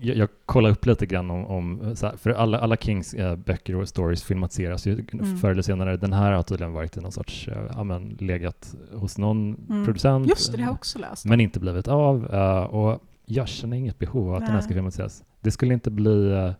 [0.00, 3.76] jag, jag kollar upp lite grann om, om här, för alla, alla Kings eh, böcker
[3.76, 5.36] och stories filmatiseras ju Mm.
[5.36, 5.96] förr eller senare.
[5.96, 9.84] Den här har tydligen varit i någon sorts, eh, ja men legat hos någon Mm.
[9.84, 10.28] producent.
[10.28, 11.24] Just det, det har jag också läst.
[11.24, 12.34] Men inte blivit av.
[12.34, 14.62] eh, och jag känner inget behov av att den här Nej.
[14.62, 15.24] ska filmatiseras.
[15.40, 16.52] Det skulle inte bli, eh,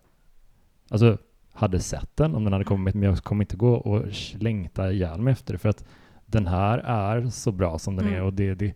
[0.90, 1.18] alltså
[1.52, 4.04] hade sett den om den hade kommit, men jag kommer inte gå och
[4.38, 5.84] längta ihjäl mig efter det, för att
[6.26, 8.18] den här är så bra som den Mm.
[8.18, 8.74] är och det, det,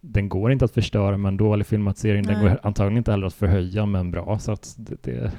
[0.00, 2.42] den går inte att förstöra med en dålig filmatisering, den Nej.
[2.50, 5.32] går antagligen inte heller att förhöja med en bra, så att det, det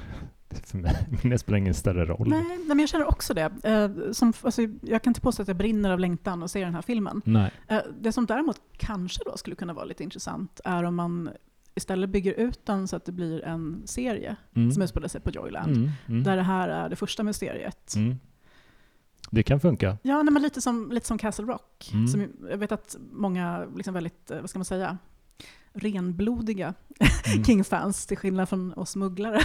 [0.66, 2.28] för mig det spelar ingen större roll.
[2.28, 3.50] Nej, nej, men jag känner också det.
[3.64, 6.74] Eh, som, alltså, jag kan inte påstå att jag brinner av längtan att se den
[6.74, 7.22] här filmen.
[7.24, 7.50] Nej.
[7.68, 11.30] Eh, det som däremot kanske då skulle kunna vara lite intressant är om man
[11.74, 14.70] istället bygger ut den så att det blir en serie Mm.
[14.72, 15.76] som utspelar sig på Joyland.
[15.76, 15.90] Mm.
[16.08, 16.22] Mm.
[16.22, 17.94] Där det här är det första mysteriet.
[19.34, 19.96] Det kan funka.
[20.02, 21.90] Ja, nej, men lite som, lite som Castle Rock.
[21.92, 22.08] Mm.
[22.08, 24.98] Som, jag vet att många liksom väldigt, eh, vad ska man säga,
[25.74, 26.74] renblodiga
[27.32, 27.44] Mm.
[27.44, 29.36] King-fans, till skillnad från oss smugglare,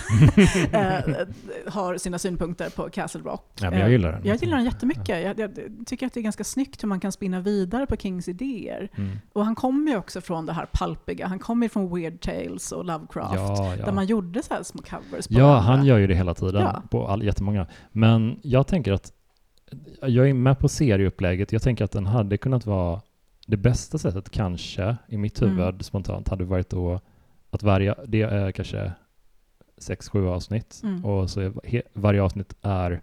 [0.71, 1.27] eh,
[1.73, 3.51] har sina synpunkter på Castle Rock.
[3.61, 4.21] Ja, men jag Eh, gillar den.
[4.25, 5.09] Jag gillar den jättemycket.
[5.23, 5.51] Jag, jag
[5.85, 8.89] tycker att det är ganska snyggt hur man kan spinna vidare på Kings idéer.
[8.95, 9.17] Mm.
[9.33, 11.27] Och han kommer ju också från det här palpiga.
[11.27, 13.35] Han kommer ju från Weird Tales och Lovecraft.
[13.35, 13.85] Ja, ja.
[13.85, 15.61] Där man gjorde så små covers på Ja, varandra.
[15.71, 17.67] han gör ju det hela tiden på all, jättemånga.
[17.91, 19.13] Men jag tänker att
[20.01, 21.51] jag är med på serieupplägget.
[21.51, 23.01] Jag tänker att den hade kunnat vara
[23.47, 25.79] det bästa sättet kanske i mitt huvud Mm.
[25.79, 26.99] spontant hade varit då
[27.49, 28.91] att varje, det är kanske
[29.77, 31.05] sex, sju avsnitt Mm.
[31.05, 33.01] och så he, varje avsnitt är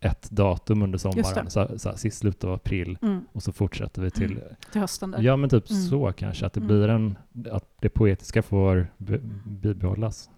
[0.00, 4.02] ett datum under sommaren, så, så här, sist slutet av april Mm, och så fortsätter
[4.02, 4.40] vi till,
[4.72, 5.22] till hösten där.
[5.22, 5.82] ja men typ Mm.
[5.82, 6.68] så kanske, att det Mm.
[6.68, 7.16] blir en,
[7.50, 10.30] att det poetiska får be, bibehållas.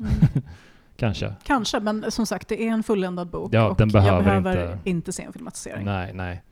[0.96, 1.34] Kanske.
[1.42, 4.72] Kanske, men som sagt, det är en fulländad bok Ja, och den behöver jag behöver
[4.72, 5.84] inte- inte, se en filmatisering.
[5.84, 6.42] Nej, nej.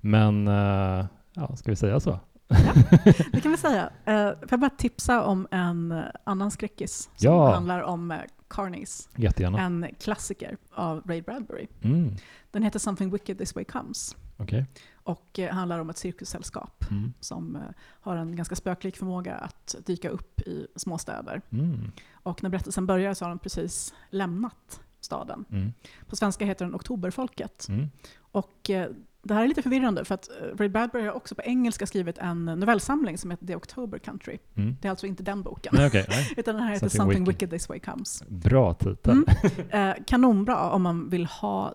[0.00, 2.20] Men, eh, ja, ska vi säga så?
[3.32, 3.84] Det kan vi säga.
[4.08, 7.52] Uh, får jag bara tipsa om en eh, annan skräckis som Ja.
[7.54, 8.16] handlar om uh,
[8.50, 9.08] Carnies.
[9.16, 9.60] Jättegärna.
[9.60, 11.66] En klassiker av Ray Bradbury.
[11.82, 12.16] Mm,
[12.50, 14.66] Den heter Something Wicked This Way Comes Okej.
[15.08, 17.12] Och eh, handlar om ett cirkussällskap Mm.
[17.20, 17.62] som eh,
[18.00, 21.42] har en ganska spöklik förmåga att dyka upp i småstäder.
[21.50, 21.92] Mm.
[22.12, 25.44] Och när berättelsen börjar så har de precis lämnat staden.
[25.50, 25.72] Mm.
[26.06, 27.68] På svenska heter den Oktoberfolket.
[27.68, 27.86] Mm.
[28.18, 28.90] Och eh,
[29.22, 32.44] det här är lite förvirrande för att Ray Bradbury har också på engelska skrivit en
[32.44, 34.38] novellsamling som heter The October Country.
[34.54, 34.76] Mm.
[34.80, 35.72] Det är alltså inte den boken.
[35.76, 36.06] Nej, okej.
[36.08, 36.32] nej.
[36.36, 37.34] Utan den här heter Something Something, Wicked.
[37.34, 38.22] Wicked This Way Comes.
[38.28, 39.24] Bra titel.
[39.70, 39.88] Mm.
[39.90, 41.74] Eh, kanonbra om man vill ha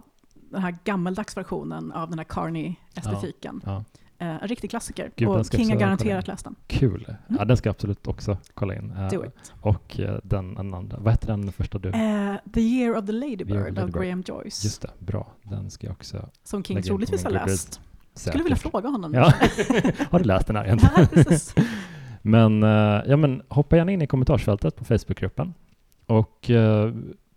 [0.54, 3.62] den här gammeldags versionen av den här Carney-estetiken.
[3.66, 3.84] Ja,
[4.18, 5.12] Eh, en riktig klassiker.
[5.16, 6.56] Gud, den och King har garanterat läst den.
[6.68, 7.16] kul.
[7.28, 8.92] Ja, den ska jag absolut också kolla in.
[8.92, 9.54] Eh, Do it.
[9.62, 11.90] och eh, den andra, vad heter den första du?
[11.90, 13.92] Eh, the Year of the Ladybird av.
[13.92, 14.64] Graham Joyce.
[14.64, 15.32] Just det, bra.
[15.44, 17.74] Den ska jag också Som King troligtvis har läst.
[17.74, 17.82] säkert.
[18.14, 19.14] Skulle vilja fråga honom.
[19.14, 19.24] Ja.
[20.12, 21.08] Har du läst den här egentligen?
[21.58, 21.64] Ja.
[22.22, 22.62] Men,
[23.08, 25.54] ja, men hoppa gärna in i kommentarsfältet på Facebookgruppen
[26.06, 26.50] och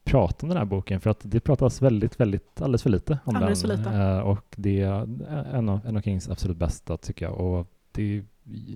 [0.07, 3.37] prata om den här boken för att det pratas väldigt, väldigt, alldeles för lite om
[3.37, 3.71] Alldeles den.
[3.71, 3.97] för lite.
[3.97, 5.09] Eh, och det är
[5.55, 7.41] en av, en av Kings absolut bästa tycker jag.
[7.41, 8.25] Och det,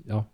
[0.07, 0.24] ja,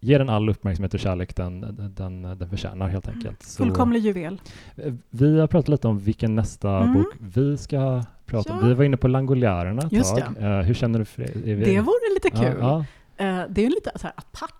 [0.00, 1.60] ger den all uppmärksamhet och kärlek den,
[1.96, 3.42] den, den förtjänar helt enkelt.
[3.42, 4.40] Så, Fullkomlig juvel.
[4.76, 6.94] eh, vi har pratat lite om vilken nästa Mm.
[6.94, 8.58] bok vi ska prata om.
[8.62, 8.66] Ja.
[8.66, 10.36] Vi var inne på Langoliärerna ett Just tag.
[10.38, 11.30] Eh, hur känner du för det?
[11.54, 12.56] Vi- Det vore lite kul.
[12.60, 12.84] Ja,
[13.16, 13.46] ja.
[13.48, 14.54] Det är en lite så här apart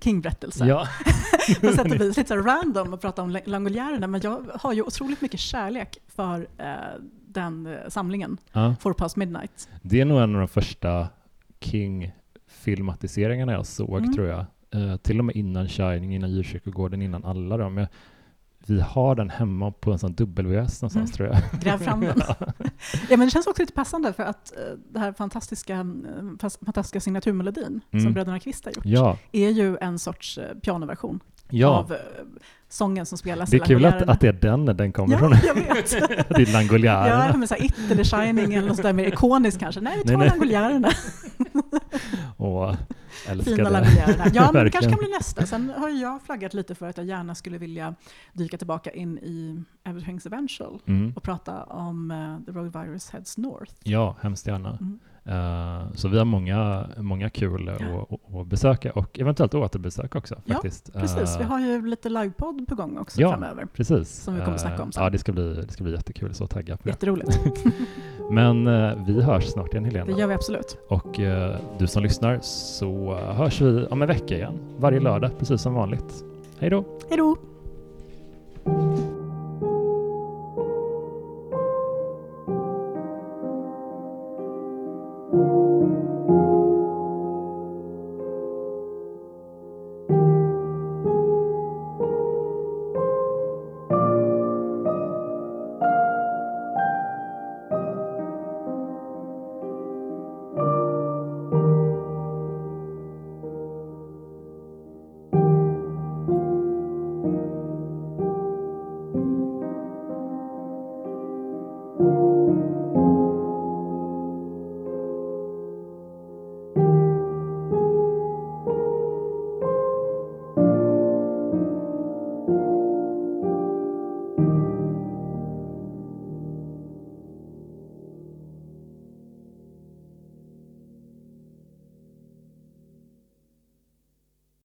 [0.00, 0.66] King-berättelse.
[0.66, 0.86] Ja.
[1.60, 5.20] På sätt och vis lite random att prata om Langoljärerna, men jag har ju otroligt
[5.20, 6.66] mycket kärlek för eh,
[7.28, 8.74] den eh, samlingen, ja.
[8.80, 9.68] Four Past Midnight.
[9.82, 11.08] Det är nog en av de första
[11.60, 14.14] King-filmatiseringarna jag såg, Mm.
[14.14, 14.44] tror jag.
[14.74, 17.76] Eh, till och med innan Shining, innan Djurkyrkogården, innan alla dem.
[17.76, 17.88] Jag,
[18.70, 21.06] vi har den hemma på en sån WS någonstans, Mm.
[21.06, 21.38] tror jag.
[21.62, 22.22] Gräv fram den.
[23.08, 27.00] Ja, men det känns också lite passande för att eh, det här fantastiska, eh, fantastiska
[27.00, 28.04] signaturmelodin Mm.
[28.04, 31.20] som bröderna Kvist har gjort Ja, är ju en sorts eh, pianoversion
[31.50, 31.68] ja.
[31.68, 31.96] av
[32.68, 35.18] sången som spelas Det i är kul att, att det är den den kommer Ja,
[35.18, 35.32] från.
[35.46, 35.90] jag vet.
[36.28, 37.26] det är Langoljärerna.
[37.32, 39.80] Ja, men så här, It eller Shining eller något sådär mer ikoniskt kanske.
[39.80, 40.92] Nej, vi tar.
[42.36, 42.74] Åh,
[43.28, 43.70] älskar Fina.
[43.70, 44.24] Langoljärerna.
[44.34, 45.46] Ja, men det kanske kan bli nästa.
[45.46, 47.94] Sen har jag flaggat lite för att jag gärna skulle vilja
[48.32, 51.12] dyka tillbaka in i Everything's Eventual Mm.
[51.16, 53.72] och prata om eh, The Road Virus Heads North.
[53.84, 54.70] Ja, hemskt gärna.
[54.70, 54.98] Mm.
[55.24, 57.80] Eh, så vi har många, många kul att
[58.32, 58.44] Ja.
[58.44, 60.92] besöka och eventuellt återbesöka också Ja, faktiskt.
[60.92, 63.30] Precis, Eh, vi har ju lite livepodd på gång också Ja.
[63.30, 63.66] framöver.
[63.74, 64.08] Precis.
[64.22, 65.02] som vi kommer att snacka om Eh, sen.
[65.04, 66.34] Ja, det ska bli, det ska bli jättekul.
[66.34, 66.90] Så taggad på det.
[66.90, 67.38] Jätteroligt.
[68.30, 70.04] Men eh, vi hörs snart igen Helena.
[70.06, 70.76] Det gör vi absolut.
[70.88, 74.54] Och eh, du som lyssnar så hörs vi om en vecka igen.
[74.78, 76.24] Varje lördag, precis som vanligt.
[76.58, 76.84] Hej då!
[77.08, 77.36] Hej då!